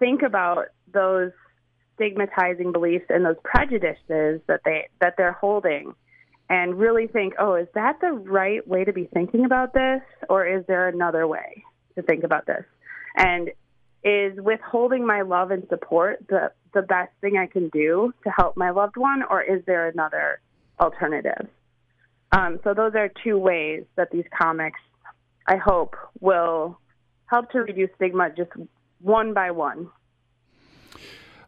think 0.00 0.22
about 0.22 0.66
those 0.92 1.30
stigmatizing 1.94 2.72
beliefs 2.72 3.04
and 3.08 3.24
those 3.24 3.36
prejudices 3.44 4.40
that 4.48 4.62
they 4.64 4.88
that 5.00 5.14
they're 5.16 5.38
holding 5.40 5.94
and 6.48 6.80
really 6.80 7.06
think, 7.06 7.34
oh, 7.38 7.54
is 7.54 7.68
that 7.74 8.00
the 8.00 8.10
right 8.10 8.66
way 8.66 8.82
to 8.82 8.92
be 8.92 9.04
thinking 9.14 9.44
about 9.44 9.72
this 9.72 10.00
or 10.28 10.44
is 10.44 10.66
there 10.66 10.88
another 10.88 11.28
way 11.28 11.62
to 11.94 12.02
think 12.02 12.24
about 12.24 12.46
this? 12.46 12.64
And 13.16 13.50
is 14.02 14.36
withholding 14.40 15.06
my 15.06 15.22
love 15.22 15.52
and 15.52 15.64
support 15.68 16.26
the 16.28 16.50
the 16.74 16.82
best 16.82 17.12
thing 17.20 17.36
I 17.36 17.46
can 17.46 17.68
do 17.68 18.12
to 18.24 18.30
help 18.30 18.56
my 18.56 18.70
loved 18.70 18.96
one, 18.96 19.22
or 19.30 19.42
is 19.42 19.64
there 19.66 19.86
another 19.86 20.40
alternative? 20.80 21.46
Um, 22.32 22.60
so 22.62 22.74
those 22.74 22.94
are 22.94 23.10
two 23.24 23.38
ways 23.38 23.84
that 23.96 24.10
these 24.10 24.24
comics, 24.36 24.78
I 25.46 25.56
hope, 25.56 25.96
will 26.20 26.78
help 27.26 27.50
to 27.52 27.58
reduce 27.60 27.90
stigma 27.96 28.30
just 28.36 28.50
one 29.00 29.34
by 29.34 29.50
one. 29.50 29.88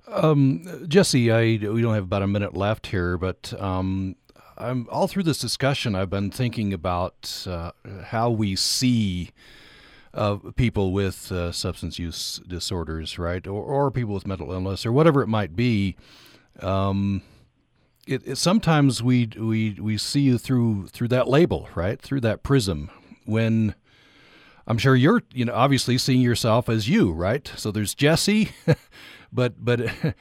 Um, 0.09 0.87
Jesse, 0.89 1.31
I 1.31 1.43
we 1.43 1.83
don't 1.83 1.95
have 1.95 2.05
about 2.05 2.23
a 2.23 2.27
minute 2.27 2.57
left 2.57 2.89
here, 2.89 3.17
but 3.17 3.55
um, 3.59 4.17
I'm 4.59 4.89
all 4.91 5.07
through 5.07 5.23
this 5.23 5.39
discussion. 5.39 5.95
I've 5.95 6.11
been 6.11 6.31
thinking 6.31 6.73
about 6.73 7.47
uh, 7.49 7.71
how 8.07 8.31
we 8.31 8.57
see 8.57 9.31
of 10.13 10.55
people 10.57 10.93
with 10.93 11.33
uh, 11.33 11.53
substance 11.53 11.99
use 11.99 12.41
disorders, 12.47 13.19
right, 13.19 13.47
or, 13.47 13.63
or 13.63 13.91
people 13.91 14.15
with 14.15 14.27
mental 14.27 14.53
illness, 14.53 14.85
or 14.85 14.93
whatever 14.93 15.23
it 15.23 15.29
might 15.29 15.57
be. 15.57 15.97
Um, 16.61 17.23
it, 18.07 18.27
it, 18.27 18.37
sometimes 18.37 19.03
we 19.03 19.29
we 19.39 19.77
we 19.81 19.97
see 19.99 20.21
you 20.21 20.39
through 20.39 20.89
through 20.89 21.09
that 21.09 21.29
label, 21.29 21.69
right, 21.75 22.01
through 22.01 22.21
that 22.21 22.43
prism. 22.43 22.91
When 23.25 23.75
I'm 24.67 24.79
sure 24.79 24.95
you're, 24.95 25.23
you 25.33 25.45
know, 25.45 25.55
obviously 25.55 25.99
seeing 25.99 26.21
yourself 26.21 26.69
as 26.69 26.89
you, 26.89 27.13
right? 27.13 27.51
So 27.57 27.71
there's 27.71 27.95
Jesse, 27.95 28.51
but 29.33 29.65
but 29.65 29.81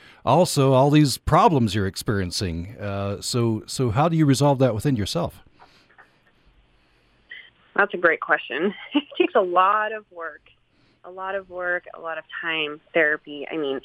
also 0.26 0.74
all 0.74 0.90
these 0.90 1.18
problems 1.18 1.76
you're 1.76 1.88
experiencing. 1.88 2.76
Uh, 2.80 3.22
so 3.22 3.64
so 3.66 3.92
how 3.92 4.10
do 4.10 4.16
you 4.16 4.26
resolve 4.26 4.60
that 4.60 4.74
within 4.76 4.96
yourself? 4.96 5.42
That's 7.76 7.94
a 7.94 7.98
great 7.98 8.20
question. 8.20 8.74
it 8.94 9.04
takes 9.18 9.34
a 9.36 9.42
lot 9.42 9.92
of 9.92 10.06
work, 10.12 10.42
a 11.04 11.10
lot 11.12 11.36
of 11.36 11.50
work, 11.50 11.86
a 11.96 12.00
lot 12.00 12.18
of 12.18 12.26
time, 12.42 12.80
therapy. 12.94 13.48
I 13.50 13.58
mean, 13.58 13.82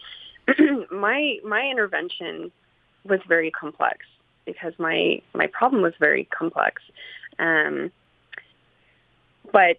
my 0.90 1.38
my 1.44 1.66
intervention 1.70 2.50
was 3.08 3.20
very 3.28 3.50
complex 3.50 3.98
because 4.44 4.72
my 4.78 5.20
my 5.34 5.46
problem 5.48 5.82
was 5.82 5.94
very 5.98 6.24
complex. 6.24 6.82
Um, 7.38 7.90
but 9.52 9.76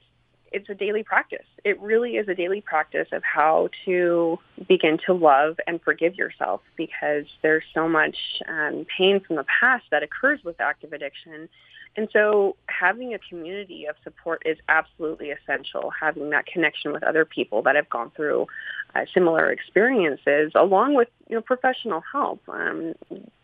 it's 0.51 0.69
a 0.69 0.73
daily 0.73 1.03
practice. 1.03 1.45
It 1.65 1.80
really 1.82 2.15
is 2.15 2.28
a 2.30 2.36
daily 2.36 2.61
practice 2.61 3.07
of 3.11 3.21
how 3.23 3.69
to 3.86 4.39
begin 4.67 4.97
to 5.05 5.13
love 5.13 5.57
and 5.67 5.82
forgive 5.82 6.15
yourself 6.15 6.61
because 6.78 7.25
there's 7.41 7.63
so 7.73 7.88
much 7.89 8.15
um, 8.47 8.86
pain 8.97 9.19
from 9.19 9.36
the 9.36 9.45
past 9.59 9.86
that 9.91 10.03
occurs 10.03 10.39
with 10.43 10.59
active 10.61 10.93
addiction 10.93 11.49
and 11.98 12.08
so 12.14 12.56
having 12.68 13.16
a 13.16 13.20
community 13.20 13.86
of 13.88 13.95
support 14.04 14.43
is 14.45 14.60
absolutely 14.70 15.32
essential. 15.32 15.91
Having 16.00 16.30
that 16.30 16.45
connection 16.45 16.93
with 16.93 17.02
other 17.02 17.26
people 17.26 17.64
that 17.64 17.76
have 17.76 17.89
gone 17.89 18.12
through 18.16 18.45
uh, 18.93 19.06
similar 19.12 19.52
experiences, 19.52 20.52
along 20.54 20.93
with 20.93 21.08
you 21.28 21.36
know 21.36 21.41
professional 21.41 22.04
help, 22.12 22.39
um, 22.48 22.93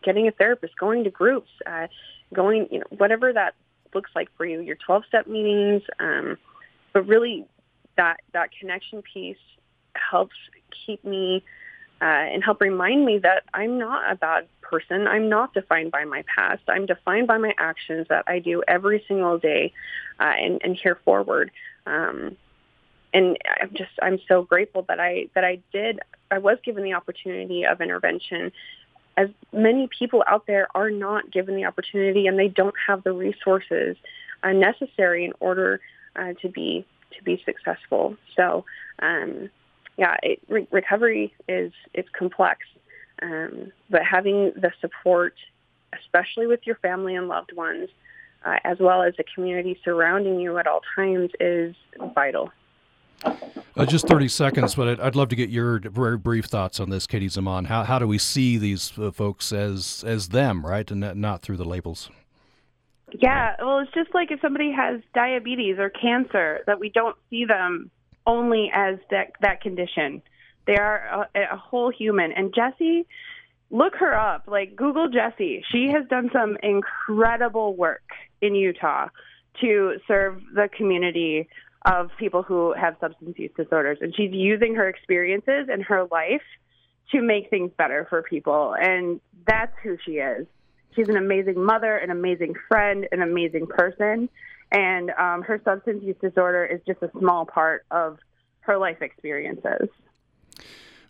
getting 0.04 0.28
a 0.28 0.30
therapist, 0.30 0.76
going 0.78 1.02
to 1.02 1.10
groups, 1.10 1.50
uh, 1.66 1.88
going 2.32 2.68
you 2.70 2.78
know 2.78 2.86
whatever 2.96 3.32
that 3.32 3.54
looks 3.92 4.12
like 4.14 4.28
for 4.36 4.46
you, 4.46 4.60
your 4.60 4.76
12-step 4.88 5.26
meetings, 5.26 5.82
um, 5.98 6.38
but 6.92 7.06
really 7.06 7.46
that 7.96 8.18
that 8.32 8.50
connection 8.58 9.02
piece 9.02 9.36
helps 9.94 10.36
keep 10.86 11.04
me 11.04 11.42
uh, 12.00 12.04
and 12.04 12.44
help 12.44 12.60
remind 12.60 13.04
me 13.04 13.18
that 13.18 13.44
I'm 13.54 13.78
not 13.78 14.10
a 14.10 14.16
bad 14.16 14.46
person. 14.60 15.06
I'm 15.06 15.28
not 15.28 15.54
defined 15.54 15.92
by 15.92 16.04
my 16.04 16.24
past. 16.34 16.62
I'm 16.68 16.86
defined 16.86 17.26
by 17.26 17.38
my 17.38 17.54
actions 17.58 18.06
that 18.08 18.24
I 18.26 18.38
do 18.38 18.62
every 18.66 19.04
single 19.06 19.38
day 19.38 19.72
uh, 20.20 20.32
and, 20.36 20.60
and 20.62 20.76
here 20.76 20.98
forward. 21.04 21.50
Um, 21.86 22.36
and 23.12 23.38
I'm 23.60 23.70
just 23.70 23.92
I'm 24.02 24.18
so 24.26 24.42
grateful 24.42 24.84
that 24.88 24.98
I 24.98 25.28
that 25.34 25.44
I 25.44 25.60
did 25.72 26.00
I 26.30 26.38
was 26.38 26.58
given 26.64 26.82
the 26.82 26.94
opportunity 26.94 27.64
of 27.64 27.80
intervention. 27.80 28.50
As 29.16 29.28
many 29.52 29.88
people 29.96 30.24
out 30.26 30.46
there 30.48 30.66
are 30.74 30.90
not 30.90 31.30
given 31.30 31.54
the 31.54 31.64
opportunity 31.64 32.26
and 32.26 32.36
they 32.36 32.48
don't 32.48 32.74
have 32.88 33.04
the 33.04 33.12
resources 33.12 33.96
uh, 34.42 34.50
necessary 34.50 35.24
in 35.24 35.32
order 35.38 35.80
uh, 36.16 36.32
to 36.42 36.48
be 36.48 36.84
to 37.16 37.22
be 37.22 37.40
successful. 37.44 38.16
So 38.36 38.64
um, 38.98 39.48
yeah, 39.96 40.16
it, 40.22 40.40
re- 40.48 40.68
recovery 40.70 41.32
is 41.48 41.72
it's 41.92 42.08
complex, 42.16 42.60
um, 43.22 43.72
but 43.90 44.02
having 44.02 44.52
the 44.56 44.72
support, 44.80 45.34
especially 46.02 46.46
with 46.46 46.60
your 46.64 46.76
family 46.76 47.14
and 47.14 47.28
loved 47.28 47.54
ones, 47.54 47.88
uh, 48.44 48.56
as 48.64 48.78
well 48.80 49.02
as 49.02 49.14
the 49.16 49.24
community 49.34 49.78
surrounding 49.84 50.40
you 50.40 50.58
at 50.58 50.66
all 50.66 50.80
times, 50.96 51.30
is 51.40 51.74
vital. 52.14 52.50
Uh, 53.76 53.86
just 53.86 54.06
30 54.06 54.28
seconds, 54.28 54.74
but 54.74 54.88
I'd, 54.88 55.00
I'd, 55.00 55.16
love 55.16 55.30
to 55.30 55.36
get 55.36 55.48
your 55.48 55.78
very 55.78 56.18
brief 56.18 56.44
thoughts 56.44 56.78
on 56.78 56.90
this, 56.90 57.06
Katie 57.06 57.28
Zaman. 57.28 57.64
How, 57.64 57.84
how 57.84 57.98
do 57.98 58.06
we 58.06 58.18
see 58.18 58.58
these 58.58 58.96
uh, 58.98 59.10
folks 59.10 59.52
as 59.52 60.04
as 60.06 60.28
them, 60.28 60.64
right, 60.64 60.88
and 60.90 61.00
not 61.16 61.42
through 61.42 61.56
the 61.56 61.64
labels? 61.64 62.10
Yeah, 63.20 63.54
well, 63.60 63.78
it's 63.78 63.92
just 63.92 64.12
like 64.14 64.30
if 64.30 64.40
somebody 64.40 64.72
has 64.72 65.00
diabetes 65.14 65.78
or 65.78 65.88
cancer, 65.88 66.60
that 66.66 66.80
we 66.80 66.88
don't 66.88 67.16
see 67.30 67.44
them 67.44 67.90
only 68.26 68.70
as 68.72 68.96
that 69.10 69.32
that 69.40 69.60
condition. 69.60 70.22
They 70.66 70.76
are 70.76 71.28
a, 71.34 71.54
a 71.54 71.56
whole 71.56 71.90
human. 71.90 72.32
And 72.32 72.54
Jesse, 72.54 73.06
look 73.70 73.96
her 73.96 74.18
up. 74.18 74.44
Like 74.46 74.76
Google 74.76 75.08
Jesse. 75.08 75.64
She 75.70 75.88
has 75.92 76.06
done 76.08 76.30
some 76.32 76.56
incredible 76.62 77.74
work 77.74 78.08
in 78.40 78.54
Utah 78.54 79.08
to 79.60 79.94
serve 80.08 80.40
the 80.54 80.68
community 80.74 81.48
of 81.84 82.10
people 82.18 82.42
who 82.42 82.72
have 82.72 82.96
substance 82.98 83.38
use 83.38 83.50
disorders, 83.56 83.98
and 84.00 84.14
she's 84.16 84.32
using 84.32 84.74
her 84.74 84.88
experiences 84.88 85.68
and 85.70 85.82
her 85.82 86.04
life 86.10 86.42
to 87.12 87.20
make 87.20 87.50
things 87.50 87.70
better 87.76 88.06
for 88.08 88.22
people. 88.22 88.74
And 88.78 89.20
that's 89.46 89.74
who 89.82 89.98
she 90.04 90.12
is. 90.12 90.46
She's 90.96 91.08
an 91.08 91.16
amazing 91.16 91.62
mother, 91.62 91.96
an 91.96 92.10
amazing 92.10 92.54
friend, 92.68 93.06
an 93.12 93.20
amazing 93.20 93.66
person 93.66 94.30
and 94.74 95.10
um, 95.10 95.42
her 95.42 95.60
substance 95.64 96.02
use 96.02 96.16
disorder 96.20 96.66
is 96.66 96.80
just 96.84 97.00
a 97.00 97.10
small 97.18 97.46
part 97.46 97.86
of 97.92 98.18
her 98.60 98.76
life 98.76 99.00
experiences. 99.00 99.88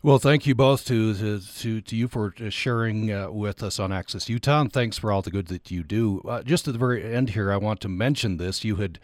Well, 0.02 0.18
thank 0.18 0.46
you 0.46 0.54
both 0.54 0.84
to 0.86 1.40
to, 1.40 1.80
to 1.80 1.96
you 1.96 2.08
for 2.08 2.34
sharing 2.50 3.10
uh, 3.10 3.30
with 3.30 3.62
us 3.62 3.80
on 3.80 3.90
Access 3.90 4.28
Utah, 4.28 4.60
and 4.60 4.70
thanks 4.70 4.98
for 4.98 5.10
all 5.10 5.22
the 5.22 5.30
good 5.30 5.46
that 5.46 5.70
you 5.70 5.82
do. 5.82 6.20
Uh, 6.28 6.42
just 6.42 6.68
at 6.68 6.74
the 6.74 6.78
very 6.78 7.02
end 7.02 7.30
here, 7.30 7.50
I 7.50 7.56
want 7.56 7.80
to 7.80 7.88
mention 7.88 8.36
this. 8.36 8.64
You 8.64 8.76
had 8.76 8.98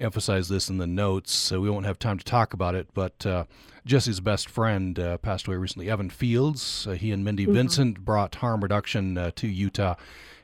emphasized 0.00 0.50
this 0.50 0.68
in 0.68 0.78
the 0.78 0.88
notes, 0.88 1.32
so 1.32 1.60
we 1.60 1.70
won't 1.70 1.86
have 1.86 2.00
time 2.00 2.18
to 2.18 2.24
talk 2.24 2.52
about 2.52 2.74
it. 2.74 2.88
But 2.94 3.24
uh, 3.24 3.44
Jessie's 3.86 4.18
best 4.18 4.48
friend 4.48 4.98
uh, 4.98 5.18
passed 5.18 5.46
away 5.46 5.56
recently, 5.56 5.88
Evan 5.88 6.10
Fields. 6.10 6.84
Uh, 6.84 6.92
he 6.92 7.12
and 7.12 7.24
Mindy 7.24 7.44
mm-hmm. 7.44 7.54
Vincent 7.54 8.04
brought 8.04 8.34
harm 8.36 8.60
reduction 8.60 9.16
uh, 9.16 9.30
to 9.36 9.46
Utah 9.46 9.94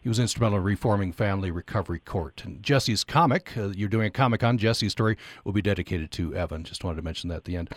he 0.06 0.08
was 0.08 0.20
instrumental 0.20 0.58
in 0.58 0.64
reforming 0.64 1.10
Family 1.10 1.50
Recovery 1.50 1.98
Court. 1.98 2.44
And 2.44 2.62
Jesse's 2.62 3.02
comic, 3.02 3.56
uh, 3.56 3.70
you're 3.70 3.88
doing 3.88 4.06
a 4.06 4.10
comic 4.10 4.44
on 4.44 4.56
Jesse's 4.56 4.92
story, 4.92 5.16
will 5.42 5.52
be 5.52 5.60
dedicated 5.60 6.12
to 6.12 6.32
Evan. 6.32 6.62
Just 6.62 6.84
wanted 6.84 6.98
to 6.98 7.02
mention 7.02 7.28
that 7.30 7.38
at 7.38 7.44
the 7.44 7.56
end. 7.56 7.70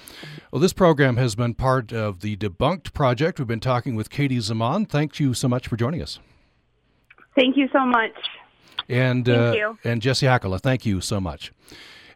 Well, 0.51 0.59
this 0.59 0.71
program 0.71 1.17
has 1.17 1.33
been 1.33 1.55
part 1.55 1.91
of 1.91 2.19
the 2.19 2.37
Debunked 2.37 2.93
Project. 2.93 3.39
We've 3.39 3.47
been 3.47 3.59
talking 3.59 3.95
with 3.95 4.11
Katie 4.11 4.39
Zaman. 4.39 4.85
Thank 4.85 5.19
you 5.19 5.33
so 5.33 5.47
much 5.47 5.67
for 5.67 5.75
joining 5.75 6.03
us. 6.03 6.19
Thank 7.33 7.57
you 7.57 7.67
so 7.73 7.83
much. 7.83 8.13
And, 8.87 9.27
uh, 9.27 9.73
and 9.83 9.99
Jessie 9.99 10.27
Hakala, 10.27 10.61
thank 10.61 10.85
you 10.85 11.01
so 11.01 11.19
much. 11.19 11.51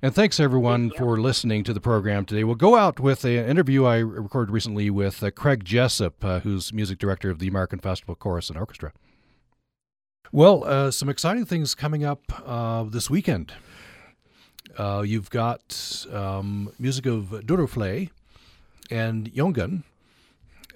And 0.03 0.13
thanks 0.13 0.39
everyone 0.39 0.91
Thank 0.91 0.99
for 0.99 1.19
listening 1.19 1.63
to 1.63 1.73
the 1.73 1.81
program 1.81 2.25
today. 2.25 2.43
We'll 2.43 2.53
go 2.53 2.75
out 2.75 2.99
with 2.99 3.25
an 3.25 3.31
interview 3.31 3.85
I 3.85 3.97
recorded 3.97 4.51
recently 4.51 4.91
with 4.91 5.23
uh, 5.23 5.31
Craig 5.31 5.65
Jessup, 5.65 6.23
uh, 6.23 6.41
who's 6.41 6.71
music 6.71 6.99
director 6.99 7.31
of 7.31 7.39
the 7.39 7.47
American 7.47 7.79
Festival 7.79 8.13
Chorus 8.13 8.49
and 8.51 8.59
Orchestra. 8.59 8.93
Well, 10.31 10.63
uh, 10.63 10.91
some 10.91 11.09
exciting 11.09 11.45
things 11.45 11.75
coming 11.75 12.03
up 12.03 12.21
uh, 12.45 12.83
this 12.83 13.09
weekend. 13.09 13.53
Uh, 14.77 15.03
you've 15.05 15.29
got 15.29 16.05
um, 16.11 16.71
music 16.79 17.05
of 17.05 17.25
Duruflé 17.45 18.09
and 18.89 19.31
Jongen, 19.31 19.83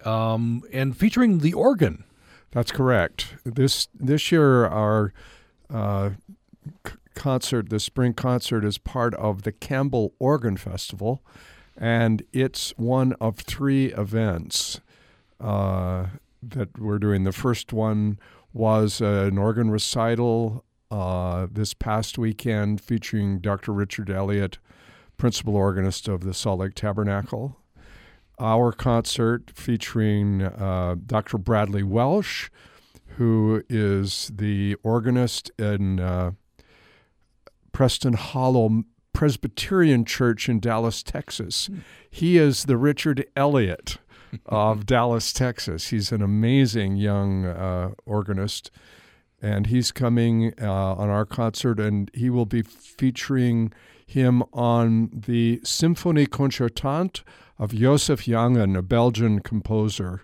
um, 0.05 0.61
and 0.71 0.95
featuring 0.95 1.39
the 1.39 1.53
organ. 1.53 2.03
That's 2.51 2.71
correct. 2.71 3.35
This 3.43 3.87
this 3.99 4.31
year, 4.31 4.65
our 4.67 5.11
uh, 5.73 6.11
c- 6.85 6.93
concert, 7.15 7.69
the 7.69 7.79
spring 7.79 8.13
concert, 8.13 8.63
is 8.63 8.77
part 8.77 9.15
of 9.15 9.41
the 9.41 9.51
Campbell 9.51 10.13
Organ 10.19 10.57
Festival, 10.57 11.23
and 11.75 12.21
it's 12.31 12.77
one 12.77 13.13
of 13.13 13.37
three 13.37 13.87
events 13.93 14.81
uh, 15.41 16.07
that 16.43 16.77
we're 16.79 16.99
doing. 16.99 17.23
The 17.23 17.31
first 17.31 17.73
one 17.73 18.19
was 18.57 19.01
an 19.01 19.37
organ 19.37 19.69
recital 19.69 20.65
uh, 20.89 21.47
this 21.51 21.73
past 21.73 22.17
weekend 22.17 22.81
featuring 22.81 23.39
Dr. 23.39 23.71
Richard 23.71 24.09
Elliott, 24.09 24.57
principal 25.17 25.55
organist 25.55 26.07
of 26.07 26.23
the 26.23 26.33
Salt 26.33 26.59
Lake 26.61 26.73
Tabernacle. 26.73 27.57
Our 28.39 28.71
concert 28.71 29.51
featuring 29.53 30.43
uh, 30.43 30.95
Dr. 31.05 31.37
Bradley 31.37 31.83
Welch, 31.83 32.49
who 33.17 33.63
is 33.69 34.31
the 34.35 34.75
organist 34.83 35.51
in 35.57 35.99
uh, 35.99 36.31
Preston 37.71 38.13
Hollow 38.13 38.83
Presbyterian 39.13 40.05
Church 40.05 40.47
in 40.47 40.59
Dallas, 40.59 41.01
Texas. 41.01 41.69
Mm. 41.69 41.81
He 42.09 42.37
is 42.37 42.65
the 42.65 42.77
Richard 42.77 43.25
Elliott 43.35 43.97
of 44.45 44.86
Dallas, 44.86 45.34
Texas. 45.34 45.89
He's 45.89 46.11
an 46.11 46.21
amazing 46.21 46.95
young 46.95 47.45
uh, 47.45 47.91
organist, 48.05 48.71
and 49.41 49.67
he's 49.67 49.91
coming 49.91 50.53
uh, 50.61 50.95
on 50.95 51.09
our 51.09 51.25
concert, 51.25 51.80
and 51.80 52.09
he 52.13 52.30
will 52.30 52.45
be 52.45 52.61
featuring 52.61 53.71
him 54.05 54.41
on 54.53 55.09
the 55.13 55.59
Symphonie 55.63 56.28
Concertante 56.28 57.23
of 57.59 57.73
Joseph 57.73 58.25
Jongen, 58.25 58.78
a 58.78 58.82
Belgian 58.82 59.39
composer. 59.39 60.23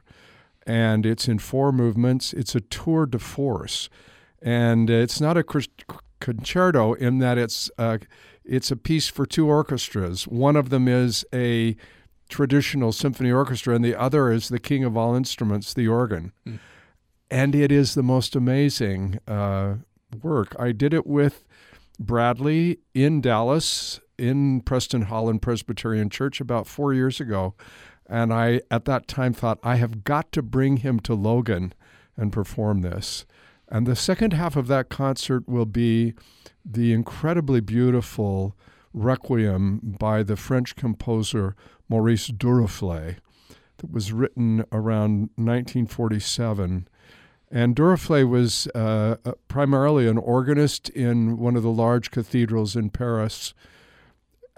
And 0.66 1.06
it's 1.06 1.28
in 1.28 1.40
four 1.40 1.74
movements. 1.74 2.32
It's 2.32 2.56
a 2.56 2.62
tour 2.62 3.06
de 3.06 3.20
force. 3.20 3.90
And 4.42 4.90
it's 4.90 5.20
not 5.20 5.38
a 5.38 5.44
concerto 6.22 6.94
in 6.94 7.20
that 7.20 7.38
it's, 7.38 7.70
uh, 7.78 7.98
it's 8.46 8.72
a 8.72 8.78
piece 8.78 9.10
for 9.10 9.26
two 9.26 9.48
orchestras. 9.48 10.26
One 10.28 10.56
of 10.56 10.70
them 10.70 10.88
is 10.88 11.26
a 11.34 11.76
traditional 12.34 12.92
symphony 12.92 13.32
orchestra, 13.32 13.76
and 13.76 13.86
the 13.86 13.96
other 13.96 14.32
is 14.32 14.50
the 14.50 14.60
king 14.60 14.84
of 14.84 14.98
all 14.98 15.14
instruments, 15.14 15.72
the 15.72 15.88
organ. 15.88 16.32
Mm. 16.48 16.60
And 17.30 17.54
it 17.54 17.72
is 17.72 17.94
the 17.94 18.02
most 18.02 18.36
amazing 18.36 19.20
uh, 19.28 19.76
work. 20.22 20.56
I 20.58 20.72
did 20.72 20.96
it 20.96 21.06
with 21.06 21.46
Bradley 22.00 22.80
in 22.96 23.22
Dallas 23.22 24.00
in 24.18 24.62
Preston 24.62 25.04
Hollow 25.04 25.38
Presbyterian 25.38 26.10
Church 26.10 26.42
about 26.42 26.66
four 26.66 26.92
years 26.92 27.20
ago. 27.20 27.54
And 28.08 28.34
I, 28.34 28.62
at 28.72 28.86
that 28.86 29.08
time, 29.08 29.34
thought, 29.34 29.60
I 29.64 29.76
have 29.76 30.04
got 30.04 30.32
to 30.32 30.42
bring 30.42 30.78
him 30.78 31.00
to 31.02 31.14
Logan 31.14 31.74
and 32.18 32.34
perform 32.34 32.82
this. 32.82 33.26
And 33.70 33.86
the 33.86 33.96
second 33.96 34.34
half 34.34 34.56
of 34.56 34.68
that 34.68 34.90
concert 34.90 35.48
will 35.48 35.68
be 35.68 36.14
the 36.66 36.94
incredibly 36.94 37.62
beautiful 37.62 38.56
Requiem 38.92 39.98
by 40.00 40.22
the 40.22 40.36
French 40.36 40.76
composer 40.76 41.56
Maurice 41.90 42.30
Duruflé 42.30 43.18
that 43.78 43.92
was 43.92 44.14
written 44.14 44.66
around 44.72 45.30
1947. 45.36 46.88
And 47.52 47.76
Duruflé 47.76 48.28
was 48.28 48.68
uh, 48.74 49.18
uh, 49.26 49.34
primarily 49.48 50.08
an 50.08 50.18
organist 50.18 50.90
in 50.90 51.38
one 51.38 51.56
of 51.56 51.64
the 51.64 51.70
large 51.70 52.10
cathedrals 52.10 52.76
in 52.76 52.90
Paris, 52.90 53.54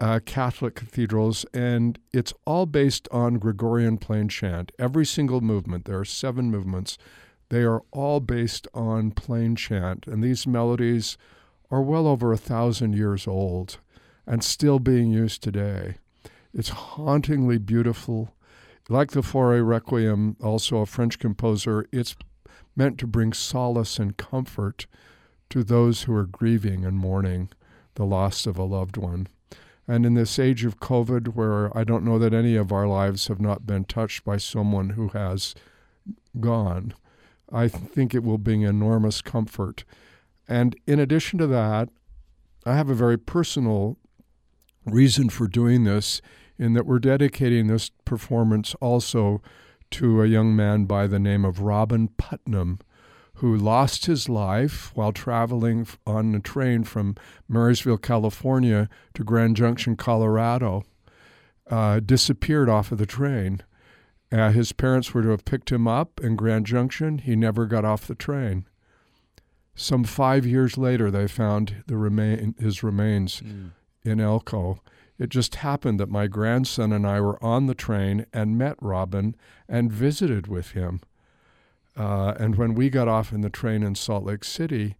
uh, 0.00 0.20
Catholic 0.24 0.76
cathedrals, 0.76 1.44
and 1.52 1.98
it's 2.12 2.32
all 2.46 2.66
based 2.66 3.08
on 3.10 3.34
Gregorian 3.34 3.98
plain 3.98 4.28
chant. 4.28 4.72
Every 4.78 5.04
single 5.04 5.40
movement, 5.40 5.84
there 5.84 5.98
are 5.98 6.04
seven 6.04 6.50
movements, 6.50 6.96
they 7.48 7.62
are 7.62 7.82
all 7.92 8.20
based 8.20 8.66
on 8.74 9.10
plain 9.10 9.56
chant. 9.56 10.06
And 10.06 10.22
these 10.22 10.46
melodies 10.46 11.16
are 11.70 11.82
well 11.82 12.06
over 12.06 12.32
a 12.32 12.38
thousand 12.38 12.94
years 12.94 13.26
old 13.26 13.78
and 14.26 14.42
still 14.42 14.78
being 14.78 15.10
used 15.10 15.42
today. 15.42 15.96
It's 16.56 16.70
hauntingly 16.70 17.58
beautiful. 17.58 18.34
Like 18.88 19.10
the 19.10 19.20
Fauré 19.20 19.64
Requiem, 19.64 20.36
also 20.42 20.78
a 20.78 20.86
French 20.86 21.18
composer, 21.18 21.86
it's 21.92 22.16
meant 22.74 22.96
to 22.98 23.06
bring 23.06 23.34
solace 23.34 23.98
and 23.98 24.16
comfort 24.16 24.86
to 25.50 25.62
those 25.62 26.04
who 26.04 26.14
are 26.14 26.24
grieving 26.24 26.86
and 26.86 26.96
mourning 26.96 27.50
the 27.96 28.06
loss 28.06 28.46
of 28.46 28.56
a 28.56 28.64
loved 28.64 28.96
one. 28.96 29.28
And 29.86 30.06
in 30.06 30.14
this 30.14 30.38
age 30.38 30.64
of 30.64 30.80
COVID, 30.80 31.34
where 31.34 31.76
I 31.76 31.84
don't 31.84 32.04
know 32.04 32.18
that 32.18 32.32
any 32.32 32.56
of 32.56 32.72
our 32.72 32.86
lives 32.86 33.28
have 33.28 33.40
not 33.40 33.66
been 33.66 33.84
touched 33.84 34.24
by 34.24 34.38
someone 34.38 34.90
who 34.90 35.08
has 35.08 35.54
gone, 36.40 36.94
I 37.52 37.68
think 37.68 38.14
it 38.14 38.24
will 38.24 38.38
bring 38.38 38.62
enormous 38.62 39.20
comfort. 39.20 39.84
And 40.48 40.74
in 40.86 40.98
addition 40.98 41.38
to 41.38 41.46
that, 41.48 41.90
I 42.64 42.76
have 42.76 42.88
a 42.88 42.94
very 42.94 43.18
personal 43.18 43.98
reason 44.86 45.28
for 45.28 45.46
doing 45.46 45.84
this 45.84 46.22
in 46.58 46.74
that 46.74 46.86
we're 46.86 46.98
dedicating 46.98 47.66
this 47.66 47.90
performance 48.04 48.74
also 48.80 49.42
to 49.92 50.22
a 50.22 50.26
young 50.26 50.54
man 50.56 50.84
by 50.84 51.06
the 51.06 51.18
name 51.18 51.44
of 51.44 51.60
Robin 51.60 52.08
Putnam, 52.16 52.78
who 53.34 53.54
lost 53.54 54.06
his 54.06 54.28
life 54.28 54.90
while 54.94 55.12
traveling 55.12 55.86
on 56.06 56.34
a 56.34 56.40
train 56.40 56.84
from 56.84 57.14
Marysville, 57.48 57.98
California 57.98 58.88
to 59.14 59.24
Grand 59.24 59.56
Junction, 59.56 59.96
Colorado. 59.96 60.82
Uh, 61.68 61.98
disappeared 61.98 62.68
off 62.68 62.92
of 62.92 62.98
the 62.98 63.06
train. 63.06 63.60
Uh, 64.30 64.50
his 64.52 64.70
parents 64.72 65.12
were 65.12 65.22
to 65.22 65.30
have 65.30 65.44
picked 65.44 65.72
him 65.72 65.88
up 65.88 66.20
in 66.22 66.36
Grand 66.36 66.64
Junction. 66.64 67.18
He 67.18 67.34
never 67.34 67.66
got 67.66 67.84
off 67.84 68.06
the 68.06 68.14
train. 68.14 68.66
Some 69.74 70.04
five 70.04 70.46
years 70.46 70.78
later, 70.78 71.10
they 71.10 71.26
found 71.26 71.82
the 71.86 71.96
remain 71.96 72.54
his 72.58 72.82
remains 72.82 73.40
mm. 73.40 73.72
in 74.04 74.20
Elko. 74.20 74.80
It 75.18 75.30
just 75.30 75.56
happened 75.56 75.98
that 76.00 76.10
my 76.10 76.26
grandson 76.26 76.92
and 76.92 77.06
I 77.06 77.20
were 77.20 77.42
on 77.42 77.66
the 77.66 77.74
train 77.74 78.26
and 78.32 78.58
met 78.58 78.76
Robin 78.80 79.34
and 79.68 79.90
visited 79.90 80.46
with 80.46 80.72
him. 80.72 81.00
Uh, 81.96 82.34
and 82.38 82.56
when 82.56 82.74
we 82.74 82.90
got 82.90 83.08
off 83.08 83.32
in 83.32 83.40
the 83.40 83.50
train 83.50 83.82
in 83.82 83.94
Salt 83.94 84.24
Lake 84.24 84.44
City 84.44 84.96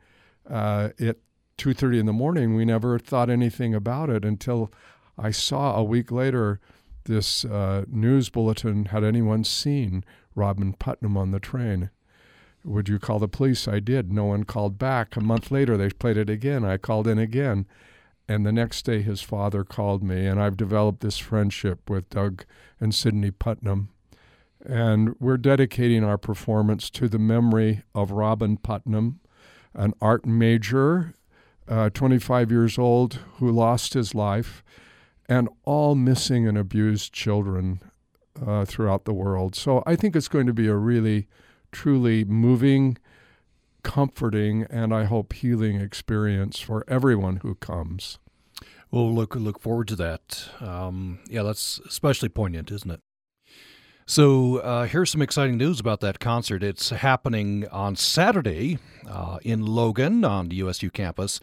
uh, 0.49 0.91
at 0.99 1.17
2:30 1.59 2.01
in 2.01 2.07
the 2.07 2.13
morning, 2.13 2.55
we 2.55 2.65
never 2.65 2.99
thought 2.99 3.29
anything 3.29 3.75
about 3.75 4.09
it 4.09 4.25
until 4.25 4.73
I 5.19 5.31
saw 5.31 5.77
a 5.77 5.85
week 5.85 6.11
later 6.11 6.61
this 7.05 7.45
uh, 7.45 7.85
news 7.89 8.31
bulletin. 8.31 8.87
Had 8.87 9.05
anyone 9.05 9.45
seen 9.45 10.05
Robin 10.35 10.73
Putnam 10.73 11.17
on 11.17 11.31
the 11.31 11.41
train? 11.41 11.91
Would 12.65 12.89
you 12.89 12.99
call 12.99 13.19
the 13.19 13.29
police? 13.29 13.69
I 13.69 13.79
did. 13.79 14.13
No 14.13 14.25
one 14.25 14.45
called 14.45 14.79
back. 14.79 15.17
A 15.17 15.21
month 15.21 15.51
later, 15.51 15.77
they 15.77 15.89
played 15.91 16.17
it 16.17 16.29
again. 16.29 16.65
I 16.65 16.79
called 16.79 17.07
in 17.07 17.19
again. 17.19 17.67
And 18.29 18.45
the 18.45 18.53
next 18.53 18.83
day, 18.83 19.03
his 19.03 19.23
father 19.23 19.63
called 19.63 20.03
me, 20.03 20.27
and 20.27 20.41
I've 20.41 20.57
developed 20.57 21.01
this 21.01 21.19
friendship 21.19 21.89
with 21.89 22.11
Doug 22.11 22.45
and 22.81 22.95
Sidney 22.95 23.31
Putnam. 23.31 23.91
And 24.65 25.15
we're 25.21 25.37
dedicating 25.37 26.03
our 26.03 26.19
performance 26.19 26.91
to 26.91 27.09
the 27.09 27.21
memory 27.21 27.83
of 27.95 28.11
Robin 28.11 28.57
Putnam, 28.57 29.21
an 29.75 29.93
art 30.01 30.27
major, 30.27 31.15
uh, 31.69 31.91
25 31.91 32.51
years 32.51 32.79
old, 32.79 33.21
who 33.37 33.51
lost 33.51 33.95
his 33.95 34.15
life, 34.15 34.65
and 35.29 35.49
all 35.65 35.95
missing 35.95 36.49
and 36.49 36.59
abused 36.59 37.13
children 37.13 37.81
uh, 38.45 38.65
throughout 38.65 39.05
the 39.05 39.15
world. 39.15 39.55
So 39.55 39.83
I 39.87 39.95
think 39.95 40.17
it's 40.17 40.29
going 40.29 40.47
to 40.47 40.53
be 40.53 40.67
a 40.67 40.75
really, 40.75 41.29
truly 41.71 42.25
moving, 42.25 42.99
comforting, 43.87 44.65
and 44.65 44.93
I 44.93 45.05
hope 45.05 45.33
healing 45.33 45.81
experience 45.81 46.59
for 46.59 46.85
everyone 46.89 47.37
who 47.37 47.55
comes. 47.55 48.19
We'll 48.91 49.15
look 49.15 49.37
look 49.37 49.61
forward 49.61 49.87
to 49.89 49.97
that. 49.97 50.49
Um, 50.61 51.21
yeah, 51.29 51.45
that's 51.45 51.79
especially 51.87 52.29
poignant, 52.29 52.73
isn't 52.73 52.91
it? 52.91 53.01
So 54.05 54.57
uh, 54.57 54.87
here's 54.87 55.11
some 55.11 55.23
exciting 55.23 55.57
news 55.57 55.79
about 55.79 56.01
that 56.01 56.19
concert. 56.19 56.65
It's 56.65 56.91
happening 56.91 57.69
on 57.69 57.95
Saturday 57.95 58.79
uh, 59.09 59.39
in 59.43 59.65
Logan 59.65 60.25
on 60.25 60.49
the 60.49 60.57
USU 60.57 60.91
campus. 60.91 61.39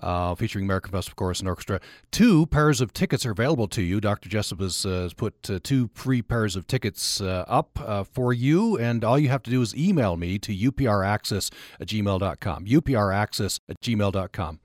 Uh, 0.00 0.34
featuring 0.34 0.64
American 0.64 0.90
Festival 0.90 1.14
Chorus 1.14 1.38
and 1.38 1.48
Orchestra. 1.48 1.80
Two 2.10 2.46
pairs 2.46 2.80
of 2.80 2.92
tickets 2.92 3.24
are 3.24 3.30
available 3.30 3.68
to 3.68 3.80
you. 3.80 4.00
Dr. 4.00 4.28
Jessup 4.28 4.60
has, 4.60 4.84
uh, 4.84 5.08
put 5.16 5.48
uh, 5.48 5.60
two 5.62 5.88
free 5.94 6.20
pairs 6.20 6.56
of 6.56 6.66
tickets 6.66 7.20
uh, 7.20 7.44
up 7.46 7.78
uh, 7.80 8.02
for 8.02 8.32
you, 8.32 8.76
and 8.76 9.04
all 9.04 9.18
you 9.18 9.28
have 9.28 9.44
to 9.44 9.50
do 9.50 9.62
is 9.62 9.74
email 9.76 10.16
me 10.16 10.36
to 10.40 10.52
upraccess 10.52 11.52
at 11.80 11.86
gmail.com. 11.86 12.64
upraccess 12.64 13.60
at 13.68 13.80
gmail.com. 13.80 14.58